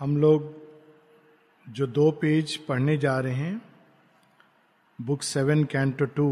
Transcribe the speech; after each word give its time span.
हम 0.00 0.16
लोग 0.16 0.52
जो 1.66 1.86
दो 1.86 2.10
पेज 2.10 2.56
पढ़ने 2.56 2.96
जा 2.96 3.18
रहे 3.18 3.34
हैं, 3.34 3.62
बुक 4.98 5.22
सेवन, 5.22 5.64
कैंटो 5.64 6.04
टू, 6.04 6.26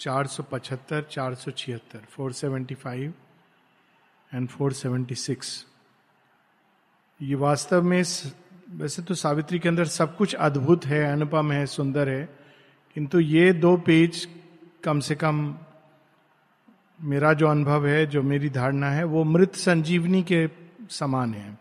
चार 0.00 0.26
सौ 0.26 0.42
पचहत्तर, 0.42 1.02
चार 1.02 1.34
सौ 1.34 1.50
छिहत्तर, 1.50 2.00
four 2.10 2.32
seventy 2.32 2.74
five 2.74 3.12
and 4.34 4.48
four 4.48 4.72
seventy 4.72 5.14
six. 5.14 5.66
ये 7.20 7.34
वास्तव 7.34 7.82
में 7.82 8.02
वैसे 8.70 9.02
तो 9.02 9.14
सावित्री 9.14 9.58
के 9.58 9.68
अंदर 9.68 9.84
सब 9.84 10.16
कुछ 10.16 10.34
अद्भुत 10.34 10.84
है, 10.86 11.12
अनुपम 11.12 11.52
है, 11.52 11.64
सुंदर 11.66 12.08
है, 12.08 12.28
किंतु 12.96 13.20
ये 13.20 13.52
दो 13.52 13.76
पेज 13.76 14.28
कम 14.84 15.00
से 15.00 15.14
कम 15.14 15.58
मेरा 17.00 17.32
जो 17.32 17.48
अनुभव 17.48 17.86
है, 17.86 18.06
जो 18.06 18.22
मेरी 18.22 18.48
धारणा 18.50 18.90
है, 18.90 19.04
वो 19.04 19.24
मृत 19.24 19.54
संजीवनी 19.54 20.22
के 20.22 20.48
समान 20.90 21.34
है। 21.34 21.58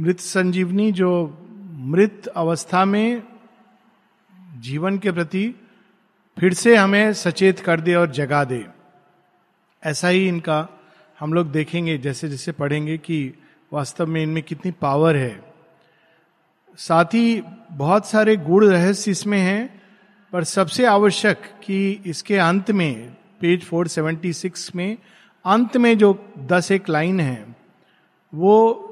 मृत 0.00 0.20
संजीवनी 0.20 0.92
जो 0.92 1.38
मृत 1.72 2.26
अवस्था 2.26 2.84
में 2.84 3.22
जीवन 4.58 4.98
के 4.98 5.12
प्रति 5.12 5.54
फिर 6.38 6.52
से 6.52 6.76
हमें 6.76 7.12
सचेत 7.12 7.60
कर 7.60 7.80
दे 7.80 7.94
और 7.94 8.10
जगा 8.10 8.44
दे। 8.44 8.66
ऐसा 9.84 10.08
ही 10.08 10.28
इनका 10.28 10.68
हम 11.20 11.32
लोग 11.32 11.52
देखेंगे, 11.52 11.98
जैसे 11.98 12.28
जैसे 12.28 12.52
पढ़ेंगे 12.52 12.98
कि 12.98 13.34
वास्तव 13.72 14.06
में 14.06 14.22
इनमें 14.22 14.42
कितनी 14.42 14.72
पावर 14.72 15.16
है। 15.16 15.54
साथ 16.76 17.04
ही 17.04 17.42
बहुत 17.72 18.06
सारे 18.06 18.36
गुण 18.36 18.66
रहस्य 18.66 19.10
इसमें 19.10 19.40
हैं, 19.40 19.82
पर 20.32 20.44
सबसे 20.44 20.86
आवश्यक 20.86 21.38
कि 21.64 22.02
इसके 22.06 22.36
अंत 22.36 22.70
में, 22.70 23.16
पेज 23.40 23.64
476 23.64 24.76
में, 24.76 24.98
अंत 25.44 25.76
में 25.76 25.98
जो 25.98 26.32
दस 26.38 26.72
एक 26.72 26.88
लाइन 26.88 27.20
है, 27.20 27.56
वो 28.34 28.90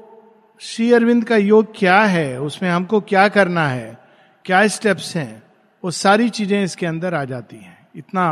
श्री 0.59 0.91
अरविंद 0.93 1.23
का 1.23 1.37
योग 1.37 1.73
क्या 1.77 2.01
है? 2.01 2.41
उसमें 2.41 2.69
हमको 2.69 3.01
क्या 3.01 3.27
करना 3.27 3.67
है? 3.67 3.97
क्या 4.45 4.67
स्टेप्स 4.67 5.15
हैं? 5.15 5.43
वो 5.83 5.91
सारी 5.91 6.29
चीज़ें 6.29 6.63
इसके 6.63 6.85
अंदर 6.85 7.13
आ 7.13 7.23
जाती 7.25 7.57
हैं। 7.57 7.87
इतना 7.95 8.25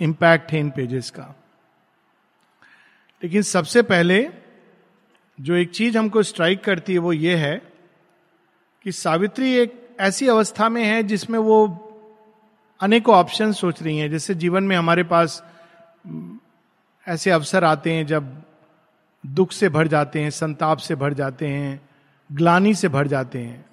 इंपैक्ट 0.00 0.52
है 0.52 0.60
इन 0.60 0.70
पेजेस 0.70 1.10
का। 1.10 1.34
लेकिन 3.24 3.42
सबसे 3.42 3.82
पहले 3.82 4.30
जो 5.40 5.54
एक 5.54 5.70
चीज़ 5.70 5.98
हमको 5.98 6.22
स्ट्राइक 6.22 6.64
करती 6.64 6.92
है 6.92 6.98
वो 6.98 7.12
ये 7.12 7.36
है 7.36 7.62
कि 8.84 8.92
सावित्री 8.92 9.54
एक 9.54 9.88
ऐसी 10.00 10.28
अवस्था 10.28 10.68
में 10.68 10.84
है 10.84 11.02
जिसमें 11.02 11.38
वो 11.38 11.58
अनेकों 12.80 13.14
ऑप्शन 13.14 13.52
सोच 13.52 13.82
रही 13.82 13.98
हैं। 13.98 14.10
जैसे 14.10 14.34
जीवन 14.34 14.64
में 14.64 14.76
हमारे 14.76 15.04
पास 15.04 15.42
ऐसे 17.08 17.30
अवसर 17.30 17.64
आते 17.64 17.92
हैं 17.92 18.06
जब 18.06 18.42
दुख 19.26 19.52
से 19.52 19.68
भर 19.68 19.88
जाते 19.88 20.22
हैं, 20.22 20.30
संताप 20.30 20.78
से 20.78 20.94
भर 20.94 21.14
जाते 21.14 21.48
हैं, 21.48 21.88
ग्लानी 22.32 22.74
से 22.74 22.88
भर 22.88 23.06
जाते 23.06 23.38
हैं। 23.38 23.66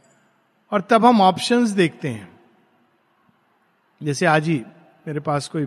और 0.71 0.81
तब 0.81 1.05
हम 1.05 1.21
ऑप्शंस 1.21 1.69
देखते 1.69 2.09
हैं। 2.09 2.39
जैसे 4.03 4.25
आज 4.25 4.47
ही 4.47 4.65
मेरे 5.07 5.19
पास 5.19 5.47
कोई 5.47 5.63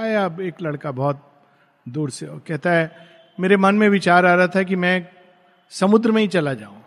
आया, 0.00 0.36
एक 0.40 0.54
लड़का 0.62 0.90
बहुत 0.90 1.32
दूर 1.88 2.10
से 2.10 2.26
और 2.26 2.42
कहता 2.48 2.70
है, 2.70 3.08
मेरे 3.40 3.56
मन 3.56 3.74
में 3.74 3.88
विचार 3.88 4.26
आ 4.26 4.34
रहा 4.34 4.46
था 4.46 4.62
कि 4.62 4.76
मैं 4.76 5.08
समुद्र 5.70 6.12
में 6.12 6.22
ही 6.22 6.28
चला 6.28 6.54
जाऊँ। 6.54 6.84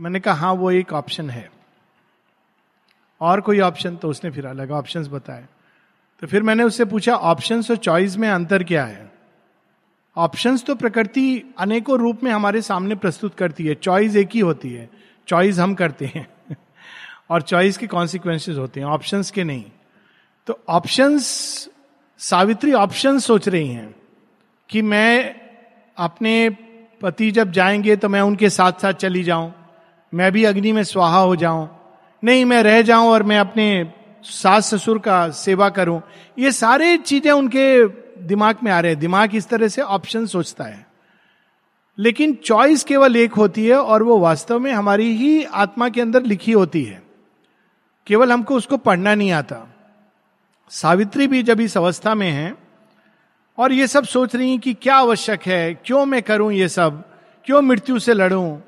मैंने 0.00 0.20
कहा 0.20 0.34
हाँ 0.34 0.52
वो 0.52 0.70
एक 0.70 0.92
ऑप्शन 0.92 1.30
है। 1.30 1.50
और 3.20 3.40
कोई 3.40 3.60
ऑप्शन 3.60 3.96
तो 3.96 4.08
उसने 4.08 4.30
फिर 4.30 4.46
अलग 4.46 4.70
ऑप्शंस 4.70 5.08
बताए। 5.08 5.46
तो 6.20 6.26
फिर 6.26 6.42
मैंने 6.42 6.62
उससे 6.62 6.84
पूछा 6.84 7.14
ऑप्शंस 7.14 7.70
और 7.70 7.76
चॉइस 7.76 8.16
में 8.16 8.28
अंतर 8.28 8.64
क्या 8.64 8.84
है? 8.84 9.13
ऑप्शंस 10.16 10.64
तो 10.64 10.74
प्रकृति 10.74 11.54
अनेकों 11.58 11.98
रूप 11.98 12.24
में 12.24 12.30
हमारे 12.30 12.62
सामने 12.62 12.94
प्रस्तुत 12.94 13.34
करती 13.34 13.66
है। 13.66 13.74
चॉइस 13.74 14.16
एक 14.16 14.28
ही 14.34 14.40
होती 14.40 14.72
है। 14.72 14.90
चॉइस 15.28 15.58
हम 15.58 15.74
करते 15.74 16.06
हैं। 16.06 16.28
और 17.30 17.42
चॉइस 17.42 17.78
के 17.78 17.86
कॉन्सिक्वेंसेज 17.86 18.58
होते 18.58 18.80
हैं। 18.80 18.86
ऑप्शंस 18.86 19.30
के 19.30 19.44
नहीं। 19.44 19.64
तो 20.46 20.60
ऑप्शंस 20.68 21.24
सावित्री 22.18 22.72
ऑप्शन 22.72 23.18
सोच 23.18 23.48
रही 23.48 23.68
हैं 23.68 23.94
कि 24.68 24.82
मैं 24.82 25.36
अपने 25.96 26.50
पति 27.02 27.30
जब 27.30 27.52
जाएँगे 27.52 27.96
तो 27.96 28.08
मैं 28.08 28.20
उनके 28.20 28.50
साथ 28.50 28.72
साथ 28.72 28.92
चली 28.92 29.22
जाऊँ। 29.22 29.54
मैं 30.14 30.32
भी 30.32 30.44
अग्नि 30.44 30.72
में 30.72 30.84
स्वाहा 30.84 31.18
हो 31.18 31.36
जाऊँ। 31.36 31.78
नहीं, 32.24 32.44
मैं 32.44 32.62
रह 32.62 32.82
जाऊँ 32.82 33.08
और 33.08 33.22
मैं 33.22 33.38
अपने 33.38 33.92
सास 34.22 34.74
ससुर 34.74 34.98
का 34.98 35.30
सेवा 35.30 35.68
करूँ। 35.68 36.02
ये 36.38 36.52
सारे 36.52 36.96
चीज़ें 36.96 37.32
उनके 37.32 37.84
दिमाग 38.24 38.56
में 38.64 38.72
आ 38.72 38.80
रहे 38.80 38.90
हैं। 38.90 39.00
दिमाग 39.00 39.34
इस 39.34 39.48
तरह 39.48 39.68
से 39.68 39.82
ऑप्शन 39.82 40.26
सोचता 40.26 40.64
है। 40.64 40.86
लेकिन 41.98 42.34
चॉइस 42.34 42.84
केवल 42.84 43.16
एक 43.16 43.32
होती 43.32 43.66
है 43.66 43.76
और 43.76 44.02
वो 44.02 44.18
वास्तव 44.18 44.58
में 44.58 44.72
हमारी 44.72 45.16
ही 45.16 45.44
आत्मा 45.44 45.88
के 45.88 46.00
अंदर 46.00 46.22
लिखी 46.22 46.52
होती 46.52 46.84
है। 46.84 47.02
केवल 48.06 48.32
हमको 48.32 48.56
उसको 48.56 48.76
पढ़ना 48.76 49.14
नहीं 49.14 49.32
आता। 49.32 49.76
सावित्री 50.70 51.26
भी 51.26 51.42
जब 51.42 51.60
इस 51.60 51.76
अवस्था 51.76 52.14
में 52.14 52.30
है 52.30 52.56
और 53.58 53.72
ये 53.72 53.86
सब 53.86 54.04
सोच 54.04 54.36
रही 54.36 54.58
कि 54.58 54.74
क्या 54.74 54.96
आवश्यक 54.96 55.42
है, 55.42 55.74
क्यों 55.74 56.06
मैं 56.06 56.22
करूँ 56.22 56.52
ये 56.52 56.68
सब, 56.68 57.04
क्यों 57.44 57.62
मृत्यु 57.62 57.98
से 57.98 58.14
लड़ूं? 58.14 58.58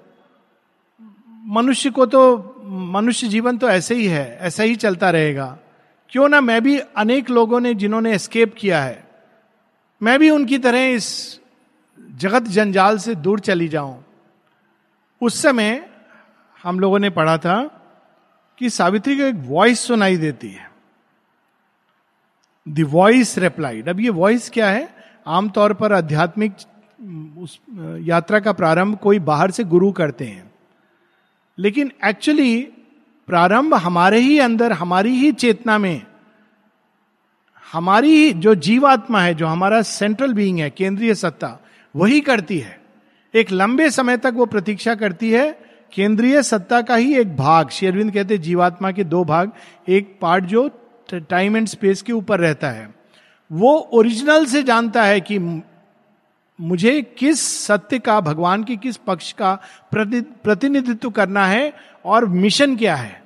मनुष्य 1.31 1.91
को 1.91 2.07
तो 2.07 2.55
मनुष्य 2.67 3.29
जीवन 3.29 3.59
तो 3.59 3.69
ऐसे 3.69 3.95
ही 3.95 4.07
है, 4.07 4.39
ऐसा 4.41 4.63
ही 4.63 4.77
चलता 4.77 5.11
रहेगा। 5.11 5.59
क्यों 6.09 6.29
ना 6.29 6.41
मैं 6.41 6.63
भी 6.63 6.79
अनेक 6.79 7.31
लोगों 7.31 7.61
ने 7.61 7.75
जिन्होंने 7.75 8.13
एस्केप 8.13 8.55
किया 8.59 8.83
है 8.83 9.06
मैं 10.03 10.19
भी 10.19 10.31
उनकी 10.31 10.59
तरह 10.59 10.79
इस 10.79 11.41
जगत 12.17 12.43
जंजाल 12.43 12.99
से 12.99 13.15
दूर 13.15 13.41
चली 13.41 13.69
जाऊँ। 13.69 14.05
उस 15.23 15.43
समय 15.43 15.89
हम 16.63 16.81
लोगों 16.81 16.99
ने 16.99 17.11
पढ़ा 17.11 17.39
था 17.39 17.63
कि 18.59 18.71
सावित्री 18.71 19.17
को 19.17 19.23
एक 19.23 19.35
वॉइस 19.39 19.81
सुनाई 19.81 20.17
देती 20.17 20.49
है। 20.49 20.71
द 22.69 22.81
वॉइस 22.81 23.39
रिप्लाइड 23.39 23.89
अब 23.89 24.01
ये 24.01 24.09
वॉइस 24.09 24.51
क्या 24.51 24.71
है? 24.71 24.95
आमतौर 25.27 25.75
पर 25.75 25.93
आध्यात्मिक 25.93 26.53
उस 27.39 27.61
यात्रा 28.01 28.41
का 28.41 28.53
प्रारंभ 28.53 28.97
कोई 28.97 29.19
बाहर 29.19 29.51
से 29.51 29.65
गुरु 29.65 29.93
करते 29.93 30.25
हैं। 30.25 30.53
लेकिन 31.59 31.93
एक्चुअली 32.05 32.63
प्रारंभ 33.27 33.75
हमारे 33.75 34.19
ही 34.19 34.39
अंदर, 34.39 34.73
हमारी 34.73 35.11
ही 35.11 35.33
चेतना 35.33 35.79
में 35.79 36.07
हमारी 37.73 38.33
जो 38.33 38.55
जीवात्मा 38.55 39.21
है, 39.21 39.35
जो 39.35 39.47
हमारा 39.47 39.83
सेंट्रल 39.83 40.33
बीइंग 40.33 40.59
है, 40.59 40.71
केंद्रीय 40.71 41.15
सत्ता, 41.15 41.59
वही 41.95 42.21
करती 42.21 42.59
है। 42.59 42.81
एक 43.35 43.53
लंबे 43.53 43.91
समय 43.91 44.17
तक 44.17 44.33
वो 44.35 44.47
प्रतीक्षा 44.47 44.95
करती 44.95 45.31
है, 45.31 45.51
केंद्रीय 45.93 46.43
सत्ता 46.43 46.81
का 46.83 46.97
ही 46.97 47.15
एक 47.17 47.37
भाग, 47.37 47.69
शेरविंद 47.69 48.13
कहते 48.13 48.39
जीवात्मा 48.39 48.91
के 48.93 49.05
दो 49.05 49.25
भाग, 49.25 49.53
एक 49.89 50.19
पार्ट 50.23 50.45
जो 50.45 50.69
टाइम 51.13 51.57
एंड 51.57 51.67
स्पेस 51.69 52.03
के 52.03 52.13
ऊपर 52.13 52.41
रहता 52.41 52.71
है। 52.71 52.95
वो 53.51 53.77
ओरिजिनल 53.93 54.47
से 54.47 54.63
जानता 54.63 55.03
है 55.05 55.21
कि 55.21 55.39
मुझे 56.59 57.01
किस 57.19 57.41
सत्य 57.67 57.99
का, 57.99 58.21
भगवान 58.21 58.65
के 58.65 58.77
किस 58.77 58.97
पक्ष 58.97 59.33
का 59.33 59.55
प्रतिनिधित्व 59.95 61.11
करना 61.11 61.47
है 61.47 61.73
और 62.05 62.27
मिशन 62.27 62.77
क्या 62.77 62.97
है। 62.97 63.26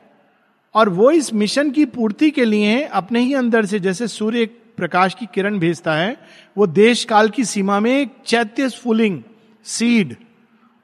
और 0.75 0.88
वो 0.88 1.10
इस 1.10 1.32
मिशन 1.34 1.70
की 1.70 1.84
पूर्ति 1.84 2.31
के 2.31 2.44
लिए 2.44 2.82
अपने 2.82 3.20
ही 3.20 3.34
अंदर 3.34 3.66
से, 3.66 3.81
जैसे 3.81 4.08
सूर्य 4.08 4.47
प्रकाश 4.76 5.14
की 5.14 5.26
किरण 5.26 5.58
भेजता 5.58 5.94
है, 5.94 6.16
वो 6.58 6.66
देश 6.66 7.04
काल 7.04 7.28
की 7.28 7.44
सीमा 7.44 7.81
में 7.81 8.00
एक 8.00 8.12
चैत्य 8.26 8.69
फुलिंग 8.69 9.22
सीड 9.64 10.16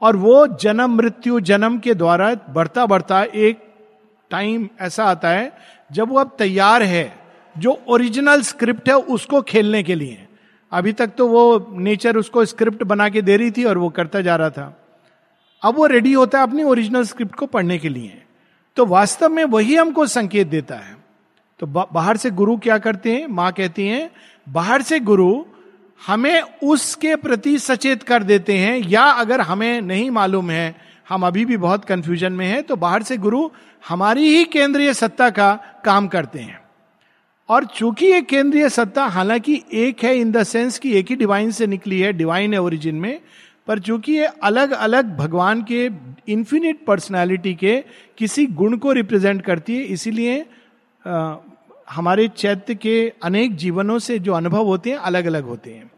और 0.03 0.17
वो 0.17 0.47
जन्म, 0.47 0.97
मृत्यु, 0.97 1.41
जन्म 1.41 1.79
के 1.79 1.95
द्वारा 1.95 2.35
बढ़ता 2.35 2.87
बढ़ता 2.87 3.23
एक 3.23 3.63
टाइम 4.31 4.69
ऐसा 4.81 5.05
आता 5.05 5.29
है, 5.29 5.53
जब 5.93 6.09
वो 6.09 6.19
अब 6.19 6.37
तैयार 6.39 6.83
है, 6.83 7.19
जो 7.59 7.83
ओरिजिनल 7.89 8.43
स्क्रिप्ट 8.43 8.89
है 8.89 8.95
उसको 8.95 9.43
खेलने 9.43 9.83
के 9.83 9.95
लिए। 9.95 10.27
अभी 10.73 10.93
तक 10.93 11.07
तो 11.07 11.29
वो 11.29 11.67
नेचर 11.73 12.17
उसको 12.17 12.45
स्क्रिप्ट 12.45 12.83
बना 12.83 13.09
के 13.09 13.23
दे 13.23 13.37
रही 13.37 13.51
थी 13.51 13.65
और 13.65 13.79
वो 13.79 13.89
करता 13.89 14.21
जा 14.21 14.37
रहा 14.37 14.51
था। 14.51 14.83
अब 15.63 15.77
वो 15.77 15.87
रेडी 15.87 16.13
होता 16.13 16.39
है 16.39 16.45
अपनी 16.45 16.63
ओरिजिनल 16.63 17.05
स्क्रिप्ट 17.05 17.35
को 17.35 17.47
पढ़ने 17.47 17.79
के 17.79 17.89
लिए। 17.89 18.23
तो 18.77 18.87
वास्तव 18.87 19.29
में 19.29 19.45
वही 19.45 19.75
हमको 19.75 20.07
संकेत 20.07 20.47
देता 20.47 20.75
है। 20.75 20.97
तो 21.61 21.67
बाहर 21.67 22.17
से 22.17 22.31
गुरु 22.31 22.57
क्या 22.57 22.79
करते 22.79 23.13
हैं? 23.13 23.27
माँ 23.27 23.53
कहती 23.53 23.87
हैं, 23.87 24.11
बाहर 24.49 24.83
से 24.83 25.01
गुरु 25.01 25.45
हमें 26.01 26.41
उसके 26.63 27.15
प्रति 27.17 27.59
सचेत 27.59 28.03
कर 28.03 28.23
देते 28.23 28.59
हैं 28.59 28.77
या 28.79 29.03
अगर 29.03 29.41
हमें 29.41 29.81
नहीं 29.83 30.11
मालूम 30.11 30.51
है, 30.51 30.75
हम 31.09 31.27
अभी 31.27 31.45
भी 31.45 31.57
बहुत 31.57 31.85
कंफ्यूजन 31.85 32.33
में 32.33 32.47
हैं 32.47 32.63
तो 32.63 32.77
बाहर 32.77 33.03
से 33.03 33.17
गुरु 33.17 33.49
हमारी 33.89 34.29
ही 34.29 34.45
केंद्रीय 34.45 34.95
सत्ता 34.95 35.31
का 35.31 35.53
काम 35.85 36.09
करते 36.09 36.39
हैं। 36.39 36.61
और 37.49 37.65
चूँकि 37.65 38.07
ये 38.07 38.21
केंद्रीय 38.23 38.69
सत्ता 38.69 39.05
हालाँकि 39.05 39.63
एक 39.73 40.03
है 40.05 40.17
इन 40.19 40.33
द 40.33 40.43
सेंस 40.43 40.79
कि 40.79 40.93
एक 40.99 41.11
ही 41.11 41.17
डिवाइन 41.17 41.51
से 41.51 41.67
निकली 41.67 42.01
है 42.01 42.13
डिवाइन 42.13 42.55
है 42.55 42.63
ओरिजिन 42.63 42.95
में 42.95 43.21
पर 43.67 43.79
चूँकि 43.79 44.13
ये 44.13 44.27
अलग 44.43 44.71
अलग 44.73 45.17
भगवान 45.17 45.63
के 45.63 45.89
इंफिनिट 46.29 46.85
पर्सनालिटी 46.87 47.55
के 47.55 47.79
किसी 48.19 48.47
गुण 48.47 48.77
को 48.77 48.93
रिप्रेजेंट 48.93 49.43
करती 49.43 49.77
है, 49.77 49.83
इसीलिए 49.83 50.45
हमारे 51.91 52.27
चैत्य 52.29 52.75
के 52.75 53.13
अनेक 53.23 53.55
जीवनों 53.57 53.99
से 53.99 54.19
जो 54.19 54.33
अनुभव 54.33 54.67
होते 54.67 54.91
हैं 54.91 54.97
अलग 54.99 55.27
अलग 55.27 55.45
होते 55.45 55.75
हैं। 55.75 55.91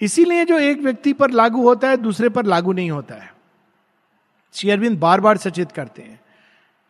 इसीलिए 0.00 0.44
जो 0.44 0.58
एक 0.58 0.80
व्यक्ति 0.80 1.12
पर 1.12 1.30
लागू 1.30 1.62
होता 1.62 1.88
है, 1.88 1.96
दूसरे 1.96 2.28
पर 2.28 2.46
लागू 2.46 2.72
नहीं 2.72 2.90
होता 2.90 3.14
है। 3.14 3.30
श्री 4.54 4.70
अरविंद 4.70 4.98
बार 4.98 5.20
बार 5.20 5.36
सचेत 5.36 5.72
करते 5.72 6.02
हैं 6.02 6.20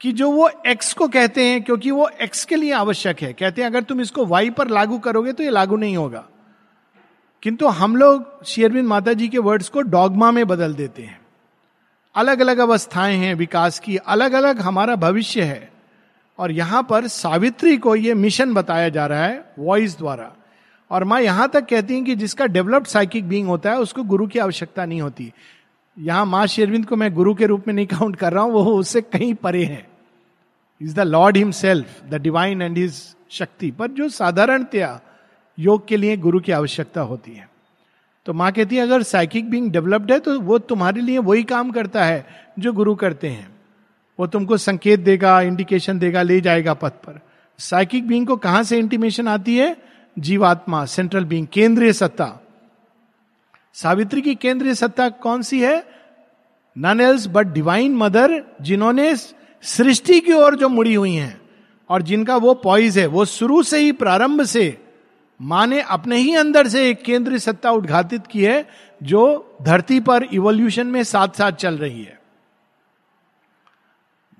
कि 0.00 0.12
जो 0.12 0.30
वो 0.30 0.48
एक्स 0.66 0.92
को 0.92 1.08
कहते 1.08 1.44
हैं, 1.44 1.62
क्योंकि 1.62 1.90
वो 1.90 2.08
एक्स 2.22 2.44
के 2.44 2.56
लिए 2.56 2.72
आवश्यक 2.72 3.20
है। 3.22 3.32
कहते 3.32 3.62
हैं, 3.62 3.68
अगर 3.68 3.82
तुम 3.82 4.00
इसको 4.00 4.26
वाई 4.26 4.50
पर 4.50 4.68
लागू 4.68 4.98
करोगे 4.98 5.32
तो 5.32 5.42
ये 5.42 5.50
लागू 5.50 5.76
नहीं 5.76 5.96
होगा। 5.96 6.24
किंतु 7.42 7.68
हम 7.68 7.96
लोग 7.96 8.44
शेयरविंद 8.44 8.88
माता 8.88 9.12
जी 9.12 9.28
के 9.28 9.38
वर्ड्स 9.38 9.68
को 9.68 9.80
डॉगमा 9.80 10.30
में 10.30 10.46
बदल 10.46 10.74
देते 10.74 11.02
हैं। 11.02 11.20
अलग 12.14 12.40
अलग 12.40 12.58
अवस्थाएँ 12.58 13.16
हैं, 13.16 13.34
विकास 13.34 13.78
की 13.78 13.96
अलग 13.96 14.32
अलग 14.32 14.60
हमारा 14.60 14.96
भविष्य 14.96 15.42
है। 15.42 15.72
और 16.38 16.50
यहाँ 16.50 16.82
पर 16.82 17.06
सावित्री 17.06 17.76
को 17.76 17.96
यह 17.96 18.14
मिशन 18.14 18.54
बताया 18.54 18.88
जा 18.88 19.06
रहा 19.06 19.24
है 19.24 19.44
वॉइस 19.58 19.98
द्वारा। 19.98 20.32
और 20.90 21.04
माँ 21.04 21.20
यहाँ 21.20 21.48
तक 21.48 21.66
कहती 21.68 21.94
हैं 21.94 22.04
कि 22.04 22.14
जिसका 22.14 22.46
डेवलप्ड 22.46 22.86
साइकिक 22.86 23.28
बींग 23.28 23.46
होता 23.46 23.70
है, 23.70 23.78
उसको 23.78 24.02
गुरु 24.02 24.26
की 24.26 24.38
आवश्यकता 24.38 24.84
नहीं 24.84 25.00
होती। 25.00 25.32
यहाँ 25.98 26.26
माँ 26.26 26.46
शेरविंद 26.46 26.86
को 26.86 26.96
मैं 26.96 27.14
गुरु 27.14 27.34
के 27.34 27.46
रूप 27.46 27.64
में 27.66 27.74
नहीं 27.74 27.86
काउंट 27.86 28.16
कर 28.16 28.32
रहा 28.32 28.44
हूँ, 28.44 28.52
वो 28.52 28.64
उससे 28.64 29.00
कहीं 29.00 29.34
परे 29.34 29.64
है। 29.64 29.88
Is 30.82 30.94
the 30.94 31.00
lord 31.00 31.36
himself 31.36 32.04
the 32.10 32.14
divine 32.14 32.62
and 32.62 32.78
his 32.78 33.14
shakti. 33.30 33.70
पर 33.70 33.88
जो 33.88 34.08
साधारणतया 34.08 35.00
योग 35.58 35.86
के 35.88 35.96
लिए 35.96 36.16
गुरु 36.16 36.40
की 36.40 36.52
आवश्यकता 36.52 37.00
होती 37.00 37.32
है। 37.32 37.48
तो 38.26 38.32
माँ 38.32 38.52
कहती 38.52 38.76
है, 38.76 38.82
अगर 38.82 39.02
साइकिक 39.02 39.50
बींग 39.50 39.70
डेवलप्ड 39.70 40.12
है 40.12 40.18
तो 40.18 40.40
वो 40.40 40.58
तुम्हारे 40.58 41.00
लिए 41.00 41.18
वही 41.18 41.42
काम 41.42 41.70
करता 41.70 42.04
है 42.04 42.26
जो 42.58 42.72
गुरु 42.72 42.94
करते 42.94 43.28
हैं। 43.28 43.48
वो 44.20 44.26
तुमको 44.26 44.56
संकेत 44.56 45.00
देगा 45.00 45.40
इंडिकेशन 45.40 45.98
देगा, 45.98 46.22
ले 46.22 46.40
जाएगा 46.40 46.74
पथ 46.74 46.92
पर। 46.92 47.20
साइकिक 47.58 48.06
बींग 48.06 48.26
को 48.26 48.36
कहाँ 48.36 48.62
से 48.62 48.78
इंटीमेशन 48.78 49.28
आती 49.28 49.56
है? 49.56 49.76
जीवात्मा 50.18 50.84
सेंट्रल 50.84 51.24
बींग 51.24 51.46
केंद्रीय 51.46 51.92
सत्ता। 51.92 52.38
सावित्री 53.74 54.22
की 54.22 54.34
केंद्रीय 54.34 54.74
सत्ता 54.74 55.08
कौन 55.08 55.42
सी 55.42 55.60
है? 55.60 55.84
None 56.78 57.00
else 57.00 57.26
but 57.26 57.46
divine 57.46 57.96
mother 57.96 58.42
जिन्होंने 58.62 59.16
सृष्टि 59.62 60.20
की 60.20 60.32
ओर 60.32 60.56
जो 60.56 60.68
मुड़ी 60.68 60.94
हुई 60.94 61.14
हैं। 61.14 61.40
और 61.90 62.02
जिनका 62.02 62.36
वो 62.36 62.54
पॉइज 62.54 62.98
है, 62.98 63.06
वो 63.06 63.24
शुरू 63.24 63.62
से 63.62 63.78
ही 63.78 63.92
प्रारंभ 63.92 64.42
से 64.42 64.78
माँ 65.42 65.66
ने 65.66 65.80
अपने 65.80 66.16
ही 66.16 66.34
अंदर 66.34 66.68
से 66.68 66.88
एक 66.90 67.02
केंद्रीय 67.02 67.38
सत्ता 67.38 67.70
उद्घाटित 67.70 68.26
की 68.26 68.44
है, 68.44 68.68
जो 69.02 69.56
धरती 69.62 70.00
पर 70.00 70.24
इवोल्यूशन 70.24 70.86
में 70.86 71.02
साथ 71.04 71.28
साथ 71.28 71.52
चल 71.52 71.78
रही 71.78 72.02
है। 72.02 72.20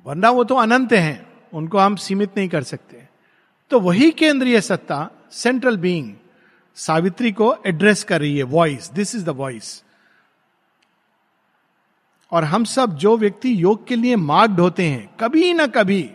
वरना 0.06 0.31
वो 0.31 0.44
तो 0.44 0.54
अनंत 0.54 0.93
हैं, 0.93 1.26
उनको 1.52 1.78
हम 1.78 1.96
सीमित 1.96 2.37
नहीं 2.37 2.49
कर 2.49 2.62
सकते। 2.62 3.08
तो 3.70 3.81
वही 3.81 4.10
केंद्रीय 4.10 4.60
सत्ता 4.60 5.08
सेंट्रल 5.32 5.76
बीइंग 5.76 6.12
सावित्री 6.76 7.32
को 7.32 7.54
एड्रेस 7.66 8.04
कर 8.04 8.20
रही 8.20 8.37
है 8.38 8.43
voice 8.43 8.90
this 8.93 9.14
is 9.14 9.25
the 9.25 9.28
voice 9.28 9.82
और 12.32 12.44
हम 12.44 12.64
सब 12.64 12.96
जो 12.96 13.16
व्यक्ति 13.16 13.62
योग 13.62 13.87
के 13.87 13.96
लिए 13.96 14.16
मार्क्ड 14.16 14.60
होते 14.60 14.84
हैं, 14.84 15.14
कभी 15.20 15.52
ना 15.54 15.66
कभी, 15.66 16.10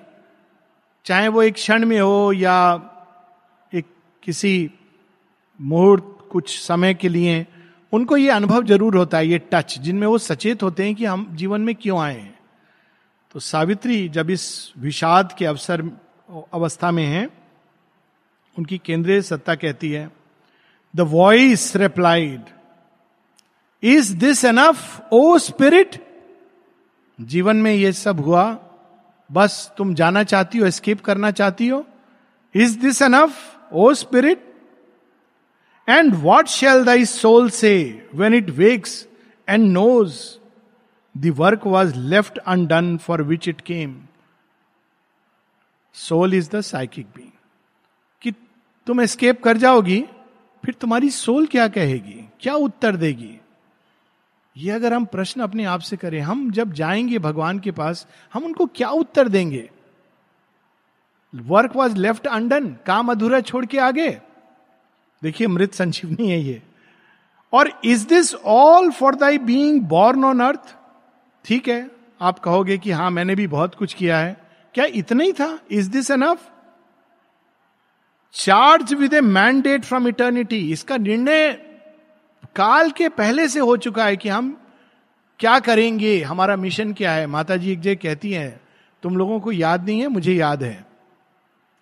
चाहे 1.05 1.27
वो 1.27 1.43
एक 1.43 1.53
क्षण 1.53 1.85
में 1.85 1.99
हो 1.99 2.31
या 2.33 2.93
किसी 4.27 4.69
मुहूर्त, 5.59 6.15
कुछ 6.31 6.59
समय 6.59 6.93
के 6.93 7.09
लिए, 7.09 7.45
उनको 7.93 8.17
ये 8.17 8.29
अनुभव 8.29 8.63
ज़रूर 8.63 8.95
होता 8.97 9.17
है, 9.17 9.27
ये 9.27 9.37
टच 9.53 9.77
जिनमें 9.79 10.07
वो 10.07 10.17
सचेत 10.17 10.63
होते 10.63 10.85
हैं 10.85 10.95
कि 10.95 11.05
हम 11.05 11.25
जीवन 11.31 11.61
में 11.61 11.73
क्यों 11.75 11.99
आए 11.99 12.19
हैं। 12.19 12.39
तो 13.31 13.39
सावित्री 13.39 14.09
जब 14.09 14.29
इस 14.29 14.73
विषाद 14.77 15.33
के 15.37 15.45
अवसर, 15.45 15.81
अवस्था 16.53 16.91
में 16.91 17.05
है, 17.05 17.27
उनकी 18.57 18.77
केंद्रीय 18.77 19.21
सत्ता 19.21 19.55
कहती 19.55 19.91
है 19.91 20.09
the 20.93 21.01
voice 21.01 21.75
replied 21.75 22.41
is 23.83 24.15
this 24.15 24.45
enough 24.45 25.09
O 25.13 25.37
spirit 25.37 26.01
जीवन 27.19 27.57
में 27.57 27.73
ये 27.73 27.93
सब 27.93 28.19
हुआ, 28.19 28.57
बस 29.29 29.71
तुम 29.77 29.93
जाना 29.95 30.23
चाहती 30.23 30.57
हो 30.57 30.69
स्केप 30.71 31.01
करना 31.01 31.31
चाहती 31.31 31.67
हो? 31.67 31.85
Is 32.55 32.79
this 32.79 33.01
enough 33.01 33.53
O 33.73 33.93
spirit 33.93 34.53
and 35.89 36.15
what 36.15 36.47
shall 36.47 36.83
thy 36.85 37.05
soul 37.05 37.49
say 37.49 38.07
when 38.15 38.33
it 38.33 38.49
wakes 38.49 39.07
and 39.49 39.71
knows 39.71 40.21
the 41.17 41.33
work 41.37 41.67
was 41.67 41.95
left 41.95 42.37
undone 42.37 42.97
for 42.97 43.21
which 43.21 43.47
it 43.47 43.61
came 43.61 44.01
soul 45.93 46.33
is 46.33 46.49
the 46.49 46.61
psychic 46.61 47.05
being 47.05 47.31
कि 48.21 48.31
तुम 48.87 49.01
escape 49.01 49.43
कर 49.43 49.57
जाओगी, 49.57 50.05
फिर 50.65 50.73
तुम्हारी 50.73 51.09
soul 51.09 51.45
क्या 51.45 51.67
कहेगी? 51.67 52.23
क्या 52.39 52.53
उत्तर 52.53 52.95
देगी? 52.95 53.37
ये 54.57 54.71
अगर 54.71 54.93
हम 54.93 55.05
प्रश्न 55.05 55.41
अपने 55.41 55.63
आप 55.63 55.79
से 55.79 55.97
करें, 55.97 56.19
हम 56.21 56.51
जब 56.51 56.71
जाएँगे 56.73 57.19
भगवान 57.19 57.59
के 57.59 57.71
पास, 57.71 58.07
हम 58.33 58.43
उनको 58.43 58.65
क्या 58.65 58.89
उत्तर 58.89 59.27
देंगे? 59.27 59.69
वर्क 61.33 61.75
वॉज़ 61.75 61.95
लेफ़्ट 61.95 62.27
अंडन 62.27 62.67
काम 62.85 63.11
अधूरा 63.11 63.39
छोड़ 63.41 63.65
के 63.65 63.77
आगे। 63.79 64.09
देखिए, 65.21 65.47
मृत 65.47 65.73
संजीवनी 65.73 66.29
है 66.31 66.39
ये। 66.39 66.61
और 67.53 67.71
is 67.85 68.07
this 68.07 68.33
all 68.35 68.91
for 68.91 69.15
thy 69.15 69.37
being 69.37 69.81
born 69.81 70.25
on 70.25 70.39
earth 70.39 70.75
ठीक 71.45 71.67
है, 71.67 71.89
आप 72.21 72.39
कहोगे 72.39 72.77
कि 72.77 72.91
हाँ 72.91 73.09
मैंने 73.11 73.35
भी 73.35 73.47
बहुत 73.47 73.75
कुछ 73.75 73.93
किया 73.93 74.17
है। 74.19 74.35
क्या 74.75 74.85
इतना 74.85 75.23
ही 75.23 75.33
था? 75.33 75.57
Is 75.71 75.89
this 75.89 76.11
enough 76.11 76.49
charge 78.33 78.93
with 78.93 79.13
a 79.13 79.21
mandate 79.21 79.83
from 79.83 80.07
eternity 80.07 80.59
इसका 80.71 80.97
निर्णय 80.97 81.51
काल 82.55 82.91
के 82.91 83.09
पहले 83.09 83.47
से 83.47 83.59
हो 83.59 83.77
चुका 83.77 84.05
है 84.05 84.17
कि 84.17 84.29
हम 84.29 84.57
क्या 85.39 85.59
करेंगे? 85.59 86.21
हमारा 86.21 86.55
मिशन 86.55 86.93
क्या 86.93 87.11
है? 87.11 87.27
माता 87.27 87.57
जी 87.57 87.71
एक 87.71 87.81
जगह 87.81 87.95
कहती 87.95 88.31
हैं, 88.31 88.59
तुम 89.03 89.17
लोगों 89.17 89.39
को 89.39 89.51
याद 89.51 89.85
नहीं 89.85 89.99
है? 89.99 90.07
मुझे 90.07 90.33
याद 90.33 90.63
है। 90.63 90.86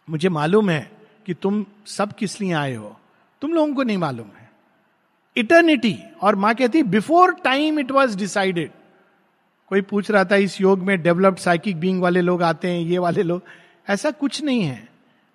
मुझे 0.09 0.29
मालूम 0.29 0.69
है 0.69 0.91
कि 1.25 1.33
तुम 1.33 1.65
सब 1.85 2.13
किस 2.13 2.41
लिए 2.41 2.51
आए 2.51 2.75
हो। 2.75 2.99
तुम 3.41 3.53
लोगों 3.53 3.73
को 3.73 3.83
नहीं 3.83 3.97
मालूम 3.97 4.27
है। 4.27 4.51
इटर्निटी 5.37 5.99
और 6.21 6.35
माँ 6.35 6.55
कहती 6.55 6.83
before 6.83 7.33
time 7.33 7.79
it 7.79 7.91
was 7.91 8.17
decided 8.17 8.71
कोई 9.67 9.81
पूछ 9.81 10.11
रहा 10.11 10.25
था, 10.25 10.35
इस 10.35 10.61
योग 10.61 10.79
में 10.79 11.01
डेवलप्ड 11.01 11.37
साइकिक 11.37 11.79
बींग 11.79 12.01
वाले 12.01 12.21
लोग 12.21 12.43
आते 12.43 12.67
हैं, 12.67 12.81
ये 12.81 12.97
वाले 12.97 13.23
लोग? 13.23 13.41
ऐसा 13.89 14.11
कुछ 14.11 14.43
नहीं 14.43 14.61
है। 14.61 14.89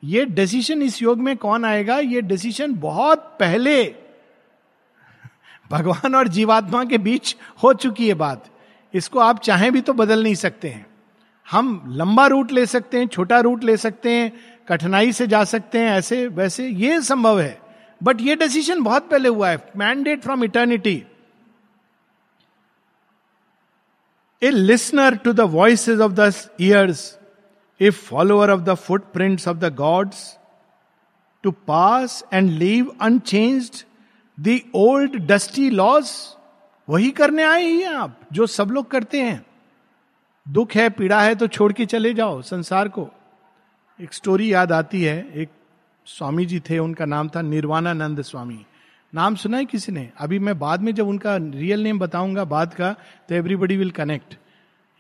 ये 0.05 0.25
डिसीज़न 0.25 0.83
इस 0.83 1.03
योग 1.03 1.19
में 1.19 1.37
कौन 1.37 1.65
आएगा? 1.65 1.99
ये 1.99 2.21
डिसीज़न 2.21 2.75
बहुत 2.75 3.37
पहले 3.41 3.85
भगवान 5.71 6.15
और 6.15 6.29
जीवात्मा 6.29 6.85
के 6.85 6.99
बीच 6.99 7.37
हो 7.63 7.73
चुकी 7.73 8.09
है 8.09 8.15
बात। 8.15 8.47
इसको 8.95 9.19
आप 9.19 9.41
चाहें 9.41 9.73
भी 9.73 9.81
तो 9.81 9.93
बदल 9.93 10.23
नहीं 10.23 10.35
सकते 10.35 10.69
हैं। 10.69 10.87
हम 11.51 11.83
लंबा 11.87 12.27
रूट 12.27 12.53
ले 12.53 12.67
सकते 12.67 12.99
हैं, 12.99 13.07
छोटा 13.07 13.41
रूट 13.41 13.65
ले 13.65 13.77
सकते 13.77 14.13
हैं 14.13 14.50
कठिनाई 14.71 15.13
से 15.13 15.27
जा 15.27 15.45
सकते 15.45 15.79
हैं, 15.79 15.91
ऐसे, 15.91 16.27
वैसे 16.27 16.69
ये 16.69 17.01
संभव 17.01 17.41
है। 17.41 17.59
बट 18.03 18.21
ये 18.21 18.37
डिसीज़न 18.37 18.83
बहुत 18.83 19.09
पहले 19.11 19.29
हुआ 19.29 19.51
है। 19.51 19.71
Mandate 19.77 20.23
from 20.23 20.45
eternity 20.45 21.03
a 24.43 24.51
listener 24.51 25.17
to 25.17 25.33
the 25.33 25.41
voice 25.41 25.89
of 25.89 26.13
the 26.13 26.33
years 26.61 27.19
a 27.81 27.91
follower 27.91 28.51
of 28.51 28.61
the 28.61 28.75
footprints 29.13 29.49
of 29.49 29.57
the 29.57 29.75
gods 29.75 30.39
to 31.43 31.51
pass 31.51 32.25
and 32.33 32.51
leave 32.51 32.97
unchanged 33.01 33.85
the 34.39 34.61
old 34.75 35.17
dusty 35.27 35.71
laws 35.71 36.37
वही 36.89 37.11
करने 37.11 37.43
आए 37.43 37.67
हैं 37.67 37.89
आप, 37.89 38.21
जो 38.33 38.47
सब 38.47 38.71
लोग 38.71 38.91
करते 38.91 39.21
हैं। 39.23 39.47
दुख 40.49 40.73
है, 40.73 40.89
पीड़ा 40.91 41.21
है 41.23 41.35
तो 41.35 41.47
छोड़ 41.47 41.73
के 41.73 41.87
चले 41.87 42.15
जाओ, 42.15 42.43
संसार 42.43 42.89
को। 42.89 43.09
एक 44.01 44.13
स्टोरी 44.15 44.53
याद 44.53 44.73
आती 44.73 45.03
है, 45.03 45.17
एक 45.35 45.49
स्वामी 46.07 46.45
जी 46.47 46.59
थे, 46.61 46.79
उनका 46.79 47.05
नाम 47.05 47.29
था 47.29 47.41
निर्वाणानंद 47.43 48.21
स्वामी। 48.23 48.59
नाम 49.13 49.35
सुना 49.35 49.57
है 49.57 49.65
किसी 49.65 49.93
ने? 49.93 50.09
अभी 50.19 50.39
मैं 50.39 50.59
बाद 50.59 50.81
में 50.81 50.95
जब 50.95 51.09
उनका 51.09 51.37
रियल 51.37 51.83
नेम 51.83 51.99
बताऊँगा 51.99 52.45
बाद 52.45 52.75
का 52.75 52.93
तो 53.29 53.35
एवरीबडी 53.35 53.77
विल 53.77 53.91
कनेक्ट 53.91 54.37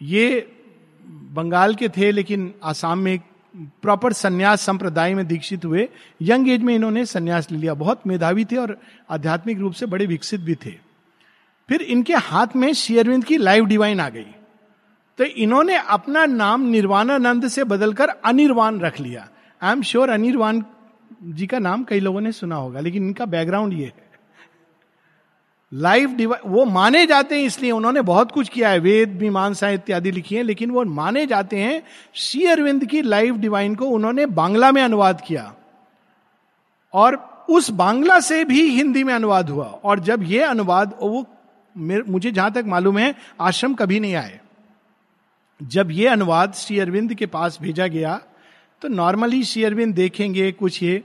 ये 0.00 0.52
बंगाल 1.32 1.74
के 1.74 1.88
थे, 1.88 2.10
लेकिन 2.12 2.52
आसाम 2.62 2.98
में 2.98 3.12
एक 3.12 3.22
प्रॉपर 3.82 4.12
संन्यास 4.12 4.60
संप्रदाय 4.60 5.14
में 5.14 5.26
दीक्षित 5.26 5.64
हुए। 5.64 5.88
यंग 6.22 6.48
एज 6.48 6.62
में 6.62 6.74
इन्होंने 6.74 7.04
संन्यास 7.06 7.50
ले 7.52 7.58
लिया। 7.58 7.74
बहुत 7.74 8.06
मेधावी 8.06 8.44
थे 8.44 8.56
और 8.56 8.76
आध्यात्मिक 9.10 9.58
रूप 9.58 9.72
से 9.72 9.86
बड़े 9.86 10.06
विकसित 10.06 10.40
भी 10.40 10.54
थे। 10.54 10.74
फिर 11.68 11.82
इनके 11.82 12.14
हाथ 12.14 12.56
में 12.56 12.72
शेयरविंद 12.74 13.24
की 13.24 13.36
लाइव 13.36 13.66
डिवाइन 13.66 14.00
आ 14.00 14.08
गई। 14.08 14.26
तो 15.20 15.24
इन्होंने 15.24 15.76
अपना 15.76 16.26
नाम 16.26 16.60
निर्वाणानंद 16.60 17.48
से 17.48 17.64
बदलकर 17.64 18.08
अनिर्वाण 18.08 18.78
रख 18.80 19.00
लिया। 19.00 19.28
I 19.62 19.72
am 19.72 19.82
sure 19.82 20.10
Anirban 20.10 20.62
ji 21.24 21.46
का 21.46 21.58
नाम 21.58 21.84
कई 21.84 22.00
लोगों 22.00 22.20
ने 22.20 22.32
सुना 22.32 22.56
होगा, 22.56 22.80
लेकिन 22.80 23.06
इनका 23.06 23.24
बैकग्राउंड 23.24 23.72
ये 23.72 23.84
है। 23.84 24.10
लाइफ 25.72 26.10
डिवाइन 26.10 26.50
वो 26.50 26.64
माने 26.64 27.06
जाते 27.06 27.38
हैं, 27.38 27.46
इसलिए 27.46 27.70
उन्होंने 27.70 28.00
बहुत 28.00 28.32
कुछ 28.32 28.48
किया 28.48 28.68
है। 28.68 28.78
वेद, 28.78 29.18
मीमांसा 29.20 29.68
इत्यादि 29.68 30.10
लिखी 30.10 30.36
है, 30.36 30.42
लेकिन 30.42 30.70
वो 30.70 30.84
माने 30.84 31.26
जाते 31.26 31.56
हैं, 31.56 31.82
श्री 32.14 32.46
अरविंद 32.46 32.84
की 32.84 33.02
लाइफ 33.02 33.34
डिवाइन 33.34 33.74
को 33.74 33.84
उन्होंने 33.84 34.26
बांग्ला 34.26 34.72
में 34.72 34.82
अनुवाद 34.82 35.22
किया। 35.26 35.54
और 36.94 37.44
उस 37.50 37.70
बांग्ला 37.70 38.20
से 38.20 38.44
भी 38.44 38.68
हिंदी 38.70 39.04
में 39.04 39.14
अनुवाद 39.14 39.50
हुआ। 39.50 39.64
और 39.64 40.00
जब 40.00 40.22
ये 40.22 40.42
अनुवाद, 40.42 40.98
वो 41.02 41.26
मुझे 41.78 42.30
जहाँ 42.30 42.52
तक 42.52 42.64
मालूम 42.66 42.98
है, 42.98 43.14
आश्रम 43.40 43.74
कभी 43.74 44.00
नहीं 44.00 44.14
आए। 44.14 44.40
जब 45.62 45.90
ये 45.90 46.06
अनुवाद 46.06 46.54
श्री 46.54 46.78
अरविंद 46.78 47.14
के 47.14 47.26
पास 47.26 47.58
भेजा 47.62 47.86
गया 47.86 48.20
तो 48.82 48.88
नॉर्मली 48.88 49.44
श्री 49.44 49.64
अरविंद 49.64 49.94
देखेंगे 49.94 50.52
कुछ 50.52 50.82
ये। 50.82 51.02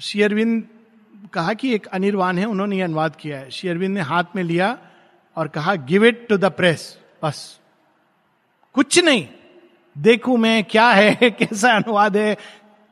श्री 0.00 0.22
अरविंद 0.22 0.68
कहा 1.32 1.52
कि 1.52 1.74
एक 1.74 1.86
अनिर्वाण 1.86 2.38
है, 2.38 2.44
उन्होंने 2.44 2.76
ये 2.76 2.82
अनुवाद 2.82 3.16
किया 3.16 3.38
है। 3.38 3.50
श्री 3.50 3.70
अरविंद 3.70 3.94
ने 3.94 4.00
हाथ 4.00 4.24
में 4.36 4.42
लिया 4.42 4.78
और 5.36 5.48
कहा 5.48 5.74
give 5.74 6.04
it 6.04 6.26
to 6.28 6.36
the 6.36 6.44
press 6.44 6.98
बस। 7.24 7.60
कुछ 8.74 9.04
नहीं। 9.04 9.28
देखू 9.98 10.36
मैं 10.36 10.64
क्या 10.64 10.90
है, 10.90 11.14
कैसा 11.30 11.72
अनुवाद 11.72 12.16
है। 12.16 12.36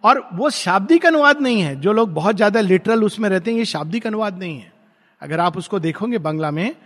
और 0.05 0.29
वो 0.33 0.51
शाब्दिक 0.51 1.07
अनुवाद 1.07 1.41
नहीं 1.41 1.61
है। 1.61 1.81
जो 1.81 1.93
लोग 1.93 2.15
बहुत 2.15 2.37
ज़्यादा 2.37 2.61
लिटरल 2.61 3.05
उसमें 3.05 3.29
रहते 3.29 3.51
हैं, 3.51 3.59
ये 3.59 3.65
शाब्दिक 3.65 4.07
अनुवाद 4.07 4.39
नहीं 4.39 4.59
है। 4.59 4.73
अगर 5.21 5.41
आप 5.41 5.57
उसको 5.57 5.79
देखोगे 5.79 6.19
बंगला 6.19 6.51
में 6.51 6.77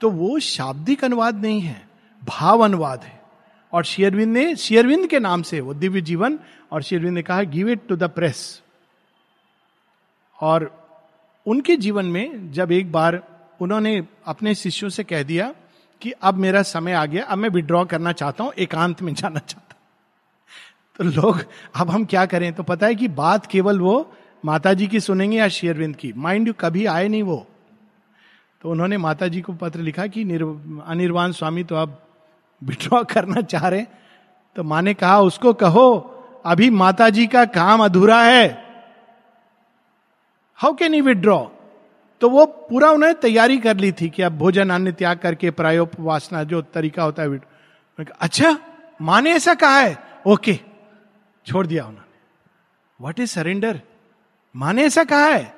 तो 0.00 0.10
वो 0.10 0.38
शाब्दिक 0.38 1.04
अनुवाद 1.04 1.42
नहीं 1.42 1.60
है। 1.60 1.88
भाव 2.24 2.60
अनुवाद 2.60 3.02
है। 3.04 3.19
और 3.72 3.84
शेयरविंद 3.84 4.32
ने 4.32 4.54
शेयरविंद 4.56 5.06
के 5.08 5.18
नाम 5.18 5.42
से 5.42 5.60
वो 5.60 5.74
दिव्य 5.74 6.00
जीवन, 6.00 6.38
और 6.72 6.82
शेयरविंद 6.82 7.14
ने 7.14 7.22
कहा 7.22 7.42
give 7.42 7.68
it 7.68 7.86
to 7.88 7.96
the 7.96 8.10
press 8.10 8.62
और 10.38 10.70
उनके 11.46 11.76
जीवन 11.76 12.06
में 12.06 12.52
जब 12.52 12.72
एक 12.72 12.92
बार 12.92 13.22
उन्होंने 13.60 14.02
अपने 14.26 14.54
शिष्यों 14.54 14.90
से 14.90 15.04
कह 15.04 15.22
दिया 15.22 15.52
कि 16.02 16.10
अब 16.12 16.34
मेरा 16.36 16.62
समय 16.62 16.92
आ 16.92 17.04
गया, 17.06 17.24
अब 17.24 17.38
मैं 17.38 17.48
विड्रॉ 17.48 17.84
करना 17.84 18.12
चाहता 18.12 18.44
हूँ, 18.44 18.52
एकांत 18.58 19.02
में 19.02 19.14
जाना 19.14 19.38
चाहता 19.38 19.76
तो 20.98 21.04
लोग, 21.04 21.44
अब 21.76 21.90
हम 21.90 22.04
क्या 22.04 22.24
करें? 22.26 22.52
तो 22.52 22.62
पता 22.62 22.86
है 22.86 22.94
कि 22.94 23.08
बात 23.10 23.46
केवल 23.46 23.78
वो 23.80 24.12
माता 24.44 24.72
जी 24.74 24.86
की 24.86 25.00
सुनेंगे 25.00 25.36
या 25.38 25.48
शेयरविंद 25.48 25.96
की? 25.96 26.12
माइंड 26.12 26.48
यू 26.48 26.54
कभी 26.60 26.84
आए 26.86 27.08
नहीं 27.08 27.22
वो। 27.22 27.46
तो 28.62 28.70
उन्होंने 28.70 28.96
माता 28.98 29.28
जी 29.28 29.40
को 29.40 29.52
पत्र 29.52 29.80
लिखा 29.80 30.06
कि 30.06 30.22
अनिर्वाण 30.22 31.32
स्वामी 31.32 31.64
तो 31.64 31.76
अब 31.76 32.00
विड्रॉ 32.64 33.04
करना 33.04 33.40
चाह 33.40 33.68
रहे 33.68 33.86
तो 34.56 34.62
माँ 34.62 34.82
ने 34.82 34.94
कहा, 34.94 35.20
उसको 35.20 35.52
कहो, 35.52 36.16
अभी 36.46 36.70
माता 36.70 37.08
जी 37.10 37.26
का 37.26 37.44
काम 37.44 37.84
अधूरा 37.84 38.22
है। 38.22 38.64
हाउ 40.54 40.74
कैन 40.74 40.94
यू 40.94 41.04
विड्रॉ 41.04 41.46
तो 42.20 42.28
वो 42.30 42.46
पूरा 42.46 42.90
उन्होंने 42.90 43.14
तैयारी 43.14 43.58
कर 43.58 43.76
ली 43.76 43.92
थी 43.92 44.08
कि 44.08 44.22
अब 44.22 44.38
भोजन 44.38 44.70
अन्य 44.70 44.92
त्याग 44.92 45.18
करके 45.18 45.50
प्रायोपवासना 45.50 46.44
जो 46.44 46.62
तरीका 46.62 47.02
होता 47.02 47.22
है 47.22 47.40
अच्छा 48.20 48.58
माँ 49.02 49.22
ने 49.22 49.32
ऐसा 49.32 49.54
कहा 49.54 49.78
है? 49.80 49.98
ओके, 50.26 50.58
छोड़ 51.46 51.66
दिया 51.66 51.84
उन्होंने। 51.84 53.08
वट 53.08 53.20
इज़ 53.20 53.30
सरेंडर 53.30 53.80
माँ 54.56 54.72
ने 54.72 54.84
ऐसा 54.84 55.04
कहा 55.04 55.24
है? 55.24 55.54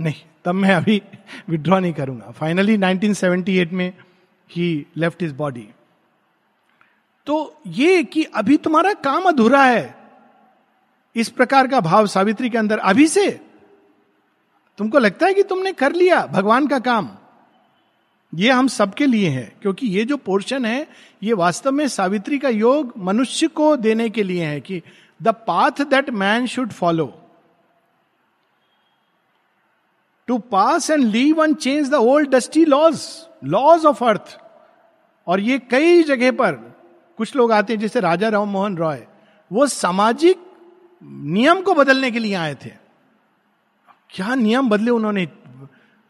नहीं, 0.00 0.14
तब 0.44 0.54
मैं 0.54 0.74
अभी 0.74 1.02
विड्रॉ 1.48 1.78
नहीं 1.78 1.92
करूँगा। 1.92 2.30
फाइनली 2.30 2.78
1978 2.78 3.72
में 3.72 3.92
ही 4.50 4.86
लेफ़्ट 4.96 5.22
इज़ 5.22 5.34
बॉडी 5.34 5.68
तो 7.26 7.62
ये 7.66 8.02
कि 8.04 8.24
अभी 8.24 8.56
तुम्हारा 8.56 8.92
काम 8.94 9.24
अधूरा 9.24 9.64
है, 9.64 9.94
इस 11.16 11.28
प्रकार 11.28 11.66
का 11.68 11.80
भाव 11.80 12.06
सावित्री 12.06 12.50
के 12.50 12.58
अंदर, 12.58 12.78
अभी 12.78 13.06
से 13.08 13.30
तुमको 14.78 14.98
लगता 14.98 15.26
है 15.26 15.34
कि 15.34 15.42
तुमने 15.42 15.72
कर 15.72 15.92
लिया 15.92 16.24
भगवान 16.26 16.66
का 16.66 16.78
काम? 16.78 17.10
ये 18.32 18.50
हम 18.50 18.68
सबके 18.68 19.06
लिए 19.06 19.28
है, 19.28 19.52
क्योंकि 19.62 19.86
ये 19.86 20.04
जो 20.04 20.16
पोर्शन 20.16 20.64
है, 20.64 20.86
ये 21.22 21.32
वास्तव 21.32 21.72
में 21.72 21.86
सावित्री 21.88 22.38
का 22.38 22.48
योग 22.48 22.92
मनुष्य 22.98 23.46
को 23.48 23.76
देने 23.76 24.08
के 24.10 24.22
लिए 24.22 24.44
है 24.44 24.60
कि 24.60 24.82
the 25.20 25.34
path 25.46 25.82
that 25.90 26.10
man 26.10 26.46
should 26.46 26.72
follow 26.72 27.06
to 30.28 30.38
pass 30.38 30.90
and 30.90 31.04
leave 31.04 31.44
and 31.44 31.56
change 31.56 31.90
the 31.90 31.94
old 31.94 32.30
dusty 32.30 32.64
laws 32.64 33.06
laws 33.44 33.86
of 33.86 34.04
earth 34.04 34.38
और 35.26 35.40
ये 35.40 35.58
कई 35.70 36.02
जगह 36.02 36.30
पर 36.32 36.71
कुछ 37.22 37.34
लोग 37.36 37.52
आते 37.52 37.72
हैं 37.72 37.80
जैसे 37.80 38.00
राजा 38.00 38.28
राम 38.28 38.48
मोहन 38.48 38.76
रॉय, 38.76 39.02
वो 39.50 39.66
सामाजिक 39.66 40.38
नियम 41.02 41.60
को 41.62 41.74
बदलने 41.74 42.10
के 42.10 42.18
लिए 42.18 42.34
आए 42.34 42.54
थे। 42.54 42.70
क्या 44.10 44.34
नियम 44.34 44.68
बदले 44.68 44.90
उन्होंने? 44.90 45.26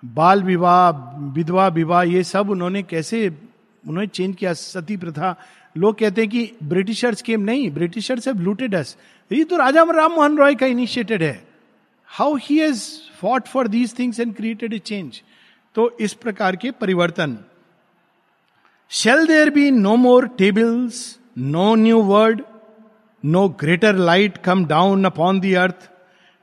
बाल 0.02 0.42
विवाह, 0.42 0.90
विधवा 1.34 1.66
विवाह, 1.68 2.02
ये 2.02 2.22
सब 2.24 2.50
उन्होंने 2.50 2.82
कैसे, 2.82 3.28
उन्होंने 3.28 4.06
चेंज 4.06 4.34
किया? 4.36 4.52
सती 4.52 4.96
प्रथा। 4.96 5.34
लोग 5.76 5.98
कहते 5.98 6.20
हैं 6.20 6.30
कि 6.30 6.56
ब्रिटिशर्स 6.62 7.22
केम 7.22 7.40
नहीं, 7.40 7.70
ब्रिटिशर्स 7.70 8.28
हैव 8.28 8.40
लूटेड 8.40 8.74
अस। 8.74 8.96
ये 9.30 9.44
तो 9.44 9.56
राजा 9.56 9.84
राम 9.90 10.12
मोहन 10.12 10.38
रॉय 10.38 10.54
का 10.54 10.66
इनिशिएटेड 10.66 11.22
है। 11.22 11.48
How 12.10 12.36
he 12.42 12.58
has 12.58 12.88
fought 13.20 13.48
for 13.48 13.68
these 13.68 13.98
things 13.98 14.20
and 14.20 14.34
created 14.34 14.74
a 14.74 14.78
change 14.80 15.22
तो 15.74 15.90
इस 16.00 16.14
प्रकार 16.14 16.56
के 16.56 16.70
परिवर्तन। 16.70 17.38
Shall 18.92 19.26
there 19.26 19.50
be 19.50 19.70
no 19.70 19.96
more 19.96 20.28
tables 20.28 21.18
no 21.38 21.74
new 21.74 22.02
word 22.02 22.42
no 23.24 23.48
greater 23.48 23.94
light 23.94 24.36
come 24.36 24.66
down 24.66 25.04
upon 25.04 25.40
the 25.40 25.54
earth 25.54 25.90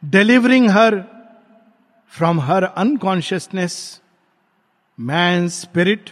delivering 0.05 0.69
her 0.69 1.03
from 2.07 2.39
her 2.39 2.63
unconsciousness 2.63 4.01
man 4.99 5.47
spirit 5.47 6.09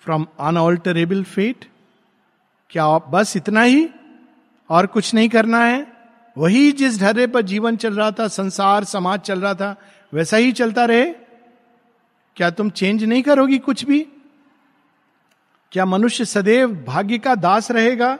from 0.00 0.26
unalterable 0.40 1.22
fate 1.24 1.64
क्या 2.70 2.98
बस 2.98 3.36
इतना 3.36 3.62
ही 3.62 3.90
और 4.70 4.86
कुछ 4.86 5.14
नहीं 5.14 5.28
करना 5.28 5.64
है? 5.64 5.92
वही 6.38 6.72
जिस 6.72 7.00
ढर्रे 7.00 7.26
पर 7.26 7.42
जीवन 7.42 7.76
चल 7.76 7.94
रहा 7.94 8.10
था, 8.10 8.28
संसार, 8.28 8.84
समाज 8.84 9.20
चल 9.20 9.40
रहा 9.40 9.54
था, 9.54 9.76
वैसा 10.14 10.36
ही 10.36 10.52
चलता 10.52 10.84
रहे? 10.84 11.04
क्या 12.36 12.50
तुम 12.50 12.70
चेंज 12.70 13.04
नहीं 13.04 13.22
करोगी 13.22 13.58
कुछ 13.58 13.84
भी? 13.84 14.06
क्या 15.72 15.84
मनुष्य 15.84 16.24
सदैव 16.24 16.84
भाग्य 16.84 17.18
का 17.18 17.34
दास 17.34 17.70
रहेगा? 17.70 18.18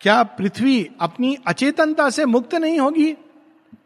क्या 0.00 0.22
पृथ्वी 0.22 0.90
अपनी 1.00 1.36
अचेतनता 1.46 2.10
से 2.10 2.24
मुक्त 2.24 2.54
नहीं 2.54 2.80
होगी? 2.80 3.12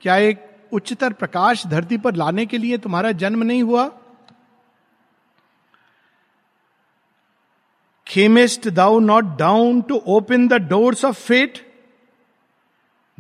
क्या 0.01 0.17
एक 0.17 0.49
उच्चतर 0.73 1.13
प्रकाश 1.13 1.67
धरती 1.67 1.99
पर 1.99 2.15
लाने 2.15 2.47
के 2.47 2.59
लिए 2.59 2.79
तुम्हारा 2.79 3.13
जन्म 3.13 3.43
नहीं 3.43 3.63
हुआ? 3.63 3.91
Camest 8.07 8.69
thou 8.69 8.99
not 8.99 9.25
down 9.25 9.83
to 9.83 9.95
open 10.07 10.49
the 10.49 10.53
doors 10.53 11.05
of 11.05 11.21
fate 11.21 11.73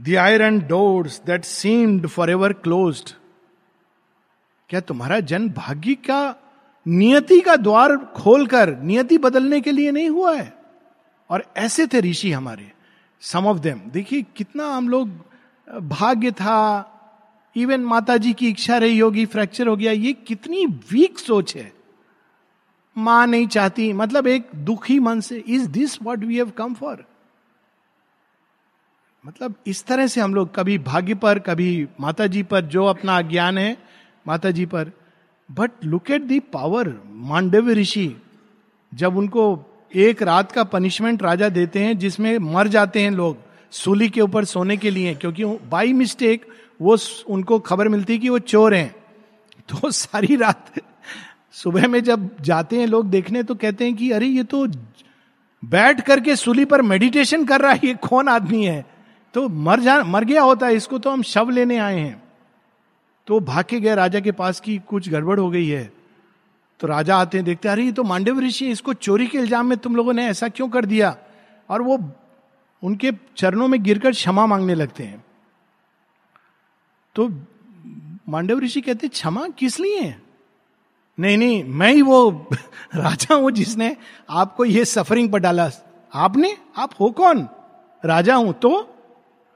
the 0.00 0.16
iron 0.16 0.60
doors 0.60 1.22
that 1.26 1.44
seemed 1.44 2.06
for 2.06 2.30
ever 2.30 2.52
close 2.52 3.14
क्या 4.68 4.80
तुम्हारा 4.80 5.20
जन्म 5.20 5.50
भाग्य 5.50 5.94
का 5.94 6.34
नियति 6.86 7.40
का 7.40 7.56
द्वार 7.56 7.96
खोलकर 7.96 8.76
नियति 8.78 9.18
बदलने 9.18 9.60
के 9.60 9.72
लिए 9.72 9.90
नहीं 9.90 10.08
हुआ 10.08 10.34
है। 10.34 10.52
और 11.30 11.44
ऐसे 11.56 11.86
थे 11.86 12.00
ऋषि 12.00 12.32
हमारे 12.32 12.70
सम 13.22 13.46
ऑफ़ 13.46 13.58
देम 13.58 13.80
देखिए, 13.90 14.22
कितना 14.36 14.66
हम 14.66 14.88
लोग 14.88 15.10
भाग्य 15.68 16.30
था। 16.32 16.88
इवन 17.56 17.80
माता 17.80 18.16
जी 18.16 18.32
की 18.32 18.48
इच्छा 18.48 18.76
रही 18.78 18.98
होगी 18.98 19.24
फ्रैक्चर 19.26 19.68
हो 19.68 19.76
गया, 19.76 19.92
ये 19.92 20.12
कितनी 20.12 20.66
वीक 20.66 21.18
सोच 21.18 21.56
है। 21.56 21.72
माँ 22.96 23.26
नहीं 23.26 23.46
चाहती 23.46 23.92
मतलब 23.92 24.26
एक 24.26 24.48
दुखी 24.54 24.98
मन 24.98 25.20
से 25.20 25.36
is 25.38 25.68
this 25.68 26.02
what 26.02 26.18
we 26.18 26.36
have 26.36 26.50
come 26.50 26.74
for 26.74 27.04
मतलब 29.24 29.54
इस 29.66 29.84
तरह 29.84 30.06
से 30.06 30.20
हम 30.20 30.34
लोग 30.34 30.54
कभी 30.54 30.78
भाग्य 30.78 31.14
पर, 31.14 31.38
कभी 31.38 31.88
माता 32.00 32.26
जी 32.26 32.42
पर, 32.42 32.60
जो 32.60 32.84
अपना 32.84 33.20
ज्ञान 33.20 33.58
है 33.58 33.76
माता 34.26 34.50
जी 34.50 34.66
पर 34.66 34.90
but 35.58 35.70
look 35.84 36.10
at 36.10 36.22
the 36.22 36.38
power 36.40 36.94
Mandavya 37.06 37.74
ऋषि 37.74 38.16
जब 38.94 39.16
उनको 39.16 39.44
एक 39.94 40.22
रात 40.22 40.52
का 40.52 40.64
पनिशमेंट 40.64 41.22
राजा 41.22 41.48
देते 41.48 41.78
हैं, 41.78 41.98
जिसमें 41.98 42.38
मर 42.38 42.68
जाते 42.68 43.00
हैं 43.00 43.10
लोग, 43.10 43.36
सूली 43.70 44.08
के 44.08 44.20
ऊपर 44.20 44.44
सोने 44.44 44.76
के 44.76 44.90
लिए, 44.90 45.14
क्योंकि 45.14 45.44
बाई 45.44 45.92
मिस्टेक 45.92 46.46
वो 46.80 46.96
उनको 47.28 47.58
खबर 47.58 47.88
मिलती 47.88 48.18
कि 48.18 48.28
वो 48.28 48.38
चोर 48.38 48.74
हैं। 48.74 48.94
तो 49.68 49.90
सारी 49.90 50.36
रात 50.36 50.72
सुबह 51.52 51.88
में 51.88 52.02
जब 52.04 52.28
जाते 52.40 52.80
हैं 52.80 52.86
लोग 52.86 53.10
देखने 53.10 53.42
तो 53.42 53.54
कहते 53.54 53.84
हैं 53.84 53.94
कि 53.94 54.10
अरे, 54.10 54.26
ये 54.26 54.42
तो 54.42 54.66
बैठ 55.64 56.00
करके 56.00 56.36
सूली 56.36 56.64
पर 56.64 56.82
मेडिटेशन 56.82 57.44
कर 57.44 57.60
रहा 57.60 57.72
है, 57.72 57.80
ये 57.84 57.94
कौन 57.94 58.28
आदमी 58.28 58.64
है? 58.64 58.86
तो 59.34 59.48
मर 59.48 59.80
जा, 59.80 60.02
मर 60.04 60.24
गया 60.24 60.42
होता 60.42 60.66
है, 60.66 60.74
इसको 60.74 60.98
तो 60.98 61.10
हम 61.10 61.22
शव 61.22 61.50
लेने 61.50 61.78
आए 61.78 61.98
हैं। 62.00 62.21
तो 63.26 63.40
भाग 63.40 63.64
के 63.64 63.80
गए 63.80 63.94
राजा 63.94 64.20
के 64.20 64.32
पास 64.32 64.60
की 64.60 64.78
कुछ 64.78 65.08
गड़बड़ 65.08 65.40
हो 65.40 65.50
गई 65.50 65.68
है। 65.68 65.92
तो 66.80 66.86
राजा 66.86 67.16
आते 67.16 67.38
हैं, 67.38 67.44
देखते 67.44 67.68
अरे, 67.68 67.84
ये 67.84 67.92
तो 67.92 68.02
मांडव 68.02 68.40
ऋषि 68.40 68.70
इसको 68.70 68.94
चोरी 68.94 69.26
के 69.26 69.38
इल्ज़ाम 69.38 69.66
में 69.66 69.78
तुम 69.78 69.96
लोगों 69.96 70.12
ने 70.12 70.26
ऐसा 70.26 70.48
क्यों 70.48 70.68
कर 70.68 70.84
दिया? 70.84 71.16
और 71.70 71.82
वो 71.82 72.10
उनके 72.82 73.12
चरणों 73.36 73.68
में 73.68 73.82
गिरकर 73.82 74.10
क्षमा 74.10 74.46
मांगने 74.46 74.74
लगते 74.74 75.04
हैं। 75.04 75.24
तो 77.14 77.28
मांडव 78.28 78.58
ऋषि 78.58 78.80
कहते 78.80 79.08
क्षमा 79.08 79.48
किस 79.48 79.80
लिए 79.80 80.16
नहीं 81.20 81.38
नहीं, 81.38 81.64
मैं 81.64 81.92
ही 81.92 82.02
वो 82.02 82.46
राजा 82.94 83.34
हूँ 83.34 83.50
जिसने 83.50 83.96
आपको 84.30 84.64
ये 84.64 84.84
सफरिंग 84.84 85.32
पर 85.32 85.38
डाला। 85.38 85.70
आपने? 86.14 86.56
आप 86.76 86.90
हो 87.00 87.10
कौन? 87.10 87.48
राजा 88.04 88.34
हूँ 88.34 88.52
तो? 88.52 88.94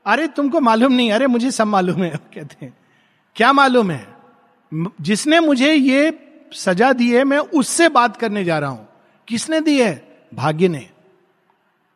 अरे, 0.06 0.26
तुमको 0.28 0.60
मालूम 0.60 0.92
नहीं, 0.92 1.12
अरे, 1.12 1.26
मुझे 1.26 1.50
सब 1.50 1.66
मालूम 1.66 2.02
है, 2.02 2.10
कहते 2.34 2.66
हैं। 2.66 2.76
क्या 3.36 3.52
मालूम 3.52 3.90
है? 3.90 4.16
जिसने 5.00 5.40
मुझे 5.40 5.72
ये 5.72 6.28
सजा 6.52 6.92
दी 6.92 7.14
है, 7.14 7.24
मैं 7.24 7.38
उससे 7.38 7.88
बात 7.88 8.16
करने 8.16 8.44
जा 8.44 8.58
रहा 8.58 8.70
हूँ। 8.70 8.88
किसने 9.28 9.60
दी 9.60 9.80
है? 9.80 10.18
भाग्य 10.34 10.68
ने। 10.68 10.90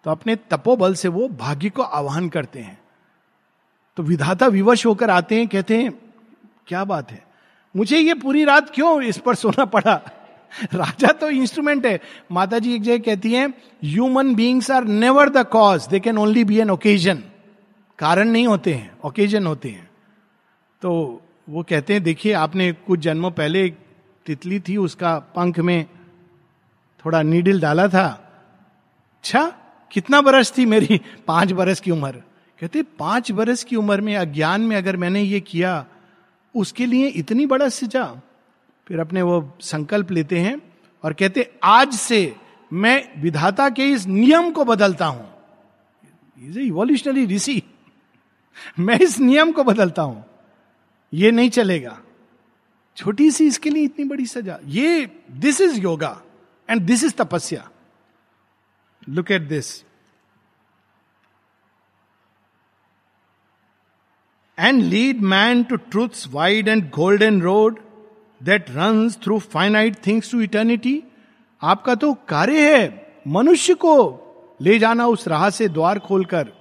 तो 0.04 0.10
अपने 0.10 0.36
तपोबल 0.36 0.94
से 0.94 1.08
वो 1.08 1.28
भाग्य 1.28 1.70
को 1.70 1.82
आह्वान 1.82 2.28
करते 2.28 2.58
हैं। 2.58 2.80
तो 3.96 4.02
विधाता 4.02 4.46
विवश 4.46 4.86
होकर 4.86 5.10
आते 5.10 5.34
हैं, 5.34 5.48
कहते 5.48 5.82
हैं, 5.82 5.98
क्या 6.66 6.84
बात 6.84 7.10
है? 7.10 7.26
मुझे 7.76 7.98
ये 7.98 8.14
पूरी 8.14 8.44
रात 8.44 8.70
क्यों 8.70 9.02
इस 9.02 9.18
पर 9.18 9.34
सोना 9.34 9.64
पड़ा? 9.64 10.02
राजा 10.74 11.12
तो 11.12 11.30
इंस्ट्रूमेंट 11.30 11.86
है। 11.86 12.00
माता 12.32 12.58
जी 12.58 12.74
एक 12.74 12.82
जगह 12.82 12.98
कहती 12.98 13.32
हैं 13.32 13.54
human 13.84 14.34
beings 14.34 14.70
are 14.70 14.84
never 14.84 15.28
the 15.28 15.46
cause 15.46 15.86
they 15.86 16.00
can 16.00 16.18
only 16.18 16.44
be 16.44 16.58
an 16.58 16.70
occasion 16.70 17.22
कारण 17.98 18.28
नहीं 18.28 18.46
होते 18.46 18.74
हैं 18.74 18.98
ओकेजन 19.04 19.46
होते 19.46 19.68
हैं। 19.68 19.90
तो 20.82 21.22
वो 21.50 21.62
कहते 21.62 21.92
हैं, 21.92 22.02
देखिए, 22.02 22.32
आपने 22.32 22.72
कुछ 22.72 23.00
जन्मों 23.00 23.30
पहले 23.30 23.64
एक 23.64 23.78
तितली 24.26 24.60
थी, 24.60 24.76
उसका 24.76 25.18
पंख 25.18 25.58
में 25.58 25.86
थोड़ा 27.04 27.22
नीडल 27.22 27.60
डाला 27.60 27.88
था। 27.88 28.32
अच्छा 29.14 29.54
कितना 29.92 30.20
बरस 30.20 30.58
थी 30.58 30.66
मेरी? 30.66 31.00
पाँच 31.26 31.52
बरस 31.52 31.80
की 31.80 31.90
उम्र। 31.90 32.12
कहते 32.60 32.82
पाँच 32.82 33.32
बरस 33.32 33.64
की 33.64 33.76
उम्र 33.76 34.00
में, 34.00 34.16
अज्ञान 34.16 34.60
में 34.60 34.76
अगर 34.76 34.96
मैंने 34.96 35.22
ये 35.22 35.40
किया, 35.40 35.86
उसके 36.56 36.86
लिए 36.86 37.06
इतनी 37.06 37.46
बड़ा 37.46 37.68
सिजा। 37.68 38.04
फिर 38.88 39.00
अपने 39.00 39.22
वो 39.22 39.58
संकल्प 39.60 40.10
लेते 40.10 40.38
हैं 40.38 40.62
और 41.04 41.12
कहते 41.12 41.52
आज 41.62 41.92
से 41.92 42.36
मैं 42.72 43.22
विधाता 43.22 43.70
के 43.70 43.86
इस 43.86 44.06
नियम 44.06 44.50
को 44.50 44.64
बदलता 44.64 45.06
हूँ। 45.06 45.28
इज़ 46.42 47.32
ऋषि 47.32 47.62
मैं 48.78 48.98
इस 48.98 49.20
नियम 49.20 49.52
को 49.52 49.64
बदलता 49.64 50.02
हूँ। 50.02 50.29
ये 51.12 51.30
नहीं 51.30 51.50
चलेगा। 51.50 51.98
छोटी 52.96 53.30
सी 53.30 53.46
इसके 53.46 53.70
लिए 53.70 53.84
इतनी 53.84 54.04
बड़ी 54.04 54.26
सजा। 54.26 54.58
ये 54.66 55.06
this 55.40 55.60
is 55.60 55.80
yoga 55.80 56.20
and 56.68 56.82
this 56.82 57.04
is 57.04 57.14
tapasya. 57.14 57.68
Look 59.08 59.30
at 59.30 59.42
this 59.48 59.82
and 64.58 64.82
lead 64.82 65.20
man 65.24 65.62
to 65.64 65.76
truths 65.76 66.26
wide 66.28 66.68
and 66.68 66.90
golden 66.90 67.40
road 67.42 67.80
that 68.40 68.70
run 68.70 69.10
through 69.22 69.38
finite 69.38 69.96
things 70.06 70.30
to 70.32 70.40
eternity 70.40 71.02
आपका 71.62 71.94
तो 71.94 72.12
कार्य 72.28 72.74
है 72.74 72.88
मनुष्य 73.28 73.74
को 73.74 73.96
ले 74.62 74.78
जाना 74.78 75.06
उस 75.06 75.26
राह 75.28 75.48
से 75.50 75.68
द्वार 75.68 75.98
खोलकर। 75.98 76.52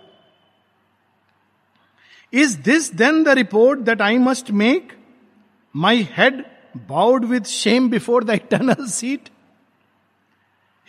Is 2.34 2.58
this 2.62 2.94
then 2.96 3.24
the 3.24 3.30
report 3.38 3.80
that 3.80 4.02
I 4.02 4.18
must 4.18 4.52
make 4.52 4.98
my 5.76 6.08
head 6.18 6.44
bowed 6.88 7.26
with 7.26 7.42
shame 7.42 7.90
before 7.90 8.24
the 8.24 8.30
eternal 8.30 8.86
seat 8.88 9.30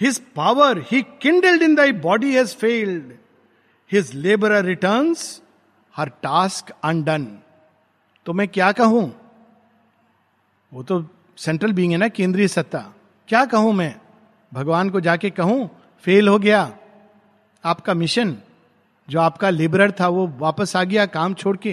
his 0.00 0.20
power 0.37 0.78
he 0.90 1.02
kindled 1.23 1.62
in 1.62 1.75
thy 1.75 1.92
body 1.92 2.35
has 2.35 2.54
failed 2.56 3.12
his 3.90 4.14
labour 4.14 4.62
return 4.64 5.14
her 5.97 6.09
task 6.23 6.70
undone 6.85 7.26
तो 8.26 8.32
मैं 8.32 8.47
क्या 8.49 8.70
कहूँ? 8.73 9.02
वो 10.73 10.82
तो 10.82 11.04
central 11.37 11.73
being 11.73 11.92
है 11.92 11.99
ना, 11.99 12.09
केंद्रीय 12.09 12.49
सत्ता। 12.49 12.78
क्या 13.28 13.44
कहूँ 13.44 13.73
मैं? 13.73 13.94
भगवान 14.52 14.90
को 14.90 15.00
जाके 15.00 15.30
कहूँ 15.30 15.68
फेल 16.04 16.28
हो 16.28 16.38
गया। 16.38 16.61
आपका 17.64 17.94
मिशन 17.94 18.37
जो 19.11 19.21
आपका 19.21 19.50
लेबरर 19.50 19.90
था, 19.90 20.09
वो 20.09 20.26
वापस 20.38 20.76
आ 20.76 20.83
गया 20.85 21.07
काम 21.09 21.35
छोड़ 21.35 21.57
के। 21.57 21.71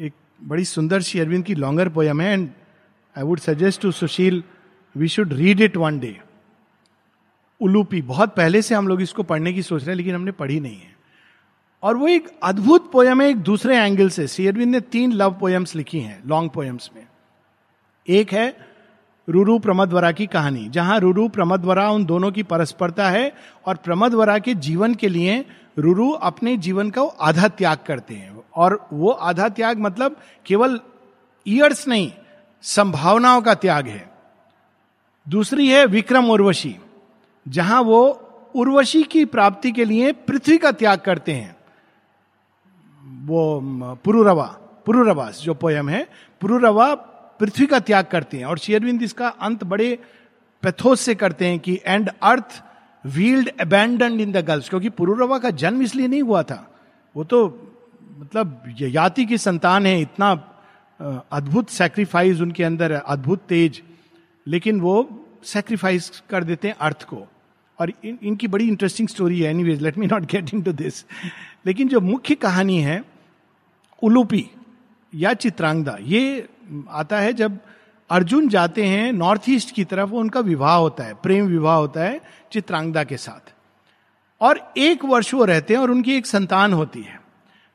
एक 0.00 0.12
बड़ी 0.40 0.64
सुंदर 0.64 1.00
सी 1.00 1.18
अरविंद 1.18 1.44
की 1.44 1.54
लॉन्गर 1.54 1.88
पोयम 1.88 2.20
है 2.20 2.32
and 2.32 2.48
I 3.16 3.24
would 3.24 3.38
suggest 3.40 3.80
to 3.82 3.90
Sushil 3.92 4.42
we 4.96 5.08
should 5.08 5.32
read 5.32 5.60
it 5.60 5.76
one 5.76 5.98
day 5.98 6.16
Ulupi, 7.60 8.02
बहुत 8.02 8.34
पहले 8.36 8.62
से 8.62 8.74
हम 8.74 8.88
लोग 8.88 9.02
इसको 9.02 9.22
पढ़ने 9.22 9.52
की 9.52 9.62
सोच 9.62 9.80
रहे 9.80 9.90
हैं, 9.90 9.96
लेकिन 9.96 10.14
हमने 10.14 10.32
पढ़ी 10.32 10.58
नहीं 10.60 10.76
है। 10.76 10.90
और 11.82 11.96
वो 11.96 12.08
एक 12.08 12.28
अद्भुत 12.42 12.90
पोयम 12.92 13.20
है, 13.22 13.28
एक 13.28 13.36
दूसरे 13.36 13.76
एंगल 13.76 14.08
से। 14.08 14.26
सी 14.26 14.46
अरविंद 14.46 14.72
ने 14.72 14.80
तीन 14.80 15.12
लव 15.12 15.36
पोयम्स 15.40 15.74
लिखी 15.76 16.00
हैं 16.00 16.22
लॉन्ग 16.26 16.50
पोयम्स 16.50 16.90
में। 16.96 17.06
एक 18.08 18.32
है 18.32 18.46
रुरु 19.28 19.58
प्रमदवरा 19.58 20.10
की 20.12 20.26
कहानी, 20.26 20.68
जहाँ 20.68 20.98
रुरु 21.00 21.28
प्रमदवरा 21.28 21.88
उन 21.90 22.04
दोनों 22.04 22.30
की 22.32 22.42
परस्परता 22.42 23.08
है, 23.10 23.32
और 23.66 23.76
प्रमदवरा 23.76 24.38
के 24.38 24.54
जीवन 24.54 24.94
के 24.94 25.08
लिए 25.08 25.44
रुरु 25.78 26.10
अपने 26.10 26.56
जीवन 26.56 26.90
का 26.90 27.02
आधा 27.20 27.48
त्याग 27.48 27.78
करते 27.86 28.14
हैं। 28.14 28.40
और 28.56 28.88
वो 28.92 29.10
आधा 29.10 29.48
त्याग 29.48 29.78
मतलब 29.78 30.16
केवल 30.46 30.80
ईयर्स 31.46 31.88
नहीं, 31.88 32.12
संभावनाओं 32.62 33.42
का 33.42 33.54
त्याग 33.54 33.86
है। 33.86 34.10
दूसरी 35.28 35.68
है 35.68 35.84
विक्रम 35.86 36.30
उर्वशी, 36.30 36.76
जहाँ 37.48 37.80
वो 37.82 38.02
उर्वशी 38.54 39.02
की 39.02 39.24
प्राप्ति 39.24 39.72
के 39.72 39.84
लिए 39.84 40.12
पृथ्वी 40.12 40.58
का 40.58 40.72
त्याग 40.72 40.98
करते 40.98 41.32
हैं। 41.32 41.56
वो 43.26 43.60
पुरुरवा, 44.04 44.44
पुरुरवास 44.86 45.40
जो 45.40 45.54
पोयम 45.54 45.88
है, 45.88 46.06
पुरुरवा 46.40 46.94
पृथ्वी 47.40 47.66
का 47.66 47.80
त्याग 47.80 48.04
करते 48.04 48.38
हैं। 48.38 48.44
और 48.44 48.58
शेयरविंद 48.58 49.02
इसका 49.02 49.28
अंत 49.28 49.64
बड़े 49.64 49.98
पैथोस 50.62 51.00
से 51.00 51.14
करते 51.14 51.46
हैं 51.46 51.58
कि 51.58 51.80
and 51.86 52.10
earth 52.22 52.62
wheeled 53.04 53.48
abandon 53.60 54.20
in 54.20 54.32
the 54.32 54.44
girls 54.46 54.68
क्योंकि 54.68 54.88
पुरुरवा 54.90 55.38
का 55.38 55.50
जन्म 55.62 55.82
इसलिए 55.82 56.08
नहीं 56.08 56.22
हुआ 56.22 56.42
था। 56.42 56.66
वो 57.16 57.24
तो 57.24 57.46
मतलब 58.18 58.74
याति 58.80 59.24
की 59.26 59.38
संतान 59.38 59.86
है 59.86 60.00
इतना 60.00 60.30
अद्भुत 61.32 61.70
सेक्रीफाइस 61.70 62.40
उनके 62.40 62.64
अंदर 62.64 62.92
है 62.92 63.02
अद्भुत 63.06 63.40
तेज 63.48 63.82
लेकिन 64.46 64.80
वो 64.80 64.94
सेक्रीफाइस 65.44 66.22
कर 66.30 66.44
देते 66.44 66.68
हैं 66.68 66.74
अर्थ 66.80 67.02
को। 67.04 67.26
और 67.78 67.92
इन, 68.04 68.18
इनकी 68.22 68.48
बड़ी 68.48 68.68
इंटरेस्टिंग 68.68 69.08
स्टोरी 69.08 69.40
है 69.40 69.50
anyways 69.50 69.82
let 69.82 69.98
me 69.98 70.06
not 70.06 70.30
get 70.32 70.54
into 70.62 70.72
this 70.72 71.04
लेकिन 71.66 71.88
जो 71.88 72.00
मुख्य 72.00 72.34
कहानी 72.34 72.78
है 72.82 73.02
उलूपी 74.02 74.48
या 75.12 75.32
चित्रांगदा 75.34 75.96
ये 76.00 76.48
आता 76.90 77.18
है 77.20 77.32
जब 77.32 77.58
अर्जुन 78.12 78.48
जाते 78.48 78.84
हैं 78.84 79.12
नॉर्थ 79.12 79.42
ईस्ट 79.48 79.74
की 79.74 79.84
तरफ़ 79.84 80.10
उनका 80.10 80.40
विवाह 80.40 80.74
होता 80.74 81.04
है, 81.04 81.14
प्रेम 81.14 81.46
विवाह 81.46 81.76
होता 81.76 82.00
है 82.00 82.20
चित्रांगदा 82.52 83.04
के 83.04 83.16
साथ। 83.16 83.52
और 84.40 84.72
एक 84.76 85.04
वर्ष 85.04 85.34
वो 85.34 85.44
रहते 85.44 85.74
हैं 85.74 85.80
और 85.80 85.90
उनकी 85.90 86.16
एक 86.16 86.26
संतान 86.26 86.72
होती 86.72 87.02
है। 87.02 87.20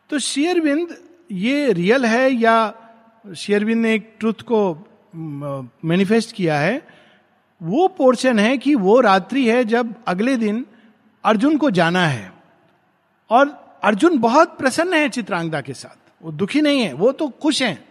तो 0.09 0.19
शेयरविंद 0.19 0.97
ये 1.31 1.73
रियल 1.73 2.05
है 2.05 2.31
या 2.31 2.73
शेयरविंद 3.37 3.81
ने 3.81 3.93
एक 3.93 4.15
ट्रुथ 4.19 4.33
को 4.33 4.87
मैनिफेस्ट 5.85 6.35
किया 6.35 6.59
है, 6.59 6.87
वो 7.63 7.87
पोर्शन 7.87 8.39
है 8.39 8.57
कि 8.57 8.75
वो 8.75 8.99
रात्रि 8.99 9.49
है 9.49 9.65
जब 9.65 9.95
अगले 10.07 10.37
दिन 10.37 10.65
अर्जुन 11.25 11.57
को 11.57 11.71
जाना 11.71 12.07
है। 12.07 12.33
और 13.29 13.75
अर्जुन 13.83 14.17
बहुत 14.17 14.57
प्रसन्न 14.57 14.93
है 14.93 15.09
चित्रांगदा 15.09 15.61
के 15.61 15.73
साथ। 15.73 16.11
वो 16.23 16.31
दुखी 16.31 16.61
नहीं 16.61 16.81
है, 16.81 16.93
वो 16.93 17.11
तो 17.11 17.29
खुश 17.29 17.61
हैं। 17.61 17.86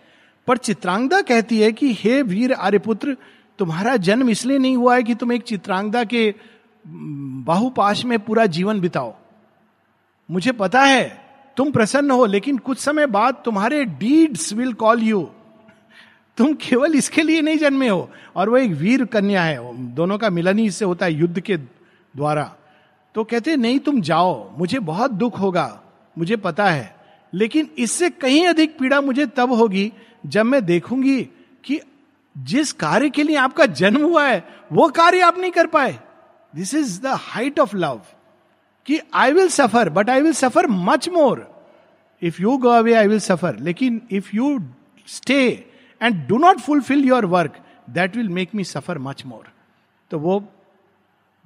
पर 0.46 0.56
चित्रांगदा 0.56 1.20
कहती 1.20 1.60
है 1.60 1.72
कि, 1.72 1.92
हे 1.92 2.22
वीर 2.22 2.52
आर्यपुत्र, 2.52 3.16
तुम्हारा 3.58 3.96
जन्म 3.96 4.30
इसलिए 4.30 4.58
नहीं 4.58 4.76
हुआ 4.76 4.96
है 4.96 5.02
कि 5.02 5.14
तुम 5.14 5.32
एक 5.32 5.42
चित्रांगदा 5.42 6.04
के 6.04 6.34
बाहुपाश 7.44 8.04
में 8.04 8.18
पूरा 8.18 8.46
जीवन 8.46 8.80
बिताओ। 8.80 9.14
मुझे 10.30 10.52
पता 10.52 10.82
है, 10.82 11.24
तुम 11.56 11.70
प्रसन्न 11.70 12.10
हो, 12.10 12.26
लेकिन 12.26 12.58
कुछ 12.58 12.78
समय 12.78 13.06
बाद 13.06 13.42
तुम्हारे 13.44 13.84
डीड्स 13.84 14.52
विल 14.52 14.72
कॉल 14.72 15.02
यू। 15.02 15.30
तुम 16.36 16.54
केवल 16.54 16.94
इसके 16.94 17.22
लिए 17.22 17.40
नहीं 17.40 17.58
जन्मे 17.58 17.88
हो, 17.88 18.10
और 18.36 18.48
वो 18.48 18.56
एक 18.56 18.70
वीर 18.70 19.04
कन्या 19.04 19.42
है। 19.42 19.76
दोनों 19.94 20.18
का 20.18 20.30
मिलन 20.30 20.58
ही 20.58 20.66
इससे 20.66 20.84
होता 20.84 21.06
है 21.06 21.14
युद्ध 21.14 21.40
के 21.40 21.56
द्वारा। 21.56 22.54
तो 23.14 23.24
कहते 23.24 23.56
नहीं, 23.56 23.78
तुम 23.78 24.00
जाओ, 24.00 24.58
मुझे 24.58 24.78
बहुत 24.78 25.10
दुख 25.10 25.40
होगा, 25.40 25.82
मुझे 26.18 26.36
पता 26.36 26.70
है, 26.70 26.96
लेकिन 27.34 27.70
इससे 27.78 28.10
कहीं 28.10 28.46
अधिक 28.46 28.78
पीड़ा 28.78 29.00
मुझे 29.00 29.26
तब 29.26 29.52
होगी 29.52 29.92
जब 30.26 30.46
मैं 30.46 30.64
देखूँगी 30.64 31.22
कि 31.64 31.80
जिस 32.38 32.72
कार्य 32.72 33.10
के 33.10 33.22
लिए 33.22 33.36
आपका 33.36 33.66
जन्म 33.66 34.02
हुआ 34.02 34.26
है, 34.26 34.44
वो 34.72 34.88
कार्य 34.88 35.20
आप 35.20 35.38
नहीं 35.38 35.50
कर 35.50 35.66
पाए। 35.66 35.98
This 36.56 36.74
is 36.74 37.00
the 37.02 37.06
height 37.06 37.60
of 37.60 37.76
love 37.76 38.00
कि 38.86 39.00
I 39.14 39.32
will 39.32 39.48
suffer 39.48 39.90
but 39.90 40.10
I 40.10 40.20
will 40.20 40.32
suffer 40.32 40.66
much 40.66 41.08
more 41.08 41.66
if 42.22 42.42
you 42.42 42.56
go 42.56 42.68
away 42.68 42.94
I 42.94 43.06
will 43.06 43.20
suffer 43.20 43.56
लेकिन 43.58 44.02
if 44.10 44.30
you 44.34 44.60
stay 45.06 45.66
and 46.02 46.26
do 46.28 46.38
not 46.38 46.60
fulfil 46.60 47.04
your 47.04 47.24
work 47.26 47.56
that 47.90 48.16
will 48.16 48.28
make 48.28 48.54
me 48.54 48.64
suffer 48.64 48.98
much 48.98 49.26
more 49.26 49.44
तो 50.10 50.18
वो 50.18 50.44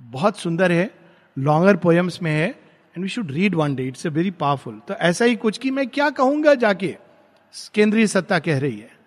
बहुत 0.00 0.38
सुंदर 0.38 0.72
है 0.72 0.94
longer 1.38 1.76
poems 1.76 2.22
में 2.22 2.32
है 2.32 2.48
and 2.48 3.02
we 3.02 3.08
should 3.08 3.30
read 3.30 3.54
one 3.54 3.74
day 3.74 3.86
it's 3.88 4.06
a 4.06 4.08
very 4.08 4.30
powerful 4.30 4.80
तो 4.88 4.94
ऐसा 4.94 5.24
ही 5.24 5.36
कुछ 5.36 5.58
कि 5.58 5.70
मैं 5.70 5.88
क्या 5.88 6.10
कहूँगा 6.10 6.54
जाके? 6.54 6.96
केंद्रीय 7.74 8.06
सत्ता 8.06 8.38
कह 8.38 8.58
रही 8.58 8.78
है 8.78 8.98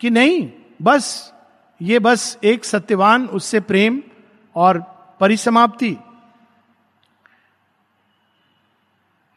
कि 0.00 0.10
नहीं, 0.10 0.50
बस, 0.82 1.32
ये 1.80 1.98
बस 1.98 2.38
एक 2.44 2.64
सत्यवान, 2.64 3.26
उससे 3.26 3.60
प्रेम 3.60 4.02
और 4.56 4.78
परिसमाप्ति। 5.20 5.96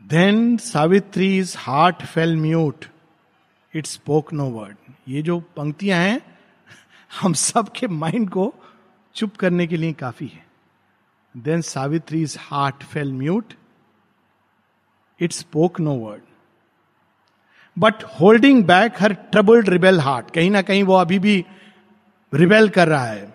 Then 0.02 0.58
Savitri 0.58 1.38
is 1.38 1.56
heart 1.58 2.04
fell 2.06 2.36
mute 2.38 2.86
it 3.74 3.86
spoke 3.86 4.34
no 4.34 4.50
word 4.50 4.93
ये 5.08 5.22
जो 5.22 5.39
पंक्तियाँ 5.56 6.00
हैं, 6.00 6.22
हम 7.12 7.34
सब 7.34 7.72
के 7.72 7.88
माइंड 7.88 8.30
को 8.30 8.54
चुप 9.15 9.36
करने 9.36 9.67
के 9.67 9.78
लिए 9.78 9.93
काफ़ी 9.93 10.28
है। 10.28 10.46
Then 11.36 11.62
Savitri 11.62 12.22
is 12.22 12.38
heart 12.39 12.84
fell 12.84 13.12
mute 13.13 13.54
it 15.20 15.32
spoke 15.32 15.80
no 15.80 15.93
word 15.96 16.22
but 17.77 18.03
holding 18.19 18.63
back 18.65 19.01
her 19.01 19.13
troubled 19.31 19.69
rebel 19.69 19.99
heart 19.99 20.31
कहीं 20.31 20.49
ना 20.51 20.61
कहीं 20.61 20.83
वो 20.83 20.95
अभी 20.95 21.19
भी 21.19 21.45
रिबेल 22.33 22.69
कर 22.69 22.87
रहा 22.87 23.05
है 23.05 23.33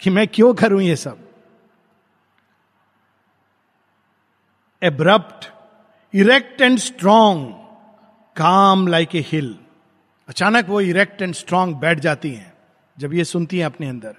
कि 0.00 0.10
मैं 0.10 0.26
क्यों 0.28 0.52
करूँ 0.54 0.82
ये 0.82 0.96
सब? 0.96 1.18
Abrupt 4.82 5.50
erect 6.14 6.60
and 6.60 6.78
strong 6.78 7.48
calm 8.36 8.86
like 8.88 9.14
a 9.16 9.24
hill 9.26 9.58
अचानक 10.28 10.68
वो 10.68 10.80
इरेक्ट 10.80 11.22
एंड 11.22 11.34
स्ट्रांग 11.34 11.74
बैठ 11.74 11.98
जाती 11.98 12.30
हैं, 12.30 12.52
जब 12.98 13.14
ये 13.14 13.24
सुनती 13.24 13.58
हैं 13.58 13.66
अपने 13.66 13.88
अंदर। 13.88 14.14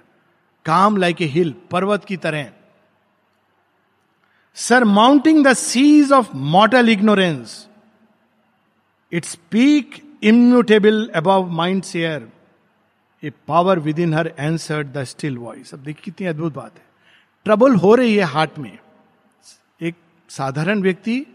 काम 0.64 0.96
लाइक 0.96 1.22
ए 1.22 1.24
हिल 1.24 1.54
पर्वत 1.70 2.04
की 2.04 2.16
तरह। 2.16 2.50
Surmounting 4.84 5.44
the 5.46 5.52
seas 5.52 6.12
of 6.12 6.36
mortal 6.36 6.88
ignorance 6.88 7.68
it 9.12 9.24
speak 9.24 10.18
immutable 10.22 11.10
above 11.14 11.48
mind's 11.48 11.82
air 11.82 12.28
a 13.22 13.30
power 13.30 13.78
within 13.98 14.14
her 14.14 14.34
answered 14.38 14.84
the 14.84 15.04
still 15.04 15.38
voice 15.38 15.74
अब 15.74 15.80
देखिए 15.80 16.02
कितनी 16.04 16.26
अद्भुत 16.26 16.54
बात 16.54 16.74
है। 16.74 16.84
ट्रबल 17.44 17.74
हो 17.74 17.94
रही 17.94 18.16
है 18.16 18.22
हार्ट 18.22 18.58
में। 18.58 18.78
एक 19.82 19.94
साधारण 20.28 20.82
व्यक्ति 20.82 21.26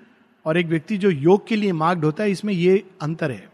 और 0.45 0.57
एक 0.57 0.67
व्यक्ति 0.67 0.97
जो 0.97 1.09
योग 1.09 1.47
के 1.47 1.55
लिए 1.55 1.71
मार्ग 1.71 2.03
होता 2.05 2.23
है, 2.23 2.31
इसमें 2.31 2.53
ये 2.53 2.83
अंतर 3.01 3.31
है। 3.31 3.49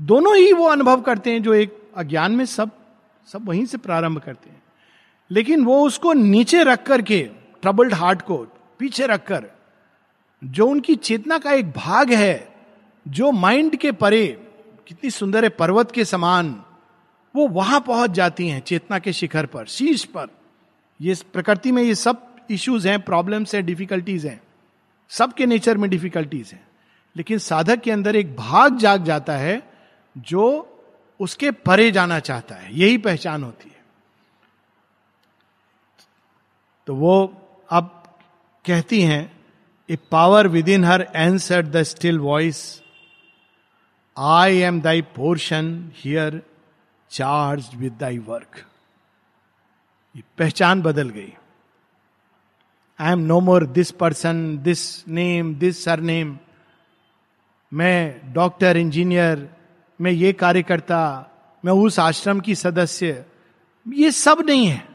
दोनों 0.00 0.36
ही 0.36 0.52
वो 0.52 0.68
अनुभव 0.68 1.00
करते 1.00 1.32
हैं 1.32 1.42
जो 1.42 1.54
एक 1.54 1.90
अज्ञान 1.96 2.32
में 2.32 2.44
सब 2.44 2.70
सब 3.32 3.48
वहीं 3.48 3.66
से 3.66 3.78
प्रारंभ 3.78 4.18
करते 4.18 4.50
हैं। 4.50 4.62
लेकिन 5.30 5.64
वो 5.64 5.86
उसको 5.86 6.12
नीचे 6.12 6.62
रख 6.64 6.86
करके 6.86 7.22
ट्रबल्ड 7.62 7.94
हार्ट 7.94 8.22
को 8.22 8.36
पीछे 8.78 9.06
रखकर 9.06 9.50
जो 10.44 10.66
उनकी 10.66 10.94
चेतना 10.96 11.38
का 11.38 11.52
एक 11.52 11.70
भाग 11.70 12.12
है 12.12 12.49
जो 13.10 13.32
माइंड 13.32 13.76
के 13.76 13.92
परे, 13.92 14.46
कितनी 14.86 15.10
सुंदर 15.10 15.44
है, 15.44 15.48
पर्वत 15.48 15.90
के 15.90 16.04
समान, 16.04 16.64
वो 17.36 17.48
वहाँ 17.48 17.80
पहुँच 17.80 18.10
जाती 18.10 18.48
हैं, 18.48 18.60
चेतना 18.60 18.98
के 18.98 19.12
शिखर 19.12 19.46
पर, 19.46 19.66
शीर्ष 19.66 20.04
पर। 20.04 20.26
ये 21.00 21.16
प्रकृति 21.32 21.72
में 21.72 21.82
ये 21.82 21.94
सब 21.94 22.36
इश्यूज़ 22.50 22.88
हैं 22.88 23.02
प्रॉब्लम्स 23.02 23.54
हैं 23.54 23.66
डिफिकल्टीज 23.66 24.26
हैं। 24.26 24.40
सबके 25.08 25.46
नेचर 25.46 25.78
में 25.78 25.90
डिफिकल्टीज 25.90 26.50
हैं। 26.52 26.68
लेकिन 27.16 27.38
साधक 27.38 27.80
के 27.80 27.90
अंदर 27.90 28.16
एक 28.16 28.36
भाग 28.36 28.76
जाग 28.76 29.04
जाता 29.04 29.36
है, 29.36 29.72
जो 30.18 30.66
उसके 31.20 31.50
परे 31.50 31.90
जाना 31.90 32.18
चाहता 32.18 32.54
है, 32.54 32.78
यही 32.78 32.98
पहचान 32.98 33.44
होती 33.44 33.68
है। 33.68 33.84
तो 36.86 36.94
वो 36.94 37.42
अब 37.70 38.14
कहती 38.66 39.02
हैं 39.02 39.44
a 39.90 39.98
power 40.10 40.48
within 40.68 40.84
her 40.84 41.08
answered 41.14 41.66
the 41.66 41.82
still 41.82 42.18
voice 42.18 42.79
I 44.20 44.56
am 44.58 44.80
thy 44.80 45.02
portion 45.16 45.92
here 45.96 46.40
charge 47.10 47.68
with 47.74 47.92
thy 48.00 48.18
work 48.18 48.56
ये 50.14 50.22
पहचान 50.38 50.82
बदल 50.82 51.08
गई। 51.08 51.32
I 52.98 53.12
am 53.12 53.18
no 53.18 53.40
more 53.40 53.66
this 53.66 53.90
person 53.90 54.58
this 54.58 54.82
name 55.08 55.54
this 55.54 55.84
surname 56.00 56.38
मैं 57.72 58.32
डॉक्टर 58.32 58.76
इंजीनियर 58.76 59.48
मैं 60.00 60.10
ये 60.10 60.32
कार्यकर्ता, 60.32 61.30
मैं 61.64 61.72
उस 61.72 61.98
आश्रम 61.98 62.40
की 62.40 62.54
सदस्य। 62.54 63.24
ये 63.86 64.10
सब 64.10 64.42
नहीं 64.46 64.66
है। 64.66 64.88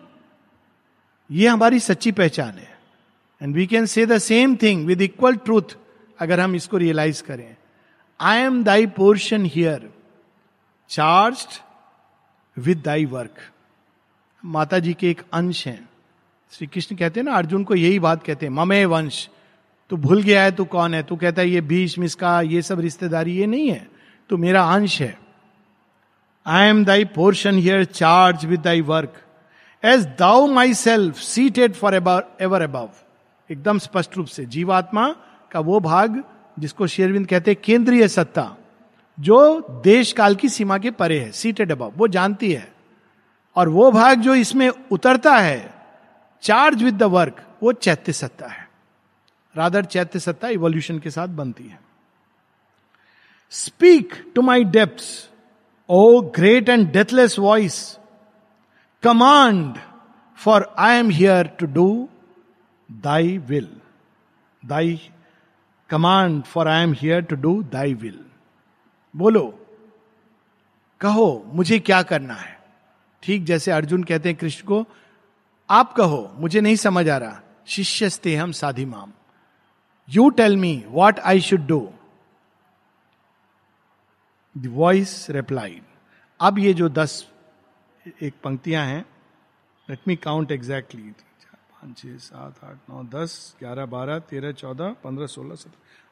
ये 1.30 1.48
हमारी 1.48 1.80
सच्ची 1.80 2.12
पहचान 2.12 2.54
है। 2.54 2.78
And 3.42 3.56
we 3.56 3.68
can 3.68 3.86
say 3.86 4.06
the 4.06 4.18
same 4.18 4.56
thing 4.56 4.86
with 4.86 5.02
equal 5.02 5.36
truth 5.36 5.78
अगर 6.20 6.40
हम 6.40 6.56
इसको 6.56 6.78
रियलाइज़ 6.78 7.24
करें। 7.24 7.56
I 8.20 8.40
am 8.40 8.64
thy 8.64 8.86
portion 8.88 9.46
here 9.46 9.90
charge 10.90 11.48
with 12.58 12.82
thy 12.82 13.06
work 13.06 13.40
माता 14.44 14.80
जी 14.80 14.94
के 14.94 15.10
एक 15.10 15.22
अंश 15.34 15.66
हैं। 15.68 15.90
श्री 16.52 16.68
कृष्ण 16.68 16.96
कहते 16.96 17.20
हैं 17.20 17.26
ना, 17.26 17.34
अर्जुन 17.34 17.64
को 17.64 17.76
यही 17.76 18.00
बात 18.00 18.24
कहते 18.24 18.46
हैं, 18.46 18.54
ममे 18.54 18.84
वंश, 18.86 19.30
तू 19.90 19.98
भूल 19.98 20.22
गया 20.22 20.44
है, 20.44 20.52
तू 20.52 20.66
कौन 20.66 20.94
है? 20.94 21.02
तू 21.04 21.16
कहता 21.16 21.42
है, 21.42 21.50
ये 21.50 21.62
भीष 21.62 21.98
मिसका, 22.00 22.42
ये 22.42 22.62
सब 22.62 22.80
रिश्तेदारी, 22.80 23.36
ये 23.38 23.46
नहीं 23.46 23.70
है। 23.70 23.88
तो 24.30 24.38
मेरा 24.38 24.64
अंश 24.74 25.02
है। 25.02 25.18
I 26.46 26.68
am 26.68 26.84
thy 26.86 27.06
portion 27.06 27.58
here 27.58 27.84
charge 27.86 28.46
with 28.46 28.62
thy 28.62 28.82
work 28.82 29.22
as 29.84 30.06
thou 30.20 30.48
my 30.48 30.74
self 30.74 31.18
seated 31.18 31.74
for 31.74 31.96
ever 31.96 32.62
above 32.62 32.90
एकदम 33.50 33.80
स्पष्ट 33.80 34.18
रूप 34.18 34.28
से, 34.28 34.46
जीवात्मा 34.46 35.08
का 35.52 35.60
वो 35.60 35.80
भाग 35.80 36.24
जिसको 36.60 36.88
शेरविंद 36.88 37.28
कहते 37.28 37.52
हैं 37.52 37.62
केंद्रीय 37.64 38.08
सत्ता, 38.08 38.56
जो 39.18 39.82
देश 39.84 40.12
काल 40.14 40.36
की 40.36 40.50
सीमा 40.50 40.78
के 40.78 40.92
परे 40.92 41.20
है 41.20 41.32
सीटेड 41.32 41.72
अबव 41.72 41.92
वो 41.96 42.08
जानती 42.08 42.52
है। 42.54 42.74
और 43.56 43.70
वो 43.70 43.92
भाग 43.92 44.22
जो 44.22 44.36
इसमें 44.36 44.68
उतरता 44.92 45.36
है 45.36 45.74
चार्ज 46.44 46.84
विद 46.84 46.98
द 46.98 47.04
वर्क 47.04 47.42
वो 47.64 47.72
चैत्य 47.74 48.14
सत्ता 48.14 48.48
है। 48.48 48.68
रादर 49.56 49.86
चैत्य 49.86 50.20
सत्ता 50.20 50.48
इवोल्यूशन 50.48 51.00
के 51.00 51.10
साथ 51.10 51.28
बनती 51.28 51.64
है। 51.64 51.80
Speak 53.54 54.14
to 54.36 54.42
my 54.42 54.64
depth 54.64 55.04
O 55.90 56.22
great 56.36 56.70
and 56.70 56.92
deathless 56.92 57.38
voice 57.40 57.78
command 59.04 59.78
for 60.38 60.74
I 60.78 60.98
am 60.98 61.10
here 61.10 61.48
to 61.60 61.66
do 61.66 61.88
thy 62.92 63.38
will 63.38 63.70
thy 64.64 65.00
command 65.90 66.44
for 66.44 66.68
I 66.68 66.84
am 66.84 66.94
here 66.94 67.22
to 67.22 67.36
do 67.36 67.62
thy 67.64 67.94
will 67.94 68.20
बोलो, 69.16 69.48
कहो, 71.02 71.44
मुझे 71.48 71.80
क्या 71.80 72.02
करना 72.04 72.34
है? 72.34 72.60
ठीक 73.24 73.44
जैसे 73.44 73.72
अर्जुन 73.72 74.04
कहते 74.04 74.30
हैं 74.30 74.38
कृष्ण 74.38 74.68
को, 74.68 74.86
आप 75.70 75.94
कहो, 75.94 76.32
मुझे 76.36 76.62
नहीं 76.62 76.76
समझ 76.76 77.08
आ 77.10 77.18
रहा। 77.18 77.42
शिष्यस्ते 77.68 78.36
हम 78.36 78.52
साधी 78.52 78.86
माम 78.86 79.12
you 80.10 80.30
tell 80.30 80.58
me 80.58 80.84
what 80.88 81.20
I 81.20 81.42
should 81.42 81.66
do 81.68 81.80
voice 84.56 85.30
replied 85.30 85.82
अब 86.40 86.60
ये 86.60 86.74
जो 86.74 86.90
दस 86.90 87.26
एक 88.22 88.34
पंक्तियाँ 88.44 88.86
हैं 88.86 89.06
लेट 89.90 90.00
मी 90.08 90.16
काउंट 90.16 90.52
एग्जैक्टली 90.52 91.12
पाँच 91.86 91.98
छ 91.98 92.22
सात, 92.22 92.54
आठ, 92.64 92.76
नौ, 92.90 93.04
दस, 93.04 93.56
ग्यारह, 93.60 93.86
बारह, 93.86 94.20
तेरह, 94.20 94.52
चौदह, 94.52 94.96
पंद्रह, 95.04 95.28
सोलह, 95.28 95.56
सत्रह, 95.56 95.72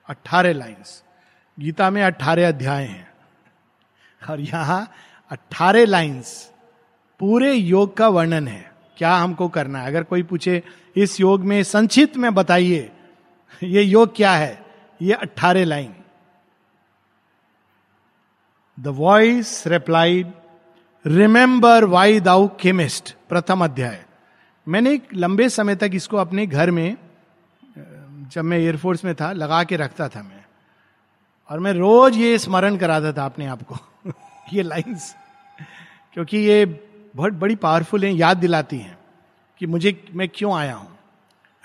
अट्ठारह 0.10 0.54
लाइन्स 0.54 1.04
गीता 1.60 1.90
में 1.90 2.04
अट्ठारह 2.04 2.48
अध्याय 2.48 2.86
हैं। 2.86 3.14
और 4.30 4.40
यहाँ 4.40 4.92
अट्ठारह 5.32 5.86
लाइन्स 5.86 6.52
पूरे 7.20 7.54
योग 7.54 7.98
का 7.98 8.08
वर्णन 8.08 8.48
है। 8.48 8.72
क्या 8.98 9.16
हमको 9.16 9.48
करना 9.48 9.80
है? 9.80 9.88
अगर 9.88 10.04
कोई 10.04 10.24
पूछे, 10.24 10.64
इस 10.96 11.20
योग 11.20 11.42
में 11.42 11.64
संक्षिप्त 11.64 12.18
में 12.18 12.34
बताइए, 12.34 12.92
ये 13.64 13.82
योग 13.82 14.16
क्या 14.16 14.32
है? 14.32 14.66
ये 15.02 15.14
अट्ठारह 15.14 15.66
line 15.66 15.96
the 18.80 18.88
voice 18.88 19.68
replied 19.68 20.32
remember 21.06 21.84
why 21.84 22.20
thou 22.20 22.50
camest 22.62 23.16
प्रथम 23.30 23.64
अध्याय। 23.64 24.03
मैंने 24.68 24.94
एक 24.94 25.08
लंबे 25.14 25.50
समय 25.50 25.76
तक 25.76 25.92
इसको 25.94 26.18
अपने 26.18 26.48
घर 26.48 26.72
में 26.72 26.98
जब 28.32 28.44
मैं 28.44 28.58
एयरफोर्स 28.58 29.06
में 29.06 29.16
था, 29.16 29.32
लगा 29.32 29.64
के 29.64 29.76
रखता 29.76 30.10
था 30.10 30.24
मैं। 30.24 30.46
और 31.50 31.60
मैं 31.60 31.74
रोज 31.74 32.18
ये 32.18 32.38
स्मरण 32.38 32.78
कराता 32.78 33.14
था 33.14 33.26
अपने 33.26 33.46
आप 33.46 33.64
को, 33.64 33.78
ये 34.54 34.64
लाइंस 34.64 35.16
क्योंकि 36.14 36.38
ये 36.38 36.66
बहुत 37.16 37.34
बड़ी 37.34 37.56
पावरफुल 37.56 38.06
है, 38.06 38.12
याद 38.12 38.38
दिलाती 38.38 38.78
हैं 38.78 38.98
कि 39.60 39.66
मुझे, 39.66 40.06
मैं 40.14 40.30
क्यों 40.30 40.56
आया 40.56 40.76
हूँ। 40.76 40.98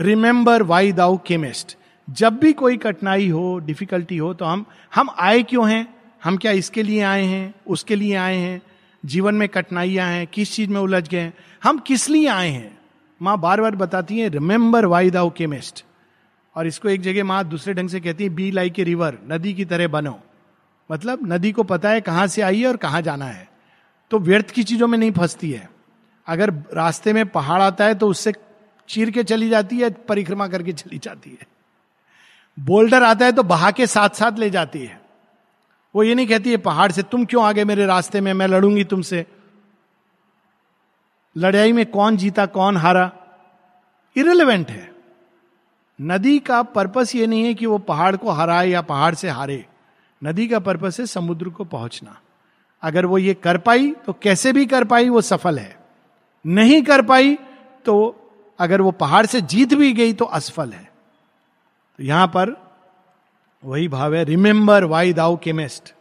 रिमेंबर 0.01 0.63
वाई 0.63 0.93
दाउ 0.93 1.19
केमिस्ट 1.27 1.77
जब 2.11 2.37
भी 2.37 2.53
कोई 2.53 2.77
कठिनाई 2.77 3.29
हो 3.29 3.59
डिफिकल्टी 3.59 4.17
हो 4.17 4.35
तो 4.35 4.45
हम 4.45 4.67
हम 4.95 5.11
आए 5.19 5.43
क्यों 5.43 5.71
हैं? 5.71 5.95
हम 6.25 6.37
क्या 6.37 6.53
इसके 6.53 6.83
लिए 6.83 7.03
आए 7.03 7.25
हैं? 7.25 7.55
उसके 7.67 7.97
लिए 7.97 8.15
आए 8.15 8.37
हैं? 8.37 8.63
जीवन 9.05 9.35
में 9.35 9.49
कठिनाइयाँ 9.49 10.09
हैं? 10.09 10.27
किस 10.27 10.55
चीज़ 10.55 10.71
में 10.71 10.81
उलझ 10.81 11.09
गए 11.09 11.21
हैं? 11.21 11.35
हम 11.63 11.79
किस 11.79 12.11
लिए 12.11 12.29
आए 12.29 12.49
हैं? 12.49 12.78
माँ 13.21 13.39
बार 13.41 13.61
बार 13.61 13.77
बताती 13.77 14.19
है 14.19 14.29
रिमेंबर 14.29 14.85
वाई 14.87 15.11
दाउ 15.11 15.31
केमिस्ट 15.31 15.85
और 16.57 16.67
इसको 16.67 16.89
एक 16.89 17.01
जगह 17.01 17.25
माँ 17.25 17.43
दूसरे 17.45 17.75
ढंग 17.75 17.89
से 17.89 18.01
कहती 18.01 18.25
है 18.25 18.31
बी 18.31 18.51
लाइक 18.51 18.79
ए 18.79 18.85
रिवर 18.85 19.19
नदी 19.31 19.55
की 19.55 19.65
तरह 19.65 19.89
बनो। 19.89 20.19
मतलब 20.91 21.21
नदी 21.33 21.53
को 21.53 21.63
पता 21.63 21.91
है 21.91 22.01
कहाँ 22.01 22.27
से 22.27 22.43
आई 22.43 22.61
है 22.61 22.69
और 22.69 22.77
कहाँ 22.77 23.03
जाना 23.03 23.25
है। 23.25 23.49
तो 24.11 24.19
व्यर्थ 24.19 24.51
की 24.51 24.63
चीज़ों 24.63 24.87
में 24.89 24.99
नहीं 24.99 25.13
फंसती 25.13 25.51
है। 25.51 25.69
अगर 26.27 26.53
रास्ते 26.75 27.13
में 27.13 27.27
पहाड़ 27.27 27.61
आता 27.63 27.85
है 27.85 27.95
तो 27.95 28.09
उससे 28.09 28.33
चीर 28.89 29.11
के 29.11 29.23
चली 29.25 29.49
जाती 29.49 29.79
है, 29.79 29.91
परिक्रमा 29.91 30.47
करके 30.49 30.73
चली 30.73 30.99
जाती 30.99 31.31
है। 31.31 31.47
बोल्डर 32.59 33.03
आता 33.03 33.25
है 33.25 33.33
तो 33.33 33.43
बहा 33.43 33.71
के 33.71 33.87
साथ 33.87 34.09
साथ 34.11 34.39
ले 34.39 34.51
जाती 34.51 34.85
है। 34.85 35.01
वो 35.95 36.03
ये 36.03 36.15
नहीं 36.15 36.27
कहती 36.27 36.51
है, 36.51 36.57
पहाड़ 36.57 36.91
से 36.93 37.03
तुम 37.03 37.25
क्यों 37.25 37.45
आ 37.45 37.53
गए 37.53 37.65
मेरे 37.65 37.87
रास्ते 37.87 38.21
में? 38.21 38.33
मैं 38.33 38.47
लड़ूँगी 38.47 38.85
तुमसे। 38.85 39.25
लड़ाई 41.39 41.73
में 41.73 41.85
कौन 41.87 42.17
जीता, 42.17 42.47
कौन 42.47 42.77
हारा 42.77 43.11
इरेलीवेंट 44.17 44.71
है। 44.71 44.91
नदी 45.99 46.39
का 46.39 46.63
पर्पस 46.63 47.15
ये 47.15 47.27
नहीं 47.27 47.45
है 47.45 47.55
कि 47.55 47.67
वो 47.67 47.79
पहाड़ 47.79 48.17
को 48.17 48.31
हराए 48.31 48.69
या 48.69 48.81
पहाड़ 48.83 49.15
से 49.15 49.29
हारे। 49.29 49.65
नदी 50.23 50.47
का 50.49 50.59
पर्पस 50.59 51.01
है 51.01 51.07
समुद्र 51.07 51.49
को 51.49 51.65
पहुँचना। 51.65 52.21
अगर 52.83 53.07
वो 53.07 53.19
ये 53.19 53.35
कर 53.35 53.59
पाई 53.59 53.91
तो 54.07 54.13
कैसे 54.13 54.53
भी 54.53 54.67
कर 54.67 54.85
पाई, 54.85 55.09
वो 55.09 55.21
सफल 55.21 55.59
है। 55.59 55.77
नहीं 56.45 56.83
कर 56.83 57.03
पाई 57.03 57.37
तो 57.85 57.95
अगर 58.59 58.81
वो 58.81 58.91
पहाड़ 58.91 59.27
से 59.27 59.41
जीत 59.41 59.75
भी 59.75 59.93
गई 59.93 60.13
तो 60.13 60.25
असफल 60.25 60.73
है। 60.73 60.85
तो 61.99 62.05
यहाँ 62.05 62.27
पर 62.27 62.57
वही 63.63 63.89
भाव 63.89 64.15
है 64.15 64.25
remember 64.25 64.85
why 64.85 65.13
thou 65.13 65.37
camest 65.37 65.95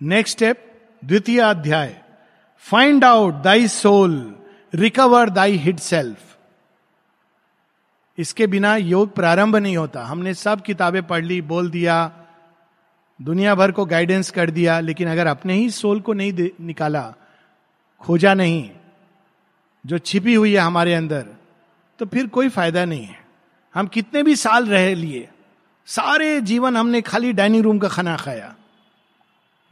next 0.00 0.36
step 0.36 0.64
द्वितीय 1.02 1.40
अध्याय। 1.40 2.03
Find 2.66 3.04
out 3.04 3.42
thy 3.42 3.66
soul 3.68 4.12
recover 4.72 5.30
thy 5.30 5.56
hid 5.58 5.78
self 5.80 6.36
इसके 8.18 8.46
बिना 8.46 8.74
योग 8.76 9.14
प्रारंभ 9.14 9.56
नहीं 9.56 9.76
होता। 9.76 10.04
हमने 10.04 10.34
सब 10.34 10.60
किताबें 10.62 11.02
पढ़ 11.02 11.24
ली, 11.24 11.40
बोल 11.42 11.70
दिया, 11.70 12.10
दुनिया 13.20 13.54
भर 13.54 13.72
को 13.72 13.84
गाइडेंस 13.84 14.30
कर 14.30 14.50
दिया, 14.50 14.78
लेकिन 14.80 15.08
अगर 15.08 15.26
अपने 15.26 15.54
ही 15.54 15.68
सोल 15.70 16.00
को 16.00 16.12
नहीं 16.12 16.48
निकाला, 16.60 17.02
खोजा 18.02 18.34
नहीं, 18.34 18.70
जो 19.84 19.98
छिपी 19.98 20.34
हुई 20.34 20.52
है 20.52 20.60
हमारे 20.60 20.94
अंदर 20.94 21.26
तो 22.00 22.06
फिर 22.06 22.26
कोई 22.28 22.48
फ़ायदा 22.48 22.84
नहीं 22.84 23.04
है। 23.04 23.18
हम 23.74 23.86
कितने 23.88 24.22
भी 24.22 24.36
साल 24.36 24.66
रह 24.66 24.94
लिए, 24.94 25.28
सारे 25.88 26.40
जीवन 26.42 26.76
हमने 26.76 27.00
खाली 27.02 27.32
डाइनिंग 27.32 27.64
रूम 27.64 27.78
का 27.78 27.88
खाना 27.88 28.16
खाया। 28.16 28.54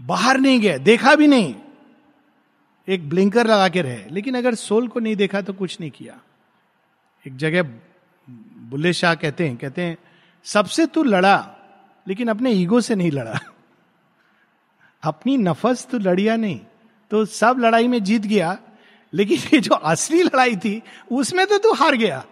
बाहर 0.00 0.38
नहीं 0.38 0.60
गए, 0.60 0.78
देखा 0.80 1.14
भी 1.14 1.26
नहीं। 1.26 1.54
एक 2.88 3.08
ब्लिंकर 3.08 3.46
लगा 3.46 3.68
के 3.68 3.82
रहे। 3.82 4.04
लेकिन 4.10 4.36
अगर 4.36 4.54
सोल 4.54 4.88
को 4.88 5.00
नहीं 5.00 5.16
देखा 5.16 5.40
तो 5.40 5.52
कुछ 5.52 5.80
नहीं 5.80 5.90
किया। 5.90 6.20
एक 7.26 7.36
जगह 7.36 7.62
बुल्ले 8.70 8.92
शाह 8.92 9.14
कहते 9.14 9.48
हैं 9.48 9.56
कहते 9.56 9.82
हैं, 9.82 9.96
सबसे 10.46 10.86
तू 10.86 11.02
लड़ा, 11.02 11.56
लेकिन 12.06 12.28
अपने 12.28 12.50
ईगो 12.50 12.80
से 12.80 12.94
नहीं 12.94 13.10
लड़ा। 13.10 13.38
अपनी 15.02 15.36
नफस 15.36 15.86
तो 15.90 15.98
लड़िया 15.98 16.36
नहीं। 16.36 16.60
तो 17.10 17.24
सब 17.24 17.56
लड़ाई 17.58 17.88
में 17.88 18.02
जीत 18.04 18.22
गया, 18.22 18.58
लेकिन 19.12 19.38
ये 19.54 19.60
जो 19.60 19.74
असली 19.74 20.22
लड़ाई 20.22 20.56
थी, 20.56 20.82
उसमें 21.12 21.46
तो 21.46 21.58
तू 21.58 21.72
हार 21.72 21.96
गया। 21.96 22.24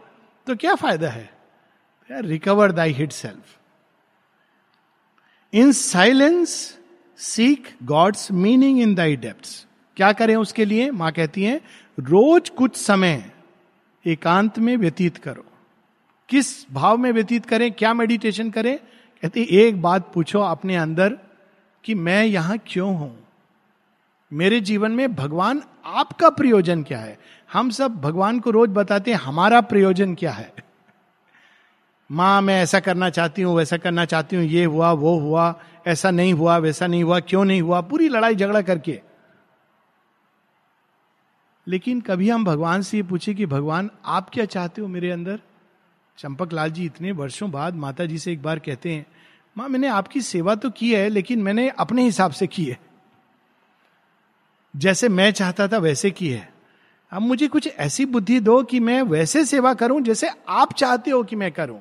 तो 0.46 0.56
क्या 0.56 0.74
फ़ायदा 0.74 1.08
है? 1.10 1.30
Recover 2.10 2.72
thy 2.72 2.92
hid 2.92 3.12
self 3.12 3.58
in 5.52 5.72
silence 5.72 6.78
seek 7.18 7.68
God's 7.82 8.30
meaning 8.32 8.80
in 8.80 8.94
thy 8.94 9.16
depth 9.16 9.66
क्या 10.00 10.12
करें 10.12 10.36
उसके 10.36 10.64
लिए? 10.64 10.90
माँ 10.90 11.12
कहती 11.12 11.42
हैं, 11.44 11.60
रोज 12.00 12.48
कुछ 12.48 12.76
समय 12.76 13.30
एकांत 14.06 14.58
में 14.58 14.76
व्यतीत 14.76 15.16
करो। 15.16 15.44
किस 16.28 16.72
भाव 16.72 16.96
में 16.96 17.12
व्यतीत 17.12 17.46
करें? 17.46 17.72
क्या 17.72 17.94
मेडिटेशन 17.94 18.50
करें? 18.50 18.78
कहते, 19.22 19.42
एक 19.50 19.82
बात 19.82 20.12
पूछो 20.14 20.40
अपने 20.40 20.76
अंदर 20.76 21.18
कि 21.84 21.94
मैं 21.94 22.24
यहाँ 22.24 22.58
क्यों 22.66 22.96
हूँ? 22.96 23.24
मेरे 24.32 24.60
जीवन 24.60 24.92
में 24.92 25.14
भगवान 25.14 25.62
आपका 25.84 26.30
प्रयोजन 26.30 26.82
क्या 26.82 26.98
है? 26.98 27.18
हम 27.52 27.70
सब 27.70 28.00
भगवान 28.00 28.40
को 28.40 28.50
रोज 28.50 28.70
बताते 28.70 29.10
हैं, 29.10 29.18
हमारा 29.18 29.60
प्रयोजन 29.60 30.14
क्या 30.14 30.32
है? 30.32 30.52
माँ, 32.12 32.42
मैं 32.42 32.62
ऐसा 32.62 32.80
करना 32.80 33.10
चाहती 33.10 33.42
हूँ, 33.42 33.56
वैसा 33.56 33.76
करना 33.76 34.04
चाहती 34.04 34.36
हूँ, 34.36 34.44
ये 34.44 34.64
हुआ, 34.64 34.92
वो 34.92 35.18
हुआ, 35.18 35.60
ऐसा 35.86 36.10
नहीं 36.10 36.32
हुआ, 36.32 36.56
वैसा 36.56 36.86
नहीं 36.86 37.04
हुआ, 37.04 37.20
क्यों 37.20 37.44
नहीं 37.44 37.62
हुआ? 37.62 37.80
पूरी 37.80 38.08
लड़ाई 38.08 38.34
झगड़ा 38.34 38.62
करके। 38.62 39.09
लेकिन 41.70 42.00
कभी 42.00 42.30
हम 42.30 42.44
भगवान 42.44 42.82
से 42.82 42.96
ये 42.96 43.02
पूछे 43.02 43.34
कि, 43.34 43.46
भगवान, 43.46 43.90
आप 44.04 44.30
क्या 44.30 44.44
चाहते 44.44 44.82
हो 44.82 44.88
मेरे 44.88 45.10
अंदर? 45.10 45.40
चंपक 46.18 46.52
लाल 46.52 46.70
जी 46.70 46.84
इतने 46.84 47.12
वर्षों 47.12 47.50
बाद 47.50 47.74
माता 47.74 48.04
जी 48.04 48.18
से 48.18 48.32
एक 48.32 48.42
बार 48.42 48.58
कहते 48.58 48.92
हैं, 48.92 49.06
माँ, 49.58 49.68
मैंने 49.68 49.88
आपकी 49.88 50.20
सेवा 50.20 50.54
तो 50.54 50.70
की 50.70 50.94
है, 50.94 51.08
लेकिन 51.08 51.42
मैंने 51.42 51.68
अपने 51.68 52.02
हिसाब 52.02 52.30
से 52.30 52.46
की 52.46 52.64
है। 52.64 52.80
जैसे 54.76 55.08
मैं 55.08 55.32
चाहता 55.32 55.68
था 55.68 55.78
वैसे 55.78 56.10
की 56.10 56.28
है। 56.28 56.52
अब 57.12 57.22
मुझे 57.22 57.48
कुछ 57.48 57.66
ऐसी 57.66 58.06
बुद्धि 58.06 58.40
दो 58.40 58.62
कि 58.62 58.80
मैं 58.80 59.02
वैसे 59.02 59.44
सेवा 59.44 59.74
करूँ 59.74 60.00
जैसे 60.00 60.30
आप 60.48 60.72
चाहते 60.72 61.10
हो 61.10 61.22
कि 61.22 61.36
मैं 61.36 61.52
करूँ। 61.52 61.80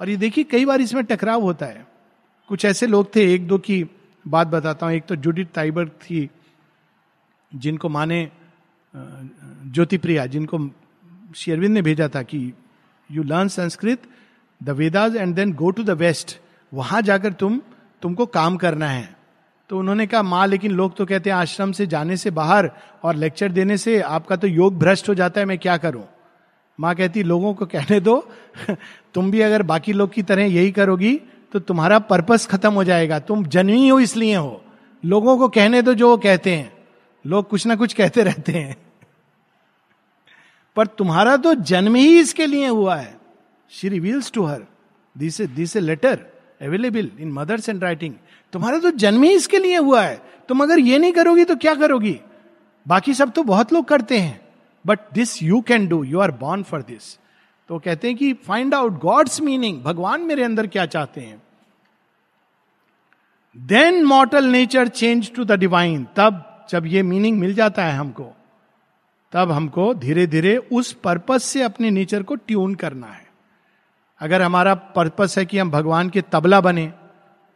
और 0.00 0.08
ये 0.08 0.16
देखिए, 0.16 0.44
कई 0.44 0.64
बार 0.64 0.80
इसमें 0.80 1.04
टकराव 1.04 1.42
होता 1.42 1.66
है। 1.66 1.86
कुछ 2.48 2.64
ऐसे 2.64 2.86
लोग 2.86 3.16
थे, 3.16 3.34
एक 3.34 3.48
दो 3.48 3.58
की 3.58 3.86
बात 4.28 4.46
बताता 4.46 4.86
हूँ। 4.86 4.94
एक 4.94 5.04
तो 5.04 5.16
जुडिट 5.16 5.48
ताइबर 5.48 5.88
थी, 5.88 6.30
जिनको 7.54 7.88
माने 7.88 8.30
ज्योति 8.96 9.98
प्रिया 9.98 10.26
जिनको 10.26 10.70
शेरविंद 11.36 11.74
ने 11.74 11.82
भेजा 11.82 12.08
था 12.08 12.22
कि 12.22 12.52
you 13.12 13.22
learn 13.22 13.48
Sanskrit 13.48 14.02
the 14.62 14.70
Vedas 14.70 15.16
and 15.16 15.34
then 15.34 15.52
go 15.52 15.70
to 15.70 15.82
the 15.82 15.90
west 15.90 16.38
वहाँ 16.74 17.02
जाकर 17.02 17.32
तुम, 17.32 17.60
तुमको 18.02 18.26
काम 18.26 18.56
करना 18.56 18.86
है। 18.86 19.16
तो 19.68 19.78
उन्होंने 19.78 20.06
कहा, 20.06 20.22
माँ, 20.22 20.46
लेकिन 20.46 20.72
लोग 20.72 20.96
तो 20.96 21.06
कहते 21.06 21.30
हैं, 21.30 21.36
आश्रम 21.36 21.72
से 21.72 21.86
जाने 21.86 22.16
से 22.16 22.30
बाहर 22.30 22.70
और 23.04 23.14
लेक्चर 23.14 23.52
देने 23.52 23.76
से 23.76 24.00
आपका 24.00 24.36
तो 24.36 24.46
योग 24.46 24.78
भ्रष्ट 24.78 25.08
हो 25.08 25.14
जाता 25.14 25.40
है, 25.40 25.46
मैं 25.46 25.58
क्या 25.58 25.76
करूँ? 25.76 26.04
माँ 26.80 26.94
कहती, 26.94 27.22
लोगों 27.22 27.54
को 27.54 27.66
कहने 27.66 28.00
दो, 28.00 28.28
तुम 29.14 29.30
भी 29.30 29.40
अगर 29.40 29.62
बाकी 29.62 29.92
लोग 29.92 30.12
की 30.12 30.22
तरह 30.22 30.42
यही 30.44 30.70
करोगी 30.70 31.20
तो 31.52 31.58
तुम्हारा 31.58 31.98
पर्पस 31.98 32.46
खत्म 32.46 32.72
हो 32.72 32.84
जाएगा। 32.84 33.18
तुम 33.18 33.46
जन्मी 33.46 33.88
हो, 33.88 34.00
इसलिए 34.00 34.36
हो। 34.36 34.64
लोगों 35.04 35.38
को 35.38 35.48
कहने 35.48 35.82
दो 35.82 35.94
जो 35.94 36.08
वो 36.08 36.16
कहते 36.16 36.56
हैं। 36.56 36.72
लोग 37.24 37.48
कुछ 37.48 37.66
ना 37.66 37.76
कुछ 37.76 37.92
कहते 37.92 38.22
रहते 38.22 38.52
हैं। 38.52 38.76
पर 40.76 40.86
तुम्हारा 40.88 41.36
तो 41.36 41.54
जन्म 41.54 41.94
ही 41.94 42.18
इसके 42.20 42.46
लिए 42.46 42.68
हुआ 42.68 42.96
है। 42.96 43.18
She 43.70 43.88
reveals 43.88 44.30
to 44.32 44.44
her 44.44 44.66
this 45.16 45.40
this 45.40 45.76
a 45.76 45.80
letter 45.80 46.26
available 46.62 47.10
in 47.20 47.32
mother's 47.32 47.68
and 47.68 47.82
writing 47.84 48.14
तुम्हारा 48.52 48.78
तो 48.78 48.90
जन्म 48.92 49.22
ही 49.22 49.32
इसके 49.34 49.58
लिए 49.58 49.76
हुआ 49.78 50.02
है। 50.02 50.20
तुम 50.48 50.62
अगर 50.62 50.78
ये 50.78 50.98
नहीं 50.98 51.12
करोगी 51.12 51.44
तो 51.44 51.56
क्या 51.56 51.74
करोगी? 51.74 52.18
बाकी 52.86 53.14
सब 53.14 53.32
तो 53.32 53.42
बहुत 53.42 53.72
लोग 53.72 53.84
करते 53.88 54.18
हैं। 54.18 54.40
But 54.84 54.98
this 55.14 55.42
you 55.42 55.60
can 55.60 55.86
do 55.88 56.02
you 56.04 56.20
are 56.20 56.30
born 56.30 56.62
for 56.62 56.82
this 56.82 57.16
तो 57.70 57.78
कहते 57.78 58.08
हैं 58.08 58.16
कि 58.16 58.32
फाइंड 58.46 58.74
आउट 58.74 58.98
गॉड्स 59.00 59.40
मीनिंग 59.40 59.82
भगवान 59.82 60.20
मेरे 60.20 60.44
अंदर 60.44 60.66
क्या 60.66 60.86
चाहते 60.86 61.20
हैं। 61.20 61.42
Then 63.56 64.02
mortal 64.04 64.46
nature 64.46 64.88
change 64.88 65.30
to 65.34 65.44
the 65.44 65.58
divine 65.58 66.06
तब 66.16 66.46
जब 66.70 66.86
ये 66.86 67.02
मीनिंग 67.02 67.38
मिल 67.38 67.54
जाता 67.54 67.84
है 67.84 67.96
हमको, 67.96 68.30
तब 69.32 69.50
हमको 69.50 69.92
धीरे 69.94 70.26
धीरे 70.26 70.56
उस 70.56 70.92
पर्पस 70.92 71.44
से 71.44 71.62
अपने 71.62 71.90
नेचर 71.90 72.22
को 72.22 72.34
ट्यून 72.34 72.74
करना 72.74 73.06
है। 73.06 73.26
अगर 74.20 74.42
हमारा 74.42 74.74
पर्पस 74.74 75.38
है 75.38 75.44
कि 75.46 75.58
हम 75.58 75.70
भगवान 75.70 76.10
के 76.10 76.22
तबला 76.22 76.60
बने 76.60 76.92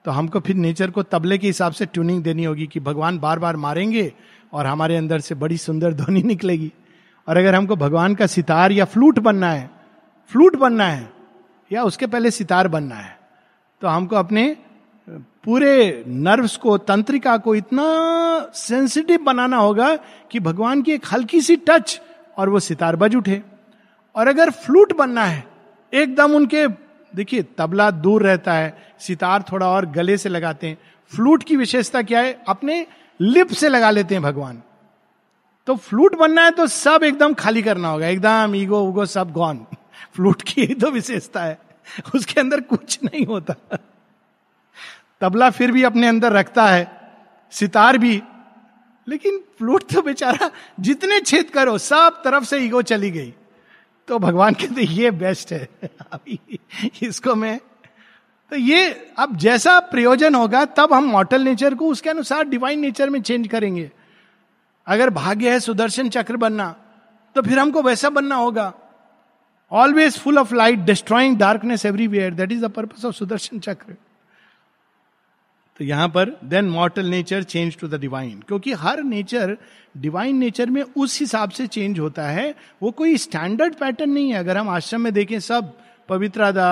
तो 0.04 0.10
हमको 0.10 0.40
फिर 0.40 0.56
नेचर 0.56 0.90
को 0.90 1.02
तबले 1.02 1.38
के 1.38 1.46
हिसाब 1.46 1.72
से 1.72 1.86
ट्यूनिंग 1.86 2.22
देनी 2.22 2.44
होगी 2.44 2.66
कि 2.66 2.80
भगवान 2.80 3.18
बार 3.18 3.38
बार 3.38 3.56
मारेंगे 3.56 4.12
और 4.52 4.66
हमारे 4.66 4.96
अंदर 4.96 5.20
से 5.20 5.34
बड़ी 5.34 5.56
सुंदर 5.58 5.92
ध्वनि 6.00 6.22
निकलेगी। 6.22 6.72
और 7.28 7.36
अगर 7.36 7.54
हमको 7.54 7.76
भगवान 7.76 8.14
का 8.14 8.26
सितार 8.26 8.72
या 8.72 8.84
फ्लूट 8.84 9.18
बनना 9.18 9.50
है 9.50 9.70
फ्लूट 10.30 10.56
बनना 10.56 10.86
है, 10.86 11.12
या 11.70 11.82
उसके 11.82 12.06
पहले 12.06 12.30
सितार 12.30 12.68
बनना 12.68 12.94
है 12.94 13.18
तो 13.82 13.88
हमको 13.88 14.16
अपने 14.16 14.56
पूरे 15.10 16.04
नर्व्स 16.08 16.56
को, 16.56 16.78
तंत्रिका 16.78 17.36
को 17.36 17.54
इतना 17.54 17.84
सेंसिटिव 18.54 19.20
बनाना 19.22 19.56
होगा 19.56 19.96
कि 20.30 20.40
भगवान 20.40 20.82
की 20.82 20.92
एक 20.92 21.06
हल्की 21.12 21.40
सी 21.40 21.56
टच 21.56 22.00
और 22.38 22.48
वो 22.48 22.60
सितार 22.60 22.96
बज 22.96 23.16
उठे। 23.16 23.42
और 24.14 24.28
अगर 24.28 24.50
फ्लूट 24.50 24.92
बनना 24.92 25.24
है, 25.24 25.44
एकदम 25.94 26.32
उनके, 26.32 26.68
देखिए, 27.16 27.42
तबला 27.42 27.90
दूर 27.90 28.22
रहता 28.22 28.52
है, 28.52 28.94
सितार 28.98 29.44
थोड़ा 29.52 29.68
और 29.68 29.86
गले 29.86 30.16
से 30.16 30.28
लगाते 30.28 30.66
हैं। 30.66 30.78
फ्लूट 31.14 31.42
की 31.42 31.56
विशेषता 31.56 32.02
क्या 32.02 32.20
है? 32.20 32.42
अपने 32.48 32.86
लिप 33.20 33.48
से 33.48 33.68
लगा 33.68 33.90
लेते 33.90 34.14
हैं 34.14 34.22
भगवान। 34.22 34.62
तो 35.66 35.76
फ्लूट 35.76 36.16
बनना 36.16 36.42
है 36.42 36.50
तो 36.50 36.66
सब 36.66 37.00
एकदम 37.04 37.34
खाली 37.34 37.62
करना 37.62 37.88
होगा। 37.88 38.06
एकदम 38.06 38.52
ईगो, 38.54 38.80
उगो, 38.80 39.06
सब 39.06 39.32
गॉन 39.32 39.66
फ्लूट 40.14 40.42
की 40.42 40.66
तो 40.66 40.90
विशेषता 40.90 41.42
है। 41.42 41.58
उसके 42.14 42.40
अंदर 42.40 42.60
कुछ 42.60 42.98
नहीं 43.04 43.26
होता। 43.26 43.78
तबला 45.20 45.50
फिर 45.50 45.72
भी 45.72 45.82
अपने 45.82 46.06
अंदर 46.06 46.32
रखता 46.32 46.66
है, 46.66 46.90
सितार 47.52 47.98
भी। 47.98 48.22
लेकिन 49.06 49.38
फ्लूट 49.58 49.82
तो 49.92 50.02
बेचारा 50.02 50.50
जितने 50.80 51.20
छेद 51.20 51.50
करो, 51.50 51.76
सब 51.78 52.20
तरफ़ 52.24 52.44
से 52.44 52.58
ईगो 52.58 52.82
चली 52.84 53.10
गई। 53.10 53.32
तो 54.08 54.18
भगवान 54.18 54.54
कहते, 54.54 54.82
ये 54.82 55.10
बेस्ट 55.12 55.52
है। 55.52 55.68
अभी 56.12 56.58
इसको 57.02 57.34
मैं 57.34 57.58
तो 58.52 58.56
ये 58.56 58.88
अब 59.18 59.36
जैसा 59.36 59.78
प्रयोजन 59.82 60.34
होगा, 60.34 60.64
तब 60.64 60.92
हम 60.92 61.04
मॉटल 61.04 61.42
नेचर 61.42 61.74
को 61.74 61.88
उसके 61.88 62.10
अनुसार 62.10 62.44
डिवाइन 62.44 62.80
नेचर 62.80 63.10
में 63.10 63.20
चेंज 63.22 63.46
करेंगे। 63.48 63.90
अगर 64.86 65.10
भाग्य 65.10 65.52
है 65.52 65.60
सुदर्शन 65.60 66.08
चक्र 66.08 66.36
बनना 66.36 66.74
तो 67.36 67.42
फिर 67.42 67.58
हमको 67.58 67.82
वैसा 67.82 68.10
बनना 68.10 68.36
होगा। 68.36 68.72
Always 69.72 70.18
full 70.18 70.38
of 70.38 70.54
light 70.54 70.78
destroying 70.80 71.36
darkness 71.38 71.86
everywhere 71.86 72.34
that 72.34 72.52
is 72.52 72.64
the 72.64 72.70
purpose 72.70 73.04
of 73.04 73.14
Sudarshan 73.14 73.58
Chakra. 73.58 73.96
तो 75.80 75.84
यहाँ 75.84 76.08
पर 76.08 76.30
then 76.44 76.68
mortal 76.70 77.06
nature 77.06 77.42
change 77.42 77.76
to 77.76 77.88
the 77.88 78.00
divine 78.00 78.42
क्योंकि 78.48 78.72
हर 78.72 79.02
नेचर 79.02 79.56
डिवाइन 79.96 80.36
नेचर 80.36 80.70
में 80.70 80.82
उस 80.82 81.18
हिसाब 81.20 81.50
से 81.50 81.66
चेंज 81.66 81.98
होता 82.00 82.22
है, 82.22 82.54
वो 82.82 82.90
कोई 82.90 83.16
स्टैंडर्ड 83.16 83.74
पैटर्न 83.74 84.10
नहीं 84.10 84.32
है। 84.32 84.38
अगर 84.38 84.56
हम 84.56 84.68
आश्रम 84.68 85.00
में 85.00 85.12
देखें 85.12 85.38
सब 85.40 85.72
पवित्रा 86.08 86.50
दा 86.50 86.68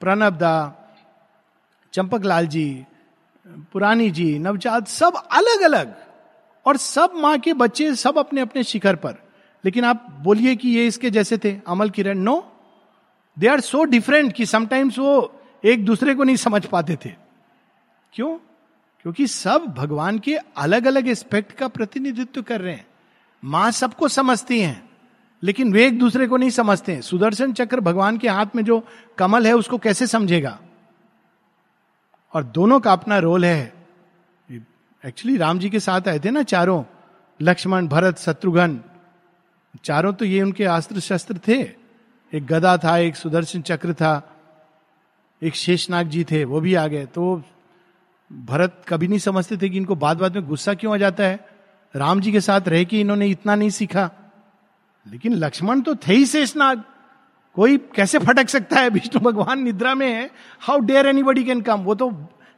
प्रणब 0.00 0.36
दा 0.36 0.52
चंपक 1.94 2.24
लाल 2.24 2.46
जी, 2.46 2.84
पुरानी 3.72 4.10
जी, 4.10 4.38
नवजात, 4.38 4.88
सब 4.88 5.16
अलग 5.32 5.62
अलग 5.64 5.94
और 6.66 6.76
सब 6.76 7.12
माँ 7.16 7.38
के 7.38 7.52
बच्चे 7.54 7.94
सब 7.96 8.18
अपने 8.18 8.40
अपने 8.40 8.62
शिखर 8.64 8.96
पर। 8.96 9.16
लेकिन 9.64 9.84
आप 9.84 10.06
बोलिए 10.22 10.54
कि 10.56 10.68
ये 10.68 10.86
इसके 10.86 11.10
जैसे 11.10 11.38
थे, 11.38 11.56
Amal 11.68 11.90
Kiran? 11.90 12.18
No 12.18 12.44
they 13.36 13.48
are 13.48 13.60
so 13.60 13.84
different 13.86 14.32
कि 14.32 14.46
समटाइम्स 14.46 14.98
वो 14.98 15.40
एक 15.64 15.84
दूसरे 15.84 16.14
को 16.14 16.24
नहीं 16.24 16.36
समझ 16.36 16.64
पाते 16.66 16.96
थे। 17.04 17.10
क्यों? 18.12 18.38
क्योंकि 19.04 19.26
सब 19.26 19.64
भगवान 19.66 20.18
के 20.18 20.36
अलग 20.36 20.86
अलग 20.86 21.08
एस्पेक्ट 21.08 21.52
का 21.52 21.68
प्रतिनिधित्व 21.68 22.42
कर 22.42 22.60
रहे 22.60 22.74
हैं। 22.74 22.86
माँ 23.44 23.70
सबको 23.70 24.08
समझती 24.08 24.60
हैं, 24.60 24.90
लेकिन 25.42 25.72
वे 25.72 25.86
एक 25.86 25.98
दूसरे 25.98 26.26
को 26.26 26.36
नहीं 26.36 26.50
समझते 26.50 26.92
हैं। 26.92 27.00
सुदर्शन 27.00 27.52
चक्र 27.52 27.80
भगवान 27.80 28.18
के 28.18 28.28
हाथ 28.28 28.46
में 28.54 28.64
जो 28.64 28.82
कमल 29.18 29.46
है, 29.46 29.52
उसको 29.52 29.78
कैसे 29.78 30.06
समझेगा? 30.06 30.58
और 32.34 32.44
दोनों 32.44 32.80
का 32.80 32.92
अपना 32.92 33.18
रोल 33.18 33.44
है। 33.44 33.72
एक्चुअली 35.06 35.36
राम 35.36 35.58
जी 35.58 35.70
के 35.70 35.80
साथ 35.80 36.08
आए 36.08 36.18
थे 36.18 36.30
ना 36.30 36.42
चारों, 36.42 36.84
लक्ष्मण, 37.40 37.86
भरत, 37.88 38.18
शत्रुघ्न। 38.18 38.80
चारों 39.84 40.12
तो 40.12 40.24
ये 40.24 40.42
उनके 40.42 40.64
अस्त्र 40.64 41.00
शस्त्र 41.00 41.40
थे। 41.48 41.60
एक 42.32 42.46
गदा 42.46 42.76
था, 42.76 42.96
एक 42.98 43.16
सुदर्शन 43.16 43.62
चक्र 43.62 43.94
था, 43.94 44.36
एक 45.42 45.54
शेषनाग 45.54 46.08
जी 46.08 46.24
थे, 46.24 46.44
वो 46.44 46.60
भी 46.60 46.74
आ 46.74 46.86
गए। 46.86 47.06
तो 47.06 47.42
भरत 48.32 48.82
कभी 48.88 49.08
नहीं 49.08 49.18
समझते 49.18 49.56
थे 49.56 49.68
कि 49.68 49.76
इनको 49.76 49.94
बाद 49.94 50.18
बाद 50.18 50.34
में 50.34 50.46
गुस्सा 50.46 50.74
क्यों 50.74 50.94
आ 50.94 50.96
जाता 50.96 51.24
है? 51.24 51.48
राम 51.96 52.20
जी 52.20 52.32
के 52.32 52.40
साथ 52.40 52.60
रह 52.68 52.84
के 52.84 53.00
इन्होंने 53.00 53.26
इतना 53.26 53.54
नहीं 53.54 53.70
सीखा। 53.70 54.10
लेकिन 55.08 55.32
लक्ष्मण 55.32 55.80
तो 55.80 55.94
थे 55.94 56.14
ही 56.14 56.26
शेषनाग। 56.26 56.82
कोई 57.54 57.78
कैसे 57.78 58.18
फटक 58.18 58.48
सकता 58.48 58.80
है? 58.80 58.88
विष्णु 58.88 59.20
भगवान 59.20 59.62
निद्रा 59.62 59.94
में 59.94 60.12
है। 60.12 60.30
How 60.60 60.78
dare 60.78 61.06
anybody 61.22 61.44
can 61.44 61.60
come 61.60 61.80
वो 61.80 61.94
तो 61.94 62.10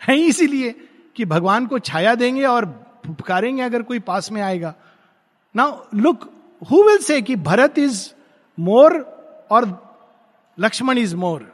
है 0.09 0.15
ही 0.15 0.27
इसीलिए 0.27 0.89
कि 1.17 1.25
भगवान 1.25 1.67
को 1.67 1.79
छाया 1.79 2.15
देंगे 2.15 2.45
और 2.45 2.65
पुकारेंगे 3.07 3.63
अगर 3.63 3.83
कोई 3.83 3.99
पास 3.99 4.33
में 4.33 4.43
आएगा। 4.43 4.75
ना 5.57 5.83
लुक 5.95 6.33
हु 6.71 6.83
विल 6.85 6.99
से 6.99 7.23
कि 7.23 7.37
भरत 7.37 7.79
इज़ 7.79 8.11
मोर 8.61 8.93
और 9.51 9.93
Lakshman 10.61 10.99
is 10.99 11.17
more 11.17 11.53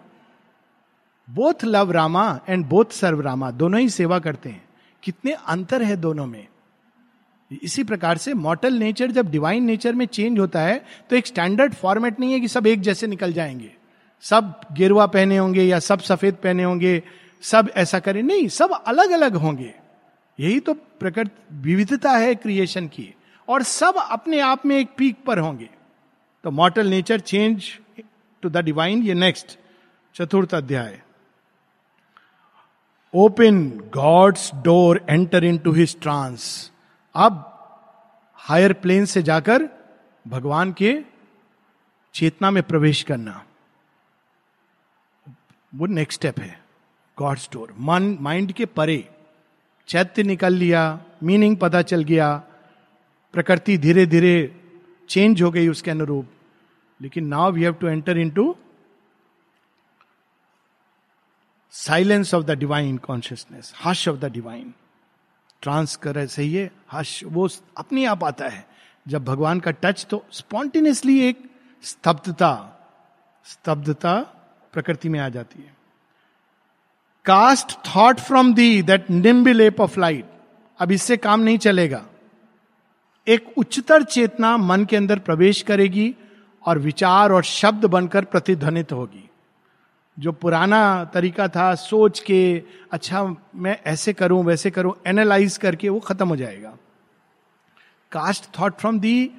both 1.28 1.64
love 1.64 1.90
Rama 1.92 2.40
and 2.48 2.64
both 2.66 2.84
serve 2.84 3.20
Rama 3.20 3.50
दोनों 3.50 3.80
ही 3.80 3.88
सेवा 3.90 4.18
करते 4.18 4.48
हैं। 4.48 4.64
कितने 5.02 5.32
अंतर 5.32 5.82
है 5.82 5.96
दोनों 5.96 6.26
में। 6.26 6.46
इसी 7.62 7.84
प्रकार 7.84 8.18
से 8.18 8.34
मॉटल 8.34 8.74
नेचर 8.74 9.10
जब 9.10 9.30
डिवाइन 9.30 9.64
नेचर 9.64 9.92
में 9.92 10.06
चेंज 10.06 10.38
होता 10.38 10.60
है 10.60 10.84
तो 11.10 11.16
एक 11.16 11.26
स्टैंडर्ड 11.26 11.74
फॉर्मेट 11.74 12.20
नहीं 12.20 12.32
है 12.32 12.40
कि 12.40 12.48
सब 12.48 12.66
एक 12.66 12.80
जैसे 12.80 13.06
निकल 13.06 13.32
जाएँगे। 13.32 13.74
सब 14.20 14.60
गेरुआ 14.72 15.06
पहने 15.06 15.36
होंगे 15.36 15.62
या 15.62 15.78
सब 15.78 16.00
सफ़ेद 16.00 16.34
पहने 16.34 16.62
होंगे, 16.62 17.02
सब 17.42 17.70
ऐसा 17.76 17.98
करें। 17.98 18.22
नहीं, 18.22 18.48
सब 18.48 18.70
अलग 18.86 19.10
अलग 19.10 19.34
होंगे। 19.34 19.74
यही 20.40 20.60
तो 20.60 20.74
प्रकट 20.74 21.28
विविधता 21.52 22.10
है 22.10 22.34
क्रिएशन 22.34 22.86
की। 22.86 23.14
और 23.48 23.62
सब 23.62 23.94
अपने 23.96 24.40
आप 24.40 24.66
में 24.66 24.78
एक 24.78 24.88
पीक 24.96 25.16
पर 25.26 25.38
होंगे। 25.38 25.70
तो 26.44 26.50
mortal 26.50 26.86
nature 26.86 27.20
change 27.20 27.64
to 28.42 28.48
the 28.48 28.56
divine 28.56 29.02
ये 29.02 29.14
नेक्स्ट 29.14 29.58
चतुर्थ 30.14 30.54
अध्याय। 30.54 31.00
Open 33.14 33.68
God's 33.94 34.50
door 34.54 35.00
enter 35.10 35.44
into 35.58 35.72
his 35.72 35.96
trance 36.02 36.70
अब 37.14 37.44
हायर 38.38 38.72
प्लेन 38.72 39.04
से 39.04 39.22
जाकर 39.22 39.68
भगवान 40.26 40.72
के 40.72 40.92
चेतना 42.14 42.50
में 42.50 42.62
प्रवेश 42.62 43.02
करना। 43.02 43.42
वो 45.72 45.86
नेक्स्ट 45.86 46.20
स्टेप 46.20 46.38
है 46.40 46.60
गॉड 47.18 47.38
स्टोर 47.38 47.74
मन 47.80 48.16
माइंड 48.20 48.52
के 48.52 48.66
परे 48.66 49.04
चैत्य 49.88 50.22
निकल 50.22 50.52
लिया 50.52 50.82
मीनिंग 51.22 51.56
पता 51.56 51.82
चल 51.82 52.02
गया, 52.02 52.34
प्रकृति 53.34 53.78
धीरे 53.78 54.06
धीरे 54.06 54.34
चेंज 55.08 55.42
हो 55.42 55.50
गई 55.50 55.68
उसके 55.68 55.90
अनुरूप। 55.90 56.26
लेकिन 57.00 57.26
now 57.26 57.52
we 57.52 57.62
have 57.62 57.72
to 57.72 57.88
enter 57.88 58.18
into 58.30 58.54
silence 61.72 62.34
of 62.34 62.44
the 62.44 62.50
divine 62.50 62.96
consciousness 62.96 63.72
hush 63.84 64.08
of 64.08 64.16
the 64.16 64.24
divine 64.24 64.72
trance 65.62 65.96
कर 65.96 66.26
सही 66.26 66.54
है 66.54 66.70
हश 66.92 67.22
वो 67.24 67.48
अपने 67.76 68.04
आप 68.04 68.24
आता 68.24 68.48
है। 68.48 68.66
जब 69.06 69.24
भगवान 69.24 69.60
का 69.60 69.70
टच 69.70 70.06
तो 70.10 70.24
स्पॉन्टेनियसली 70.32 71.18
एक 71.20 71.42
स्तब्धता 71.82 72.52
स्तब्धता 73.46 74.20
प्रकृति 74.72 75.08
में 75.08 75.20
आ 75.20 75.28
जाती 75.28 75.62
है। 75.62 75.76
Cast 77.26 77.72
thought 77.86 78.20
from 78.20 78.54
thee 78.54 78.82
that 78.82 79.10
nimble 79.10 79.52
leap 79.52 79.80
of 79.80 80.00
light 80.00 80.24
अब 80.78 80.92
इससे 80.92 81.16
काम 81.16 81.40
नहीं 81.40 81.58
चलेगा। 81.58 82.04
एक 83.26 83.52
उच्चतर 83.56 84.02
चेतना 84.02 84.56
मन 84.56 84.84
के 84.84 84.96
अंदर 84.96 85.18
प्रवेश 85.18 85.62
करेगी 85.62 86.14
और 86.66 86.78
विचार 86.78 87.32
और 87.32 87.44
शब्द 87.44 87.84
बनकर 87.84 88.24
प्रतिध्वनित 88.24 88.92
होगी। 88.92 89.27
जो 90.18 90.32
पुराना 90.32 91.04
तरीका 91.04 91.46
था, 91.48 91.74
सोच 91.74 92.20
के 92.20 92.62
अच्छा 92.92 93.22
मैं 93.54 93.78
ऐसे 93.86 94.12
करूँ, 94.12 94.42
वैसे 94.44 94.70
करूँ 94.70 94.94
एनालाइज 95.06 95.56
करके 95.56 95.88
वो 95.88 96.00
खत्म 96.00 96.28
हो 96.28 96.36
जाएगा। 96.36 96.76
Cast 98.12 98.48
thought 98.58 98.78
from 98.78 98.98
thee 99.00 99.30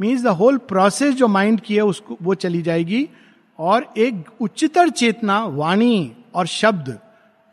means 0.00 0.22
the 0.22 0.26
whole 0.26 0.58
process 0.58 1.14
जो 1.14 1.28
माइंड 1.28 1.60
की 1.60 1.76
है, 1.76 1.82
उसको, 1.82 2.16
वो 2.22 2.34
चली 2.34 2.62
जाएगी। 2.62 3.08
और 3.58 3.92
एक 3.96 4.24
उच्चतर 4.40 4.88
चेतना, 4.90 5.44
वाणी 5.44 6.12
और 6.34 6.46
शब्द 6.46 6.98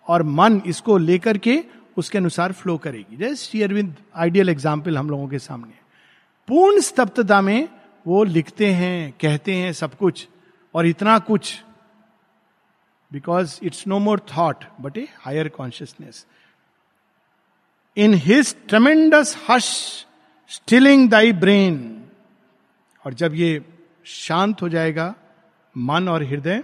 और 0.07 0.23
मन, 0.23 0.61
इसको 0.65 0.97
लेकर 0.97 1.37
के 1.37 1.63
उसके 1.97 2.17
अनुसार 2.17 2.51
फ्लो 2.51 2.77
करेगी। 2.77 3.17
जैसे 3.17 3.63
अरविंद 3.63 3.95
आइडियल 4.15 4.49
एग्ज़ाम्पल 4.49 4.97
हम 4.97 5.09
लोगों 5.09 5.27
के 5.27 5.39
सामने। 5.39 5.73
पूर्ण 6.47 6.79
स्तब्धता 6.79 7.41
में 7.41 7.67
वो 8.05 8.23
लिखते 8.23 8.71
हैं, 8.73 9.13
कहते 9.21 9.53
हैं 9.53 9.71
सब 9.73 9.95
कुछ 9.95 10.27
और 10.75 10.87
इतना 10.87 11.17
कुछ 11.19 11.53
because 13.13 13.59
it's 13.63 13.87
no 13.87 13.99
more 13.99 14.19
thought 14.37 14.63
but 14.81 14.97
a 14.97 15.07
higher 15.17 15.49
consciousness 15.49 16.25
in 17.97 18.13
his 18.13 18.55
tremendous 18.67 19.35
hush 19.49 19.65
stilling 20.51 21.09
thy 21.09 21.31
brain 21.33 21.75
और 23.05 23.13
जब 23.13 23.33
ये 23.33 23.65
शांत 24.05 24.61
हो 24.61 24.69
जाएगा, 24.69 25.13
मन 25.75 26.07
और 26.09 26.23
हृदय 26.23 26.63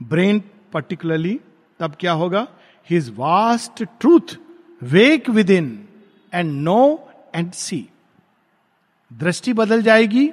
ब्रेन 0.00 0.42
पर्टिकुलरली 0.72 1.40
तब 1.80 1.94
क्या 2.00 2.12
होगा? 2.12 2.46
His 2.88 3.08
vast 3.16 3.82
truth 4.00 4.36
wake 4.82 5.28
within 5.50 5.88
and 6.32 6.52
know 6.62 7.10
and 7.34 7.52
see 7.52 7.88
दृष्टि 9.10 9.52
बदल 9.52 9.82
जाएगी, 9.82 10.30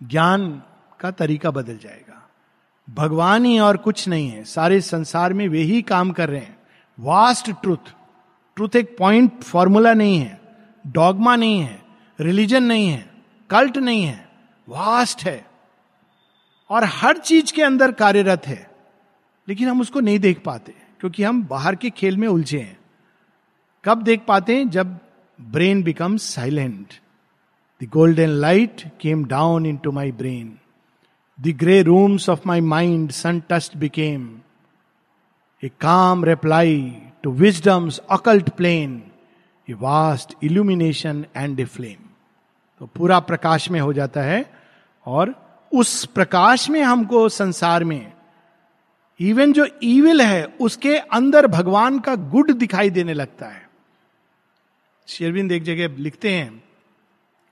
ज्ञान 0.00 0.62
का 1.00 1.10
तरीका 1.10 1.50
बदल 1.50 1.78
जाएगा। 1.78 2.18
भगवान 2.90 3.44
ही 3.44 3.58
और 3.58 3.76
कुछ 3.76 4.08
नहीं 4.08 4.28
है। 4.28 4.44
सारे 4.44 4.80
संसार 4.80 5.32
में 5.32 5.48
वे 5.48 5.58
ही 5.58 5.82
काम 5.82 6.10
कर 6.10 6.28
रहे 6.28 6.40
हैं। 6.40 6.58
वास्ट 7.00 7.50
ट्रूथ 7.50 7.76
ट्रूथ 8.56 8.76
एक 8.76 8.96
पॉइंट 8.98 9.42
फॉर्मूला 9.42 9.94
नहीं 9.94 10.18
है। 10.18 10.40
डॉगमा 10.86 11.36
नहीं 11.36 11.60
है। 11.60 11.82
रिलीजन 12.20 12.62
नहीं 12.62 12.88
है। 12.88 13.10
कल्ट 13.50 13.78
नहीं 13.78 14.04
है। 14.04 14.28
वास्ट 14.68 15.24
है। 15.24 15.46
और 16.70 16.84
हर 16.84 17.18
चीज़ 17.18 17.52
के 17.52 17.62
अंदर 17.62 17.92
कार्यरत 17.92 18.46
है। 18.46 18.70
लेकिन 19.48 19.68
हम 19.68 19.80
उसको 19.80 20.00
नहीं 20.00 20.18
देख 20.18 20.42
पाते, 20.44 20.74
क्योंकि 21.00 21.22
हम 21.22 21.44
बाहर 21.44 21.74
के 21.74 21.90
खेल 21.90 22.16
में 22.16 22.28
उलझे 22.28 22.58
हैं। 22.58 22.78
कब 23.84 24.02
देख 24.02 24.20
पाते 24.28 24.56
हैं? 24.56 24.70
जब 24.70 24.98
brain 25.40 25.82
become 25.82 26.16
silent 26.16 26.94
the 27.82 27.86
golden 27.86 28.28
light 28.28 28.92
came 29.00 29.24
down 29.24 29.66
into 29.76 29.92
my 29.92 30.12
brain 30.12 30.58
The 31.42 31.52
grey 31.52 31.82
rooms 31.82 32.28
of 32.28 32.44
my 32.44 32.60
mind, 32.60 33.12
sun 33.12 33.42
touched, 33.48 33.78
became 33.78 34.44
a 35.62 35.68
calm 35.70 36.22
reply 36.22 37.12
to 37.22 37.30
wisdom's 37.30 37.98
occult 38.08 38.56
plane, 38.56 39.10
a 39.68 39.74
vast 39.74 40.36
illumination 40.40 41.26
and 41.34 41.58
a 41.58 41.66
flame. 41.66 42.02
तो 42.80 42.86
पूरा 42.86 43.18
प्रकाश 43.20 43.70
में 43.70 43.80
हो 43.80 43.92
जाता 43.92 44.22
है 44.22 44.44
और 45.06 45.34
उस 45.72 46.04
प्रकाश 46.04 46.68
में 46.70 46.82
हमको 46.82 47.28
संसार 47.28 47.84
में 47.84 48.12
इवन 49.20 49.52
जो 49.52 49.66
ईविल 49.82 50.22
है 50.22 50.44
उसके 50.60 50.96
अंदर 50.96 51.46
भगवान 51.46 51.98
का 52.00 52.14
गुड 52.14 52.50
दिखाई 52.50 52.90
देने 52.90 53.14
लगता 53.14 53.46
है 53.46 53.68
शेरविंद 55.08 55.52
एक 55.52 55.62
जगह 55.62 55.96
लिखते 55.98 56.34
हैं 56.34 56.62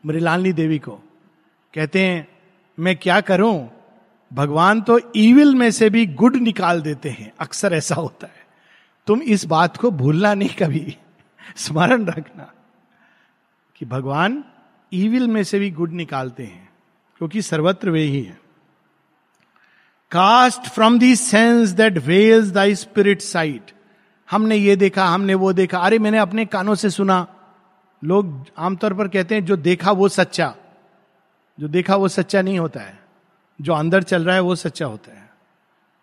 मृलालनी 0.05 0.53
देवी 0.53 0.78
को 0.78 1.01
कहते 1.74 2.07
हैं 2.07 2.28
मैं 2.78 2.97
क्या 2.97 3.20
करूँ 3.20 3.80
भगवान 4.33 4.81
तो 4.81 5.01
ईविल 5.16 5.55
में 5.55 5.70
से 5.70 5.91
भी 5.91 6.07
गुड 6.07 6.37
निकाल 6.37 6.83
देते 6.83 7.11
हैं। 7.11 7.33
अक्सर 7.41 7.72
ऐसा 7.72 7.95
होता 7.95 8.26
है। 8.26 8.47
तुम 9.07 9.22
इस 9.22 9.45
बात 9.45 9.76
को 9.76 9.91
भूलना 9.91 10.35
नहीं 10.35 10.49
कभी। 10.49 10.97
स्मरण 11.57 12.05
रखना 12.05 12.53
कि 13.76 13.85
भगवान 13.85 14.45
ईविल 14.93 15.28
में 15.28 15.45
से 15.45 15.59
भी 15.59 15.70
गुड 15.70 15.93
निकालते 15.93 16.43
हैं, 16.43 16.72
क्योंकि 17.18 17.43
सर्वत्र 17.43 17.91
वे 17.91 18.03
ही 18.03 18.22
है। 18.22 18.41
Cast 20.11 20.61
from 20.61 20.99
thee 20.99 21.16
sense 21.16 21.68
that 21.68 21.99
veils 21.99 22.49
thy 22.49 22.74
spirit 22.74 23.20
sight 23.20 23.72
हमने 24.31 24.57
ये 24.57 24.76
देखा, 24.76 25.07
हमने 25.07 25.35
वो 25.35 25.53
देखा। 25.53 25.78
अरे, 25.78 25.99
मैंने 25.99 26.18
अपने 26.18 26.47
कानों 26.47 26.74
से 26.74 26.91
सुना। 26.91 27.26
लोग 28.05 28.47
आमतौर 28.59 28.95
पर 28.95 29.09
कहते 29.09 29.35
हैं, 29.35 29.45
जो 29.45 29.57
देखा 29.57 29.93
वो 29.93 30.09
सच्चा। 30.09 30.55
जो 31.61 31.68
देखा 31.68 31.97
वो 31.97 32.09
सच्चा 32.09 32.43
नहीं 32.43 32.59
होता 32.59 32.81
है। 32.81 33.09
जो 33.61 33.74
अंदर 33.74 34.02
चल 34.02 34.24
रहा 34.24 34.34
है 34.34 34.40
वो 34.40 34.54
सच्चा 34.54 34.86
होता 34.86 35.12
है। 35.12 35.30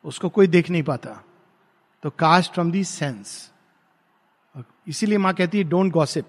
उसको 0.06 0.30
कोई 0.30 0.48
देख 0.48 0.70
नहीं 0.70 0.84
पाता। 0.84 1.24
तो 2.04 2.10
कास्ट 2.10 2.54
फ्रॉम 2.54 2.72
दी 2.72 2.84
सेंस 2.84 3.52
इसीलिए 4.88 5.18
माँ 5.18 5.34
कहती 5.34 5.58
है 5.58 5.64
डोंट 5.64 5.92
गॉसिप 5.92 6.26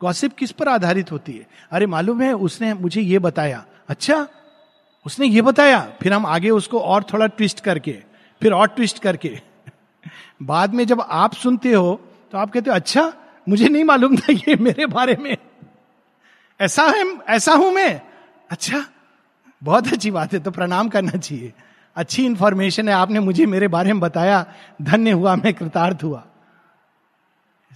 गॉसिप 0.00 0.36
किस 0.36 0.52
पर 0.52 0.68
आधारित 0.68 1.12
होती 1.12 1.32
है? 1.32 1.46
अरे, 1.70 1.86
मालूम 1.86 2.20
है, 2.22 2.32
उसने 2.32 2.74
मुझे 2.74 3.00
ये 3.00 3.18
बताया। 3.18 3.66
अच्छा 3.88 4.28
उसने 5.06 5.26
ये 5.26 5.42
बताया। 5.42 5.92
फिर 6.02 6.12
हम 6.12 6.26
आगे 6.26 6.50
उसको 6.50 6.80
और 6.80 7.02
थोड़ा 7.02 7.26
ट्विस्ट 7.26 7.60
करके, 7.60 8.02
फिर 8.42 8.52
और 8.52 8.68
ट्विस्ट 8.68 8.98
करके। 8.98 9.40
बाद 10.42 10.74
में 10.74 10.86
जब 10.86 11.00
आप 11.00 11.34
सुनते 11.34 11.72
हो 11.72 12.00
तो 12.32 12.38
आप 12.38 12.50
कहते 12.50 12.70
हो 12.70 12.76
अच्छा 12.76 13.12
मुझे 13.48 13.68
नहीं 13.68 13.84
मालूम 13.84 14.16
था 14.16 14.32
ये 14.32 14.56
मेरे 14.56 14.86
बारे 14.86 15.16
में। 15.16 15.36
ऐसा 16.60 16.82
है, 16.82 17.16
ऐसा 17.18 17.52
हूँ 17.52 17.72
मैं। 17.72 18.02
अच्छा 18.50 18.84
बहुत 19.62 19.92
अच्छी 19.92 20.10
बात 20.10 20.32
है 20.32 20.38
तो 20.38 20.50
प्रणाम 20.50 20.88
करना 20.88 21.10
चाहिए। 21.10 21.52
अच्छी 21.96 22.24
इंफॉर्मेशन 22.26 22.88
है, 22.88 22.94
आपने 22.94 23.20
मुझे 23.20 23.46
मेरे 23.46 23.68
बारे 23.68 23.92
में 23.92 24.00
बताया, 24.00 24.44
धन्य 24.82 25.10
हुआ, 25.10 25.36
मैं 25.36 25.54
कृतार्थ 25.54 26.04
हुआ। 26.04 26.24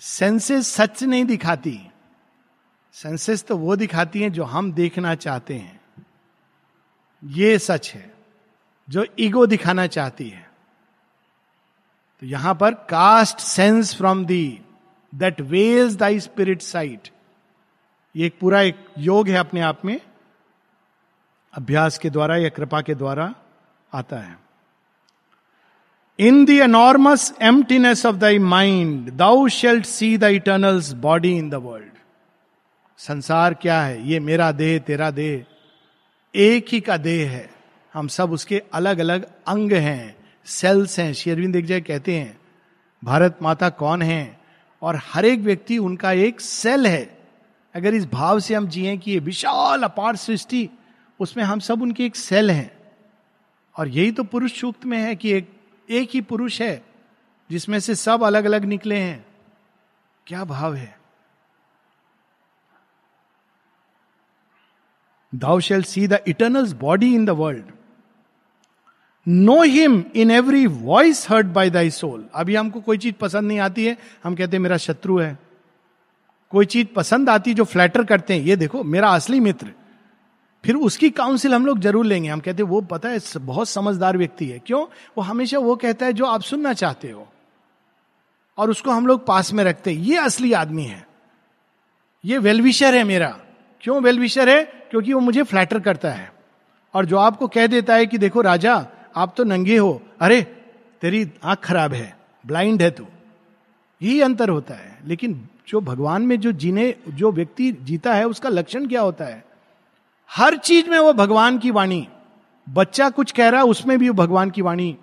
सेंसेस 0.01 0.69
सच 0.69 1.03
नहीं 1.03 1.25
दिखाती। 1.25 1.79
सेंसेस 2.93 3.45
तो 3.45 3.57
वो 3.57 3.77
दिखाती 3.77 4.23
हैं 4.23 4.33
जो 4.33 4.45
हम 4.45 4.73
देखना 4.73 5.15
चाहते 5.15 5.55
हैं। 5.55 5.81
ये 7.23 7.59
सच 7.59 7.91
है, 7.95 8.13
जो 8.89 9.07
ईगो 9.19 9.47
दिखाना 9.47 9.87
चाहती 9.87 10.29
है। 10.29 10.51
तो 12.23 12.27
यहाँ 12.27 12.55
पर 12.55 12.75
cast 12.91 13.39
sense 13.39 13.95
from 13.95 14.25
thee 14.25 14.61
that 15.13 15.41
veils 15.41 15.97
thy 15.97 16.21
spirit 16.21 16.63
sight 16.63 17.09
ये 18.15 18.27
एक 18.27 18.39
पूरा 18.41 18.61
एक 18.61 18.85
योग 18.99 19.29
है 19.29 19.37
अपने 19.37 19.61
आप 19.61 19.85
में। 19.85 20.01
अभ्यास 21.55 21.99
के 21.99 22.11
द्वारा 22.11 22.37
या 22.37 22.49
कृपा 22.49 22.81
के 22.81 22.95
द्वारा 22.95 23.35
आता 23.95 24.17
है। 24.17 24.39
In 26.19 26.45
the 26.45 26.51
enormous 26.51 27.35
emptiness 27.43 28.07
of 28.07 28.17
thy 28.17 28.39
mind 28.39 29.13
thou 29.13 29.49
shalt 29.49 29.87
see 29.87 30.19
the 30.19 30.23
eternal's 30.23 30.93
body 30.93 31.37
in 31.37 31.51
the 31.51 31.55
world 31.55 31.93
संसार 32.99 33.55
क्या 33.55 33.83
है? 33.83 34.09
ये 34.09 34.21
मेरा 34.21 34.53
देह, 34.53 34.79
तेरा 34.79 35.11
देह। 35.11 35.45
एक 36.35 36.67
ही 36.69 36.81
का 36.81 36.97
देह 36.97 37.31
है। 37.31 37.51
हम 37.95 38.09
सब 38.09 38.33
उसके 38.33 38.63
अलग 38.73 38.99
अलग 38.99 39.27
अंग 39.47 39.73
हैं। 39.73 40.17
सेल्स 40.45 40.99
हैं। 40.99 41.13
शेरविंद 41.15 41.57
एक 41.57 41.67
जगह 41.67 41.81
कहते 41.81 42.19
हैं, 42.19 42.41
भारत 43.05 43.39
माता 43.43 43.69
कौन 43.69 44.03
है? 44.03 44.41
और 44.83 45.01
हर 45.05 45.25
एक 45.25 45.41
व्यक्ति 45.41 45.79
उनका 45.79 46.13
एक 46.13 46.41
सेल 46.41 46.87
है। 46.87 47.19
अगर 47.75 47.95
इस 47.95 48.07
भाव 48.07 48.41
से 48.41 48.55
हम 48.55 48.69
जिए 48.69 48.97
कि 48.97 49.11
ये 49.11 49.19
विशाल, 49.19 49.83
अपार 49.83 50.17
सृष्टि 50.17 50.71
उसमें 51.21 51.45
हम 51.45 51.59
सब 51.59 51.83
उनके 51.83 52.07
एक 52.07 52.17
सेल 52.17 52.51
हैं। 52.51 52.71
और 53.77 53.89
यही 53.89 54.13
तो 54.13 54.25
पुरुष 54.25 54.61
सूक्त 54.61 54.85
में 54.85 54.99
है 54.99 55.15
कि 55.17 55.33
एक 55.33 55.51
एक 55.91 56.11
ही 56.15 56.21
पुरुष 56.21 56.61
है, 56.63 56.85
जिसमें 57.51 57.81
से 57.81 57.95
सब 57.95 58.23
अलग 58.23 58.45
अलग 58.45 58.65
निकले 58.65 58.97
हैं। 58.97 59.27
क्या 60.27 60.45
भाव 60.45 60.75
है? 60.75 60.99
Thou 65.35 65.61
shall 65.61 65.83
see 65.83 66.09
the 66.09 66.13
eternal 66.13 66.73
body 66.75 67.15
in 67.15 67.25
the 67.25 67.31
world 67.31 67.65
know 69.29 69.63
him 69.63 70.05
in 70.17 70.31
every 70.31 70.67
voice 70.67 71.31
heard 71.31 71.47
by 71.47 71.71
thy 71.71 71.91
soul 71.91 72.29
अभी 72.35 72.55
हमको 72.55 72.81
कोई 72.81 72.99
चीज़ 72.99 73.15
पसंद 73.15 73.49
नहीं 73.49 73.59
आती 73.59 73.87
है। 73.87 73.99
हम 74.25 74.35
कहते 74.35 74.57
हैं, 74.57 74.63
मेरा 74.63 74.77
शत्रु 74.77 75.19
है। 75.19 75.39
कोई 76.51 76.67
चीज़ 76.67 76.87
पसंद 76.87 77.31
आती 77.31 77.55
जो 77.55 77.65
फ्लैटर 77.65 78.05
करते 78.05 78.35
हैं। 78.35 78.41
ये 78.41 78.57
देखो, 78.57 78.83
मेरा 78.85 79.09
असली 79.09 79.41
मित्र। 79.41 79.73
फिर 80.65 80.75
उसकी 80.75 81.11
काउंसिल 81.11 81.55
हम 81.55 81.67
लोग 81.67 81.79
ज़रूर 81.79 82.07
लेंगे। 82.07 82.29
हम 82.29 82.41
कहते 82.41 82.63
हैं, 82.63 82.71
वो 82.71 82.81
पता 82.81 83.09
है 83.09 83.21
बहुत 83.39 83.69
समझदार 83.69 84.17
व्यक्ति 84.17 84.47
है। 84.47 84.59
क्यों? 84.59 84.83
वो 85.19 85.21
हमेशा 85.21 85.59
वो 85.59 85.77
कहता 85.77 86.07
है 86.07 86.13
जो 86.13 86.27
आप 86.27 86.41
सुनना 86.41 86.73
चाहते 86.73 87.11
हो 87.11 87.29
और 88.59 88.71
उसको 88.71 88.91
हम 88.91 89.07
लोग 89.07 89.27
पास 89.27 89.53
में 89.53 89.65
रखते 89.65 89.93
हैं। 89.93 90.01
ये 90.01 90.17
असली 90.17 90.53
आदमी 90.53 90.83
है। 90.83 91.09
ये 92.25 92.39
वेलविशर 92.39 92.95
है 92.95 93.05
मेरा। 93.05 93.39
क्यों 93.81 94.03
वेलविशर 94.03 94.49
है? 94.49 94.65
क्योंकि 94.65 95.13
वो 95.13 95.21
मुझे 95.21 95.43
फ्लैटर 95.43 95.81
करता 95.81 96.11
है। 96.11 96.33
और 96.95 97.07
जो 97.07 97.17
आपको 97.17 97.49
कह 97.49 97.67
देता 97.67 97.95
है 97.95 98.07
कि 98.07 98.19
देखो, 98.19 98.41
राजा, 98.41 98.87
आप 99.17 99.35
तो 99.37 99.45
नंगे 99.45 99.77
हो। 99.77 100.03
अरे, 100.21 100.43
तेरी 101.01 101.31
आँख 101.45 101.59
खराब 101.59 101.93
है 101.93 102.19
ब्लाइंड 102.47 102.83
है 102.83 102.91
तू। 102.91 103.07
यही 104.03 104.21
अंतर 104.21 104.49
होता 104.49 104.75
है। 104.75 104.99
लेकिन 105.07 105.49
जो 105.69 105.81
भगवान 105.81 106.23
में 106.23 106.41
जो 106.41 106.53
जीने, 106.53 106.95
जो 107.09 107.33
व्यक्ति 107.33 107.73
जीता 107.73 108.15
है, 108.15 108.27
उसका 108.27 108.49
लक्षण 108.49 108.89
क्या 108.89 109.01
होता 109.01 109.25
है? 109.25 109.52
हर 110.37 110.57
चीज़ 110.57 110.91
में 110.91 110.99
वो 110.99 111.13
भगवान 111.13 111.59
की 111.59 111.71
वाणी। 111.71 112.09
बच्चा 112.69 113.11
कुछ 113.11 113.33
कह 113.33 113.49
रहा 113.49 113.61
है, 113.61 113.67
उसमें 113.67 113.99
भी 113.99 114.09
वो 114.09 114.15
भगवान 114.15 114.51
की 114.51 114.63
वाणी। 114.63 114.99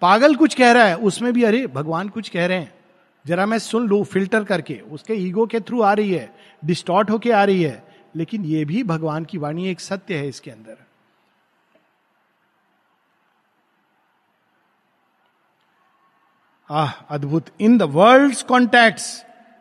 पागल 0.00 0.34
कुछ 0.34 0.54
कह 0.54 0.72
रहा 0.72 0.84
है, 0.84 0.96
उसमें 0.96 1.32
भी, 1.32 1.42
अरे, 1.42 1.66
भगवान 1.66 2.08
कुछ 2.08 2.28
कह 2.28 2.46
रहे 2.46 2.58
हैं। 2.58 2.74
जरा 3.26 3.46
मैं 3.46 3.58
सुन 3.58 3.86
लू, 3.86 4.04
फ़िल्टर 4.04 4.44
करके। 4.44 4.74
उसके 4.74 5.14
ईगो 5.14 5.46
के 5.46 5.60
थ्रू 5.60 5.82
आ 5.82 5.92
रही 5.92 6.12
है, 6.12 6.36
डिस्टॉर्ट 6.64 7.10
होके 7.10 7.32
आ 7.32 7.44
रही 7.44 7.62
है। 7.62 7.94
लेकिन 8.16 8.44
ये 8.44 8.64
भी 8.64 8.82
भगवान 8.82 9.24
की 9.24 9.38
वाणी 9.38 9.68
एक 9.68 9.80
सत्य 9.80 10.16
है 10.16 10.28
इसके 10.28 10.50
अंदर। 10.50 10.86
आह, 16.70 16.90
अद्भुत। 16.90 17.46
In 17.60 17.78
the 17.78 17.82
world 17.82 18.42
contact 18.42 19.00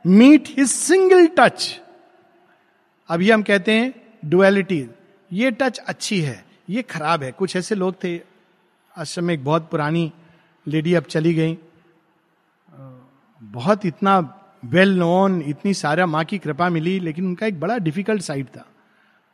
meet 0.07 0.47
his 0.47 0.67
single 0.67 1.27
touch. 1.27 1.81
अभी 3.09 3.31
हम 3.31 3.43
कहते 3.43 3.71
हैं 3.71 4.00
डुअलिटी 4.25 4.87
ये 5.31 5.51
टच 5.51 5.77
अच्छी 5.77 6.21
है, 6.21 6.45
ये 6.69 6.81
खराब 6.81 7.23
है। 7.23 7.31
कुछ 7.31 7.55
ऐसे 7.55 7.75
लोग 7.75 8.03
थे 8.03 8.19
आश्रम 8.95 9.25
में 9.25 9.33
एक 9.33 9.43
बहुत 9.43 9.69
पुरानी 9.71 10.11
लेडी 10.67 10.93
अब 10.93 11.03
चली 11.03 11.33
गई। 11.33 11.57
बहुत 13.41 13.85
इतना 13.85 14.19
वेल 14.65 14.97
नोन 14.97 15.41
इतनी 15.41 15.73
सारा 15.73 16.05
माँ 16.05 16.23
की 16.25 16.37
कृपा 16.37 16.69
मिली, 16.69 16.99
लेकिन 16.99 17.25
उनका 17.25 17.45
एक 17.45 17.59
बड़ा 17.59 17.77
डिफ़िकल्ट 17.77 18.21
साइड 18.21 18.47
था। 18.47 18.65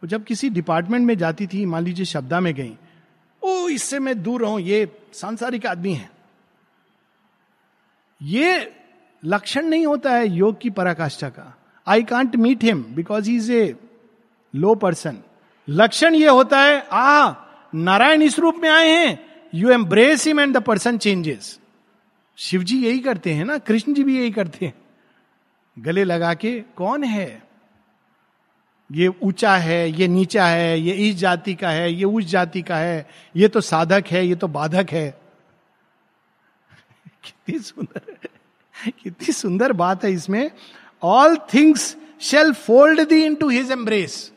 वो 0.03 0.07
जब 0.07 0.23
किसी 0.23 0.49
डिपार्टमेंट 0.49 1.05
में 1.07 1.17
जाती 1.17 1.47
थी, 1.47 1.65
मान 1.65 1.83
लीजिए 1.83 2.05
शब्दा 2.05 2.39
में 2.39 2.53
गई, 2.53 2.77
ओ, 3.41 3.67
इससे 3.69 3.99
मैं 3.99 4.21
दूर 4.23 4.41
रहूँ, 4.41 4.59
ये 4.59 4.87
सांसारिक 5.13 5.65
आदमी 5.65 5.93
है। 5.93 6.09
ये 8.21 8.73
लक्षण 9.23 9.65
नहीं 9.65 9.85
होता 9.85 10.11
है 10.11 10.27
योग 10.27 10.59
की 10.59 10.69
पराकाष्ठा 10.69 11.29
का। 11.29 11.57
I 11.87 12.03
can't 12.03 12.35
meet 12.35 12.63
him 12.63 12.83
because 12.83 13.29
he 13.29 13.35
is 13.35 13.51
a 13.51 13.75
low 14.57 14.75
person. 14.75 15.17
लक्षण 15.67 16.15
ये 16.15 16.27
होता 16.27 16.61
है 16.61 16.87
आ 16.91 17.33
नारायण 17.73 18.21
इस 18.21 18.39
रूप 18.39 18.55
में 18.55 18.69
आए 18.69 18.89
हैं। 18.89 19.19
You 19.53 19.69
embrace 19.69 20.27
him 20.27 20.39
and 20.39 20.57
the 20.57 20.61
person 20.61 20.97
changes 20.97 21.59
Shiv 22.37 22.63
ji 22.63 22.77
यही 22.85 22.99
करते 22.99 23.33
हैं 23.33 23.45
ना, 23.45 23.57
कृष्ण 23.57 23.93
जी 23.93 24.03
भी 24.03 24.17
यही 24.19 24.31
करते 24.31 24.65
हैं। 24.65 24.73
गले 25.77 26.03
लगा 26.03 26.33
के, 26.33 26.59
कौन 26.75 27.03
है? 27.03 27.43
ये 28.89 29.07
ऊँचा 29.07 29.55
है, 29.55 29.89
ये 29.91 30.07
नीचा 30.07 30.45
है, 30.45 30.79
ये 30.79 30.93
इस 31.09 31.15
जाति 31.15 31.53
का 31.55 31.69
है, 31.69 31.91
ये 31.93 32.03
उस 32.03 32.25
जाति 32.25 32.61
का 32.61 32.77
है, 32.77 33.07
ये 33.35 33.47
तो 33.47 33.61
साधक 33.61 34.07
है, 34.07 34.25
ये 34.27 34.35
तो 34.35 34.47
बाधक 34.47 34.91
है। 34.91 35.09
कितनी 37.23 37.59
सुंदर 37.59 38.15
कितनी 39.03 39.33
सुंदर 39.33 39.73
बात 39.73 40.03
है 40.03 40.11
इसमें। 40.11 40.51
All 41.03 41.37
things 41.53 41.95
shall 42.21 42.53
fold 42.53 43.07
thee 43.09 43.23
into 43.35 43.49
his 43.49 43.71
embrace 43.71 44.31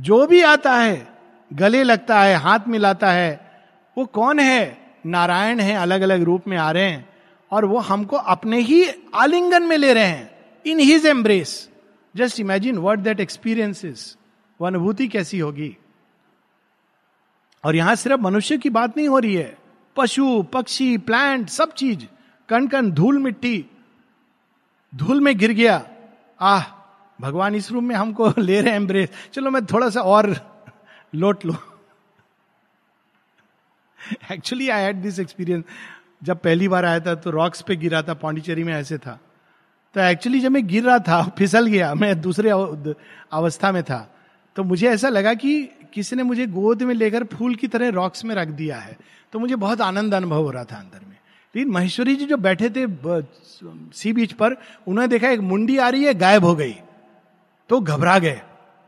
जो 0.00 0.26
भी 0.26 0.42
आता 0.42 0.76
है, 0.76 1.06
गले 1.52 1.82
लगता 1.82 2.20
है, 2.20 2.34
हाथ 2.34 2.60
मिलाता 2.68 3.10
है, 3.10 3.62
वो 3.98 4.04
कौन 4.06 4.38
है? 4.38 4.84
नारायण 5.06 5.60
है 5.60 5.74
अलग 5.74 6.00
अलग 6.00 6.22
रूप 6.22 6.48
में 6.48 6.56
आ 6.56 6.70
रहे 6.70 6.90
हैं, 6.90 7.08
और 7.50 7.64
वो 7.64 7.78
हमको 7.78 8.16
अपने 8.16 8.60
ही 8.60 8.84
आलिंगन 9.14 9.62
में 9.62 9.76
ले 9.76 9.92
रहे 9.94 10.04
हैं 10.04 10.30
in 10.66 10.78
his 10.80 11.06
embrace 11.06 11.68
just 12.16 12.40
imagine 12.40 12.78
word 12.78 13.00
that 13.00 13.20
experiences 13.20 14.16
वो 14.60 14.66
अनुभूति 14.66 15.08
कैसी 15.08 15.38
होगी? 15.38 15.76
और 17.64 17.76
यहाँ 17.76 17.94
सिर्फ़ 17.94 18.20
मनुष्य 18.20 18.58
की 18.58 18.70
बात 18.70 18.96
नहीं 18.96 19.08
हो 19.08 19.18
रही 19.18 19.34
है। 19.34 19.56
पशु, 19.96 20.42
पक्षी 20.42 20.98
प्लांट 20.98 21.48
सब 21.48 21.72
चीज़ 21.72 22.04
कण 22.48 22.66
कण 22.66 22.90
धूल 22.90 23.18
मिट्टी, 23.18 23.64
धूल 24.94 25.20
में 25.20 25.36
गिर 25.38 25.52
गया। 25.52 25.82
आह 26.40 26.73
भगवान 27.20 27.54
इस 27.54 27.72
रूम 27.72 27.84
में 27.84 27.94
हमको 27.94 28.32
ले 28.38 28.60
रहे 28.60 28.74
एम्ब्रेस 28.74 29.08
चलो 29.32 29.50
मैं 29.50 29.66
थोड़ा 29.66 29.90
सा 29.90 30.00
और 30.00 30.36
लोट 31.14 31.44
लो। 31.46 31.56
Actually 34.32 34.68
I 34.68 34.82
had 34.82 34.96
this 34.96 35.18
experience 35.18 35.64
जब 36.22 36.38
पहली 36.38 36.68
बार 36.68 36.84
आया 36.84 37.00
था 37.00 37.14
तो 37.14 37.30
रॉक्स 37.30 37.62
पे 37.62 37.76
गिरा 37.76 38.02
था, 38.02 38.14
पांडिचेरी 38.14 38.64
में 38.64 38.74
ऐसे 38.74 38.98
था। 38.98 39.20
तो 39.94 40.00
एक्चुअली 40.00 40.40
जब 40.40 40.50
मैं 40.50 40.66
गिर 40.66 40.84
रहा 40.84 40.98
था, 40.98 41.22
फिसल 41.38 41.66
गया, 41.66 41.94
मैं 41.94 42.20
दूसरे 42.20 42.50
अवस्था 43.32 43.72
में 43.72 43.82
था। 43.82 44.14
तो 44.56 44.64
मुझे 44.64 44.88
ऐसा 44.88 45.08
लगा 45.08 45.34
कि 45.34 45.68
किसी 45.92 46.16
ने 46.16 46.22
मुझे 46.22 46.46
गोद 46.46 46.82
में 46.82 46.94
लेकर 46.94 47.24
फूल 47.24 47.54
की 47.54 47.68
तरह 47.68 47.88
रॉक्स 47.88 48.24
में 48.24 48.34
रख 48.34 48.48
दिया 48.48 48.76
है। 48.76 48.96
तो 49.32 49.38
मुझे 49.38 49.56
बहुत 49.56 49.80
आनंद 49.80 50.14
अनुभव 50.14 50.42
हो 50.42 50.50
रहा 50.50 50.64
था 50.64 50.76
अंदर 50.76 51.06
में। 51.06 51.16
लेकिन 51.56 51.72
महेश्वरी 51.72 52.16
जी 52.16 52.26
जो 52.26 52.36
बैठे 52.36 52.70
थे 52.70 52.86
सी 53.92 54.12
बीच 54.12 54.32
पर, 54.32 54.52
उन्होंने 54.86 55.08
देखा 55.08 55.28
एक 55.28 55.40
मुंडी 55.40 55.78
आ 55.78 55.88
रही 55.88 56.04
है, 56.04 56.14
गायब 56.14 56.44
हो 56.44 56.54
गई। 56.54 56.76
तो 57.68 57.80
घबरा 57.80 58.18
गए। 58.18 58.40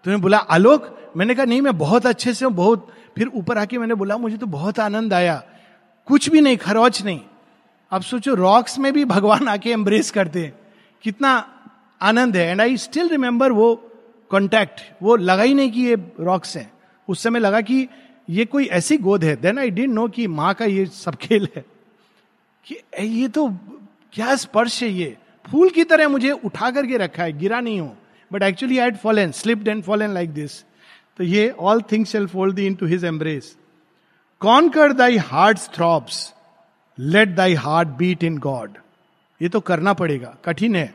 तो 0.05 0.19
बोला, 0.19 0.39
आलोक, 0.39 1.13
मैंने 1.17 1.35
कहा, 1.35 1.45
नहीं, 1.45 1.61
मैं 1.61 1.79
बहुत 1.79 2.07
अच्छे 2.07 2.35
से 2.35 2.45
हूँ, 2.45 2.53
बहुत। 2.53 2.89
फिर 3.17 3.29
ऊपर 3.29 3.59
आके 3.59 3.79
मैंने 3.79 3.95
बोला, 3.95 4.17
मुझे 4.17 4.37
तो 4.37 4.47
बहुत 4.47 4.81
आनंद 4.81 5.15
आया। 5.15 5.43
कुछ 6.07 6.29
भी 6.29 6.41
नहीं, 6.41 6.57
खरोच 6.57 7.03
नहीं। 7.05 7.21
अब 7.91 8.03
सोचो 8.03 8.35
रॉक्स 8.35 8.79
में 8.79 8.93
भी 8.93 9.05
भगवान 9.05 9.49
आके 9.49 9.71
एम्ब्रेस 9.71 10.11
करते। 10.11 10.45
हैं 10.45 10.59
कितना 11.03 11.53
आनंद 12.03 12.37
है। 12.37 12.49
एंड 12.49 12.61
आई 12.61 12.77
स्टिल 12.77 13.09
रिमेंबर 13.09 13.53
वो 13.53 13.75
कॉन्टैक्ट 14.31 14.81
वो 15.03 15.17
लगा 15.17 15.43
ही 15.43 15.55
नहीं 15.55 15.71
कि 15.71 15.81
ये 15.81 15.97
रॉक्स 16.21 16.57
है। 16.57 16.73
उस 17.09 17.23
समय 17.23 17.39
लगा 17.39 17.61
कि 17.61 17.89
ये 18.31 18.45
कोई 18.45 18.67
ऐसी 18.67 18.97
गोद 18.99 19.25
है। 19.25 19.37
देन 19.37 19.59
आई 19.59 19.71
डेंट 19.71 19.95
नो 19.95 20.09
कि 20.09 20.27
माँ 20.27 20.55
का 20.55 20.65
ये 20.65 20.87
सब 20.87 21.15
खेल 21.15 21.49
है। 21.57 21.65
कि 22.67 22.77
ये 23.01 23.29
तो 23.29 23.49
क्या 24.13 24.35
स्पर्श 24.37 24.83
है 24.83 24.89
ये? 24.89 25.17
फूल 25.51 25.71
की 25.71 25.85
तरह 25.85 26.09
मुझे 26.09 26.31
उठा 26.31 26.71
करके 26.71 26.97
रखा 26.97 27.23
है, 27.23 27.39
गिरा 27.39 27.61
नहीं 27.61 27.81
हूँ। 27.81 27.97
But 28.31 28.43
actually 28.43 28.79
I 28.79 28.91
fallen 29.03 29.31
slipped 29.33 29.69
and 29.69 29.83
fallen 29.83 30.15
like 30.15 30.31
this 30.31 30.63
तो 31.19 31.25
ये 31.25 31.49
all 31.51 31.83
things 31.83 32.11
shall 32.11 32.27
fold 32.27 32.59
into 32.75 32.87
his 32.87 33.05
embrace 33.05 33.57
कौन 34.41 34.69
कर 34.69 34.93
thy 34.93 35.17
heart 35.17 35.59
throbs 35.75 36.33
let 36.99 37.29
thy 37.29 37.55
heart 37.55 37.89
beat 37.99 38.25
in 38.25 38.39
God 38.39 38.79
ये 39.41 39.49
तो 39.49 39.61
करना 39.61 39.93
पड़ेगा, 39.93 40.37
कठिन 40.45 40.77
है। 40.77 40.95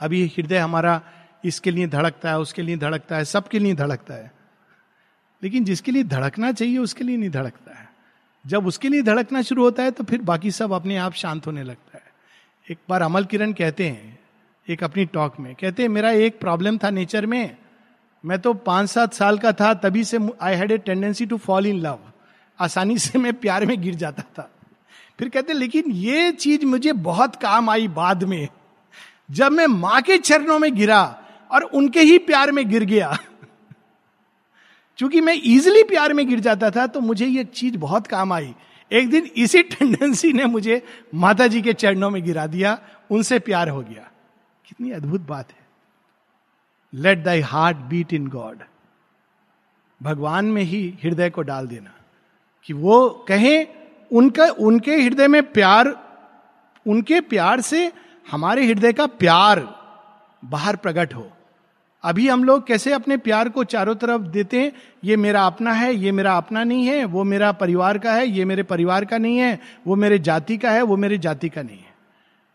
अभी 0.00 0.24
हृदय 0.26 0.58
हमारा 0.58 1.00
इसके 1.44 1.70
लिए 1.70 1.86
धड़कता 1.86 2.30
है, 2.30 2.38
उसके 2.38 2.62
लिए 2.62 2.76
धड़कता 2.76 3.16
है, 3.16 3.24
सबके 3.24 3.58
लिए 3.58 3.74
धड़कता 3.74 4.14
है। 4.14 4.30
लेकिन 5.42 5.64
जिसके 5.64 5.92
लिए 5.92 6.04
धड़कना 6.04 6.50
चाहिए, 6.52 6.78
उसके 6.78 7.04
लिए 7.04 7.16
नहीं 7.16 7.30
धड़कता 7.30 7.78
है। 7.78 7.88
जब 8.44 8.66
उसके 8.66 8.88
लिए 8.88 9.02
धड़कना 9.02 9.42
शुरू 9.42 9.64
होता 9.64 9.82
है 9.82 9.90
तो 9.90 10.04
फिर 10.04 10.22
बाकी 10.22 10.50
सब 10.50 10.72
अपने 10.72 10.96
आप 10.96 11.14
शांत 11.14 11.46
होने 11.46 11.62
लगता 11.62 11.98
है। 11.98 12.04
एक 12.66 12.78
बार 12.88 13.02
अमल 13.02 13.24
किरण 13.24 13.52
कहते 13.52 13.88
हैं 13.88 14.18
एक 14.68 14.84
अपनी 14.84 15.04
टॉक 15.04 15.40
में। 15.40 15.54
कहते, 15.54 15.88
मेरा 15.88 16.10
एक 16.10 16.38
प्रॉब्लम 16.40 16.78
था 16.78 16.90
नेचर 16.90 17.26
में। 17.26 17.56
मैं 18.24 18.38
तो 18.38 18.54
पाँच 18.54 18.90
सात 18.90 19.14
साल 19.14 19.38
का 19.38 19.52
था, 19.52 19.74
तभी 19.74 20.04
से 20.04 20.18
I 20.42 20.54
had 20.54 20.72
a 20.72 20.78
tendency 20.78 21.26
to 21.26 21.36
fall 21.36 21.66
in 21.66 21.80
love 21.80 21.98
आसानी 22.60 22.98
से 22.98 23.18
मैं 23.18 23.34
प्यार 23.34 23.66
में 23.66 23.80
गिर 23.82 23.94
जाता 23.94 24.22
था। 24.22 24.50
फिर 25.18 25.28
कहते, 25.28 25.52
लेकिन 25.52 25.84
ये 25.86 26.32
चीज़ 26.32 26.66
मुझे 26.66 26.92
बहुत 26.92 27.36
काम 27.36 27.70
आई 27.70 27.88
बाद 27.88 28.24
में। 28.24 28.48
जब 29.30 29.52
मैं 29.52 29.66
माँ 29.66 30.02
के 30.02 30.18
चरणों 30.18 30.58
में 30.58 30.74
गिरा 30.74 31.22
और 31.50 31.62
उनके 31.62 32.00
ही 32.00 32.18
प्यार 32.18 32.52
में 32.52 32.68
गिर 32.70 32.84
गया। 32.84 33.18
क्योंकि 34.98 35.20
मैं 35.20 35.34
इजिली 35.34 35.82
प्यार 35.82 36.12
में 36.12 36.28
गिर 36.28 36.40
जाता 36.40 36.70
था 36.70 36.86
तो 36.86 37.00
मुझे 37.00 37.26
ये 37.26 37.44
चीज़ 37.44 37.76
बहुत 37.78 38.06
काम 38.06 38.32
आई। 38.32 38.54
एक 38.92 39.10
दिन 39.10 39.30
इसी 39.36 39.62
टेंडेंसी 39.62 40.32
ने 40.32 40.44
मुझे 40.44 40.82
माता 41.14 41.46
जी 41.46 41.62
के 41.62 41.72
चरणों 41.72 42.10
में 42.10 42.22
गिरा 42.24 42.46
दिया, 42.46 42.78
उनसे 43.10 43.38
प्यार 43.38 43.68
हो 43.68 43.80
गया। 43.80 44.11
कितनी 44.72 44.92
अद्भुत 44.92 45.20
बात 45.20 45.50
है। 45.50 45.66
Let 46.94 47.24
thy 47.24 47.40
heart 47.40 47.76
beat 47.76 48.12
in 48.12 48.26
God 48.26 48.58
भगवान 50.02 50.44
में 50.44 50.62
ही 50.62 50.98
हृदय 51.04 51.30
को 51.30 51.42
डाल 51.42 51.66
देना 51.66 51.90
कि 52.64 52.72
वो 52.72 53.24
कहें, 53.28 53.66
उनका, 54.12 54.44
उनके 54.44 54.96
हृदय 54.96 55.28
में 55.28 55.52
प्यार, 55.52 55.88
उनके 56.88 57.20
प्यार 57.20 57.60
से 57.60 57.92
हमारे 58.30 58.66
हृदय 58.66 58.92
का 58.92 59.06
प्यार 59.06 59.74
बाहर 60.44 60.76
प्रकट 60.76 61.14
हो। 61.14 61.30
अभी 62.02 62.28
हम 62.28 62.44
लोग 62.44 62.66
कैसे 62.66 62.92
अपने 62.92 63.16
प्यार 63.16 63.48
को 63.48 63.64
चारों 63.64 63.94
तरफ़ 63.94 64.22
देते 64.22 64.62
हैं? 64.62 64.72
ये 65.04 65.16
मेरा 65.16 65.46
अपना 65.46 65.72
है, 65.72 65.94
ये 65.94 66.12
मेरा 66.12 66.36
अपना 66.36 66.64
नहीं 66.64 66.86
है, 66.86 67.04
वो 67.04 67.24
मेरा 67.24 67.52
परिवार 67.52 67.98
का 67.98 68.12
है, 68.12 68.26
ये 68.26 68.44
मेरे 68.44 68.62
परिवार 68.62 69.04
का 69.04 69.18
नहीं 69.18 69.38
है, 69.38 69.60
वो 69.86 69.96
मेरे 69.96 70.18
जाति 70.18 70.58
का 70.58 70.70
है, 70.70 70.82
वो 70.82 70.96
मेरे 70.96 71.18
जाति 71.18 71.48
का 71.48 71.62
नहीं 71.62 71.78
है। 71.78 71.91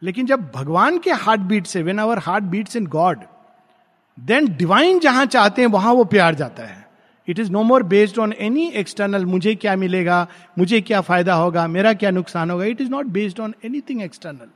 लेकिन 0.01 0.25
जब 0.25 0.51
भगवान 0.55 0.97
के 0.97 1.11
हार्ट 1.11 1.41
बीट 1.43 1.67
से 1.67 1.81
when 1.83 1.99
our 1.99 2.19
heart 2.19 2.43
beats 2.45 2.75
in 2.75 2.87
God 2.87 3.19
then 4.17 4.47
divine 4.57 4.99
जहाँ 4.99 5.25
चाहते 5.27 5.61
हैं, 5.61 5.69
वहाँ 5.69 5.93
वो 5.93 6.03
प्यार 6.05 6.35
जाता 6.35 6.63
है। 6.63 6.85
It 7.27 7.39
is 7.39 7.51
no 7.51 7.63
more 7.63 7.83
based 7.85 8.19
on 8.19 8.33
any 8.33 8.67
external 8.71 9.25
मुझे 9.25 9.53
क्या 9.55 9.75
मिलेगा, 9.75 10.27
मुझे 10.57 10.81
क्या 10.81 11.01
फ़ायदा 11.01 11.33
होगा, 11.35 11.67
मेरा 11.67 11.93
क्या 11.93 12.11
नुकसान 12.11 12.51
होगा। 12.51 12.65
It 12.65 12.81
is 12.81 12.89
not 12.89 13.05
based 13.07 13.39
on 13.39 13.53
anything 13.65 14.01
external 14.01 14.47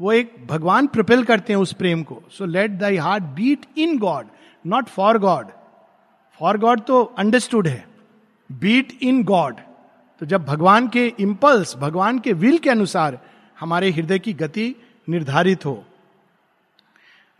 वो 0.00 0.12
एक 0.12 0.34
भगवान 0.48 0.86
प्रिपेल 0.88 1.24
करते 1.24 1.52
हैं 1.52 1.60
उस 1.60 1.72
प्रेम 1.72 2.02
को। 2.02 2.22
So 2.30 2.46
let 2.46 2.70
thy 2.78 2.96
heart 2.96 3.24
beat 3.34 3.66
in 3.78 3.98
God 3.98 4.26
not 4.64 4.88
for 4.88 5.18
God 5.18 5.50
for 6.40 6.58
God 6.58 6.80
तो 6.80 7.02
अंडरस्टूड 7.18 7.68
है। 7.68 7.84
बीट 8.50 8.98
इन 9.02 9.22
गॉड 9.24 9.56
तो 10.20 10.26
जब 10.26 10.44
भगवान 10.44 10.88
के 10.88 11.06
इम्पल्स 11.20 11.76
भगवान 11.76 12.18
के 12.18 12.32
विल 12.34 12.58
के 12.58 12.70
अनुसार 12.70 13.18
हमारे 13.62 13.90
हृदय 13.90 14.18
की 14.18 14.32
गति 14.32 14.74
निर्धारित 15.08 15.64
हो। 15.66 15.84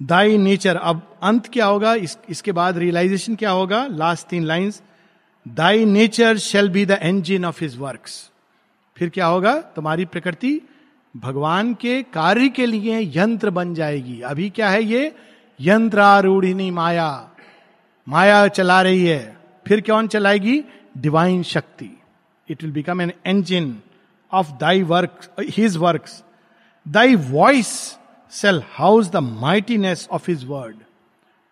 दाई 0.02 0.38
नेचर 0.38 0.76
अब 0.76 1.16
अंत 1.22 1.46
क्या 1.46 1.66
होगा? 1.66 1.94
इस, 1.94 2.18
इसके 2.28 2.52
बाद 2.52 2.78
रियलाइजेशन 2.78 3.34
क्या 3.34 3.50
होगा? 3.50 3.86
लास्ट 3.86 4.26
तीन 4.26 4.44
lines 4.44 4.82
thy 5.48 5.84
nature 5.84 6.38
shall 6.38 6.68
be 6.68 6.86
the 6.86 6.90
engine 6.90 7.44
of 7.44 7.64
his 7.64 7.76
works 7.78 8.30
फिर 8.96 9.08
क्या 9.08 9.26
होगा? 9.26 9.60
तुम्हारी 9.60 10.04
प्रकृति 10.04 10.60
भगवान 11.16 11.74
के 11.74 12.02
कार्य 12.02 12.48
के 12.48 12.66
लिए 12.66 13.12
यंत्र 13.16 13.50
बन 13.50 13.74
जाएगी। 13.74 14.20
अभी 14.20 14.50
क्या 14.50 14.68
है 14.68 14.82
ये? 14.84 15.14
यंत्रारूढ़िनी 15.60 16.70
माया। 16.70 17.30
माया 18.08 18.48
चला 18.48 18.82
रही 18.82 19.06
है। 19.06 19.38
फिर 19.66 19.80
कौन 19.80 20.06
चलाएगी? 20.08 20.64
डिवाइन 20.98 21.42
शक्ति। 21.42 21.90
It 22.48 22.62
will 22.62 22.72
become 22.72 23.00
an 23.00 23.12
engine 23.26 23.82
of 24.32 24.52
thy 24.52 24.82
work 24.82 25.34
his 25.40 25.76
work 25.76 26.04
thy 26.88 27.14
voice 27.16 27.98
shall 28.30 28.62
house 28.72 29.10
the 29.10 29.16
mightiness 29.16 30.08
of 30.10 30.30
his 30.30 30.44
word 30.44 30.76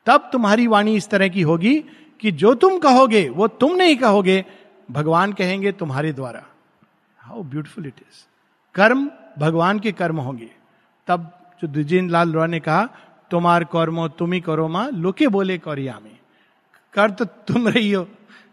तब 0.06 0.28
तुम्हारी 0.32 0.66
वाणी 0.66 0.96
इस 0.96 1.08
तरह 1.08 1.28
की 1.28 1.42
होगी 1.42 1.78
कि 2.20 2.30
जो 2.32 2.54
तुम 2.54 2.78
कहोगे, 2.78 3.28
वो 3.28 3.48
तुम 3.48 3.76
नहीं 3.76 3.96
कहोगे, 3.96 4.44
भगवान 4.90 5.32
कहेंगे 5.32 5.72
तुम्हारे 5.72 6.12
द्वारा। 6.12 6.42
हाउ 7.18 7.42
ब्यूटिफुल 7.42 7.86
इट 7.86 7.94
इज़ 7.98 8.26
कर्म 8.74 9.10
भगवान 9.38 9.78
के 9.78 9.92
कर्म 9.92 10.20
होंगे। 10.20 10.50
तब 11.06 11.30
जो 11.62 11.68
द्विजेंद्र 11.68 12.12
लाल 12.12 12.32
रॉय 12.32 12.46
ने 12.46 12.60
कहा, 12.60 12.88
तुम्हार 13.30 13.64
कर्मो, 13.64 14.08
तुम 14.08 14.32
ही 14.32 14.40
करो 14.40 14.68
माँ, 14.68 14.90
लोके 14.90 15.28
बोले 15.28 15.58
कौरिया 15.58 15.98
में 16.04 16.18
कर 16.92 17.10
तो 17.10 17.24
तुम 17.24 17.68
रही 17.68 17.92
हो। 17.92 18.06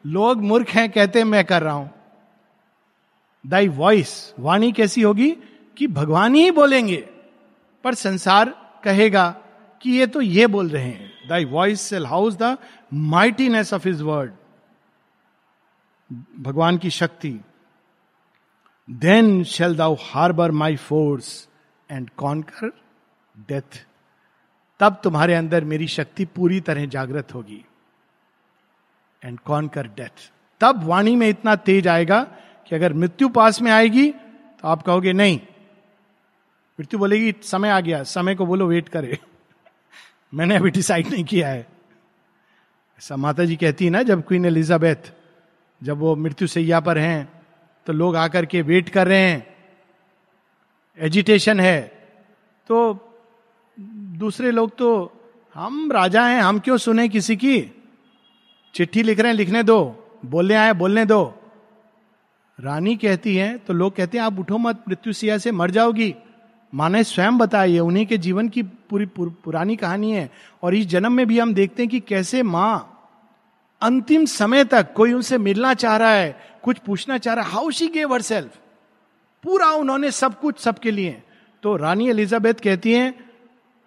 लोग 0.05 0.41
मूर्ख 0.41 0.69
हैं, 0.69 0.91
कहते 0.91 1.23
मैं 1.23 1.45
कर 1.45 1.61
रहा 1.63 1.73
हूँ। 1.73 1.91
दाई 3.47 3.67
वॉइस 3.69 4.33
वाणी 4.39 4.71
कैसी 4.71 5.01
होगी 5.01 5.29
कि 5.77 5.87
भगवान 5.89 6.35
ही 6.35 6.51
बोलेंगे, 6.51 6.97
पर 7.85 7.93
संसार 7.95 8.53
कहेगा 8.83 9.29
कि 9.81 9.91
ये 9.91 10.07
तो 10.07 10.21
ये 10.21 10.47
बोल 10.47 10.69
रहे 10.69 10.83
हैं। 10.83 11.11
Thy 11.29 11.45
voice 11.45 11.81
shall 11.81 12.05
house 12.05 12.37
the 12.37 12.57
mightiness 12.93 13.73
of 13.73 13.87
his 13.87 14.01
word, 14.01 14.31
भगवान 16.39 16.77
की 16.77 16.89
शक्ति। 16.91 17.39
Then 18.87 19.43
shall 19.43 19.75
thou 19.75 19.95
harbour 20.01 20.51
my 20.51 20.75
force 20.77 21.47
and 21.89 22.09
conquer 22.17 22.71
death. 23.49 23.85
तब 24.79 24.99
तुम्हारे 25.03 25.33
अंदर 25.35 25.63
मेरी 25.63 25.87
शक्ति 25.87 26.25
पूरी 26.25 26.59
तरह 26.61 26.85
जागृत 26.87 27.33
होगी 27.33 27.63
एंड 29.21 29.39
कॉन्कर 29.39 29.87
डेथ। 29.87 30.29
तब 30.61 30.83
वाणी 30.83 31.15
में 31.15 31.27
इतना 31.29 31.55
तेज 31.57 31.87
आएगा 31.87 32.21
कि 32.67 32.75
अगर 32.75 32.93
मृत्यु 32.93 33.29
पास 33.29 33.61
में 33.61 33.71
आएगी 33.71 34.11
तो 34.61 34.67
आप 34.67 34.81
कहोगे 34.81 35.13
नहीं। 35.13 35.39
मृत्यु 36.79 36.99
बोलेगी, 36.99 37.35
समय 37.41 37.69
आ 37.69 37.79
गया, 37.79 38.03
समय 38.03 38.35
को 38.35 38.45
बोलो 38.45 38.67
वेट 38.67 38.89
करे। 38.89 39.19
मैंने 40.33 40.55
अभी 40.55 40.69
डिसाइड 40.69 41.07
नहीं 41.07 41.23
किया 41.23 41.49
है। 41.49 41.67
ऐसा 42.99 43.15
माता 43.15 43.45
जी 43.45 43.55
कहती 43.55 43.85
है 43.85 43.91
ना, 43.91 44.03
जब 44.03 44.27
क्वीन 44.27 44.45
एलिजाबेथ 44.45 45.11
जब 45.83 45.97
वो 45.97 46.15
मृत्यु 46.15 46.47
सैया 46.47 46.79
पर 46.79 46.97
हैं 46.97 47.41
तो 47.85 47.93
लोग 47.93 48.15
आकर 48.15 48.45
के 48.45 48.61
वेट 48.61 48.89
कर 48.89 49.07
रहे 49.07 49.21
हैं। 49.21 49.55
एजिटेशन 50.99 51.59
है। 51.59 51.81
तो 52.67 53.03
दूसरे 53.89 54.51
लोग 54.51 54.77
तो 54.77 55.13
हम 55.53 55.91
राजा 55.91 56.25
हैं, 56.25 56.41
हम 56.41 56.59
क्यों 56.59 56.77
सुने 56.77 57.09
किसी 57.09 57.35
की? 57.35 57.83
चिट्ठी 58.73 59.03
लिख 59.03 59.19
रहे 59.19 59.31
हैं, 59.31 59.37
लिखने 59.37 59.63
दो। 59.63 60.09
बोलने 60.25 60.55
आए, 60.55 60.73
बोलने 60.73 61.05
दो। 61.05 61.46
रानी 62.59 62.95
कहती 62.95 63.35
है 63.35 63.57
तो 63.57 63.73
लोग 63.73 63.95
कहते 63.95 64.17
हैं 64.17 64.25
आप 64.25 64.39
उठो 64.39 64.57
मत 64.57 64.83
मृत्यु 64.89 65.13
सिया 65.13 65.37
से 65.37 65.51
मर 65.51 65.71
जाओगी। 65.71 66.13
माँ 66.73 66.89
ने 66.89 67.03
स्वयं 67.03 67.37
बताई 67.37 67.79
उन्हीं 67.79 68.05
के 68.05 68.17
जीवन 68.17 68.49
की 68.49 68.63
पूरी 68.63 69.05
पुर, 69.05 69.29
पुरानी 69.43 69.75
कहानी 69.75 70.11
है। 70.11 70.29
और 70.63 70.75
इस 70.75 70.85
जन्म 70.85 71.11
में 71.11 71.25
भी 71.27 71.39
हम 71.39 71.53
देखते 71.53 71.83
हैं 71.83 71.89
कि 71.89 71.99
कैसे 71.99 72.43
माँ 72.43 72.93
अंतिम 73.81 74.25
समय 74.25 74.63
तक 74.63 74.93
कोई 74.93 75.13
उनसे 75.13 75.37
मिलना 75.37 75.73
चाह 75.73 75.97
रहा 75.97 76.11
है 76.11 76.35
कुछ 76.63 76.77
पूछना 76.77 77.17
चाह 77.17 77.33
रहा 77.33 77.45
है 77.45 77.51
how 77.51 77.69
she 77.71 77.87
gave 77.87 78.13
her 78.13 78.21
self 78.21 78.57
पूरा 79.43 79.71
उन्होंने 79.71 80.11
सब 80.11 80.39
कुछ 80.39 80.59
सबके 80.59 80.91
लिए। 80.91 81.21
तो 81.63 81.75
रानी 81.75 82.09
एलिजाबेथ 82.09 82.53
कहती 82.53 82.93
हैं 82.93 83.13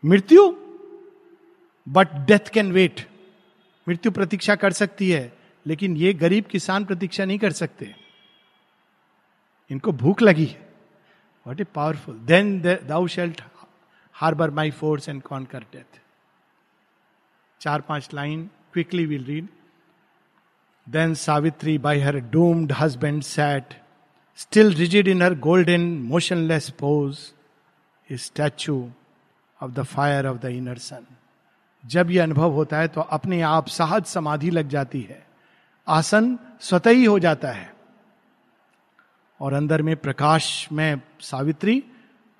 मृत्यु? 0.05 0.49
बट 1.87 2.09
डेथ 2.27 2.49
कैन 2.53 2.73
वेट 2.73 3.01
मृत्यु 3.87 4.13
प्रतीक्षा 4.13 4.55
कर 4.55 4.73
सकती 4.73 5.11
है 5.11 5.33
लेकिन 5.67 5.97
ये 5.97 6.13
गरीब 6.15 6.45
किसान 6.45 6.85
प्रतीक्षा 6.85 7.25
नहीं 7.25 7.39
कर 7.39 7.53
सकते। 7.53 7.95
इनको 9.71 9.93
भूख 9.93 10.23
लगी। 10.23 10.47
है 10.47 10.69
what 11.47 11.61
a 11.61 11.65
powerful 11.65 12.19
then 12.27 12.61
thou 12.63 13.07
shalt 13.07 13.43
harbour 14.15 14.51
my 14.51 14.71
force 14.71 15.09
and 15.09 15.23
conquer 15.23 15.65
death 15.73 16.01
चार 17.61 17.81
पाँच 17.81 18.09
line 18.15 18.51
quickly 18.73 19.07
will 19.07 19.25
read 19.25 19.49
then 20.89 21.15
Savitri 21.15 21.79
by 21.79 22.01
her 22.01 22.19
doomed 22.31 22.73
husband 22.73 23.23
sat 23.23 23.75
still 24.37 24.75
rigid 24.75 25.09
in 25.09 25.23
her 25.23 25.35
golden 25.35 25.81
motionless 25.81 26.71
pose 26.71 27.19
statue 28.13 28.91
of 29.63 29.71
the 29.71 29.83
fire 29.83 30.27
of 30.27 30.39
the 30.39 30.45
inner 30.45 30.79
sun 30.79 31.07
जब 31.85 32.11
यह 32.11 32.23
अनुभव 32.23 32.51
होता 32.51 32.79
है 32.79 32.89
तो 32.89 33.01
अपने 33.01 33.41
आप 33.43 33.67
सहज 33.67 34.05
समाधि 34.05 34.51
लग 34.51 34.69
जाती 34.69 35.01
है। 35.01 35.27
आसन 35.89 36.39
स्वतः 36.61 36.91
ही 36.91 37.05
हो 37.05 37.19
जाता 37.19 37.51
है। 37.51 37.80
और 39.41 39.53
अंदर 39.53 39.83
में 39.83 39.97
प्रकाश 39.97 40.69
में 40.73 41.01
सावित्री 41.21 41.83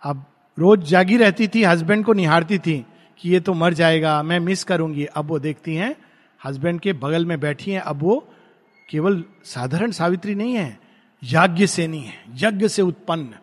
अब 0.03 0.25
रोज 0.59 0.85
जागी 0.85 1.17
रहती 1.17 1.49
थी 1.49 1.63
हस्बैंड 1.65 2.05
को 2.05 2.13
निहारती 2.13 2.59
थी 2.59 2.85
कि 3.21 3.31
ये 3.31 3.41
तो 3.41 3.55
मर 3.55 3.75
जाएगा, 3.75 4.23
मैं 4.23 4.41
मिस 4.41 4.65
करूँगी। 4.65 5.05
अब 5.05 5.27
वो 5.27 5.39
देखती 5.39 5.75
हैं 5.75 5.95
हस्बैंड 6.41 6.81
के 6.81 6.93
बगल 6.93 7.27
में 7.27 7.39
बैठी 7.41 7.71
हैं, 7.71 7.81
अब 7.81 8.03
वो 8.03 8.19
केवल 8.89 9.25
साधारण 9.45 9.91
सावित्री 9.91 10.35
नहीं 10.35 10.55
है, 10.55 10.79
याज्ञ 11.23 11.67
नहीं 11.87 12.05
है, 12.05 12.25
यज्ञ 12.35 12.69
से 12.69 12.83
उत्पन्न। 12.83 13.35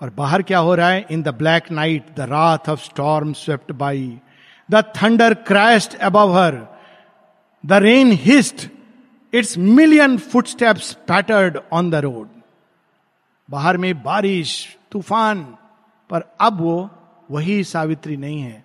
और 0.00 0.10
बाहर 0.10 0.42
क्या 0.42 0.58
हो 0.58 0.74
रहा 0.74 0.88
है? 0.88 1.06
In 1.10 1.22
the 1.22 1.28
black 1.28 1.70
night 1.70 2.06
the 2.16 2.20
wrath 2.20 2.68
of 2.68 2.84
storm 2.84 3.32
swept 3.32 3.72
by 3.72 4.18
the 4.70 4.82
thunder 5.02 5.34
crashed 5.34 5.94
above 5.94 6.36
her 6.38 6.56
the 7.64 7.72
rain 7.72 8.12
hissed 8.12 8.68
its 9.34 9.58
million 9.58 10.18
footsteps 10.46 10.92
pattered 10.92 11.58
on 11.72 11.90
the 11.90 11.94
road 11.94 12.28
बाहर 13.50 13.76
में 13.76 14.02
बारिश, 14.02 14.78
तूफ़ान, 14.92 15.58
पर 16.10 16.36
अब 16.40 16.60
वो 16.60 16.90
वही 17.30 17.64
सावित्री 17.64 18.16
नहीं 18.16 18.40
है, 18.40 18.64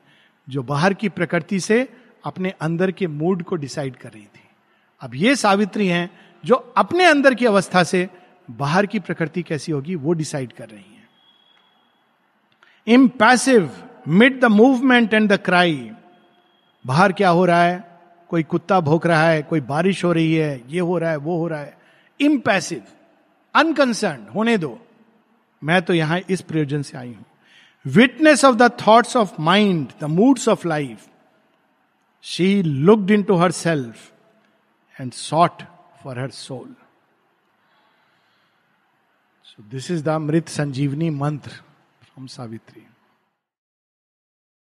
जो 0.50 0.64
बाहर 0.64 0.94
की 0.94 1.10
प्रकृति 1.10 1.60
से 1.60 1.90
अपने 2.26 2.50
अंदर 2.50 2.92
के 2.92 3.08
मूड 3.08 3.44
को 3.44 3.56
डिसाइड 3.56 3.96
कर 3.96 4.10
रही 4.10 4.24
थी। 4.24 4.50
अब 5.02 5.16
ये 5.16 5.36
सावित्री 5.36 5.88
हैं, 5.88 6.20
जो 6.46 6.56
अपने 6.56 7.06
अंदर 7.06 7.34
की 7.34 7.46
अवस्था 7.46 7.84
से 7.84 8.10
बाहर 8.52 8.86
की 8.86 9.00
प्रकृति 9.00 9.44
कैसी 9.44 9.72
होगी, 9.72 9.96
वो 9.96 10.14
डिसाइड 10.14 10.54
कर 10.54 10.70
रही 10.70 10.96
है। 10.98 11.10
Impassive 12.88 13.72
mid 14.08 14.42
the 14.42 14.46
movement 14.46 15.14
and 15.14 15.34
the 15.34 15.38
cry 15.38 15.92
बाहर 16.86 17.12
क्या 17.12 17.30
हो 17.30 17.46
रहा 17.46 17.64
है? 17.64 17.89
कोई 18.30 18.44
कुत्ता 18.44 18.80
भोंक 18.80 19.06
रहा 19.08 19.30
है, 19.30 19.42
कोई 19.42 19.62
बारिश 19.62 20.04
हो 20.06 20.12
रही 20.12 20.34
है, 20.36 20.62
ये 20.68 20.80
हो 20.80 20.98
रहा 20.98 21.10
है, 21.12 21.18
वो 21.18 21.38
हो 21.38 21.48
रहा 21.48 21.60
है। 21.60 21.78
इम्पैसिव 22.20 22.84
अनकंसर्न 23.56 24.28
होने 24.36 24.58
दो। 24.58 24.80
मैं 25.62 25.82
तो 25.82 25.94
यहाँ 25.94 26.20
इस 26.30 26.42
प्रयोजन 26.42 26.82
से 26.82 26.98
आई 26.98 27.14
हूँ। 27.14 27.26
Witness 27.86 28.46
of 28.46 28.56
the 28.56 28.72
thoughts 28.88 29.16
of 29.18 29.42
mind 29.42 29.88
the 30.02 30.04
moods 30.04 30.48
of 30.50 30.68
life 30.68 31.08
she 32.26 32.62
looked 32.64 33.12
into 33.24 33.36
herself 33.52 34.12
and 35.00 35.12
sought 35.12 35.64
for 36.04 36.20
her 36.20 36.30
soul 36.30 36.76
so 39.46 39.64
this 39.64 39.92
is 39.92 40.04
the 40.04 40.18
Mrit 40.22 40.50
Sanjeevani 40.50 41.10
mantra 41.10 41.52
from 41.52 42.28
Savitri 42.28 42.86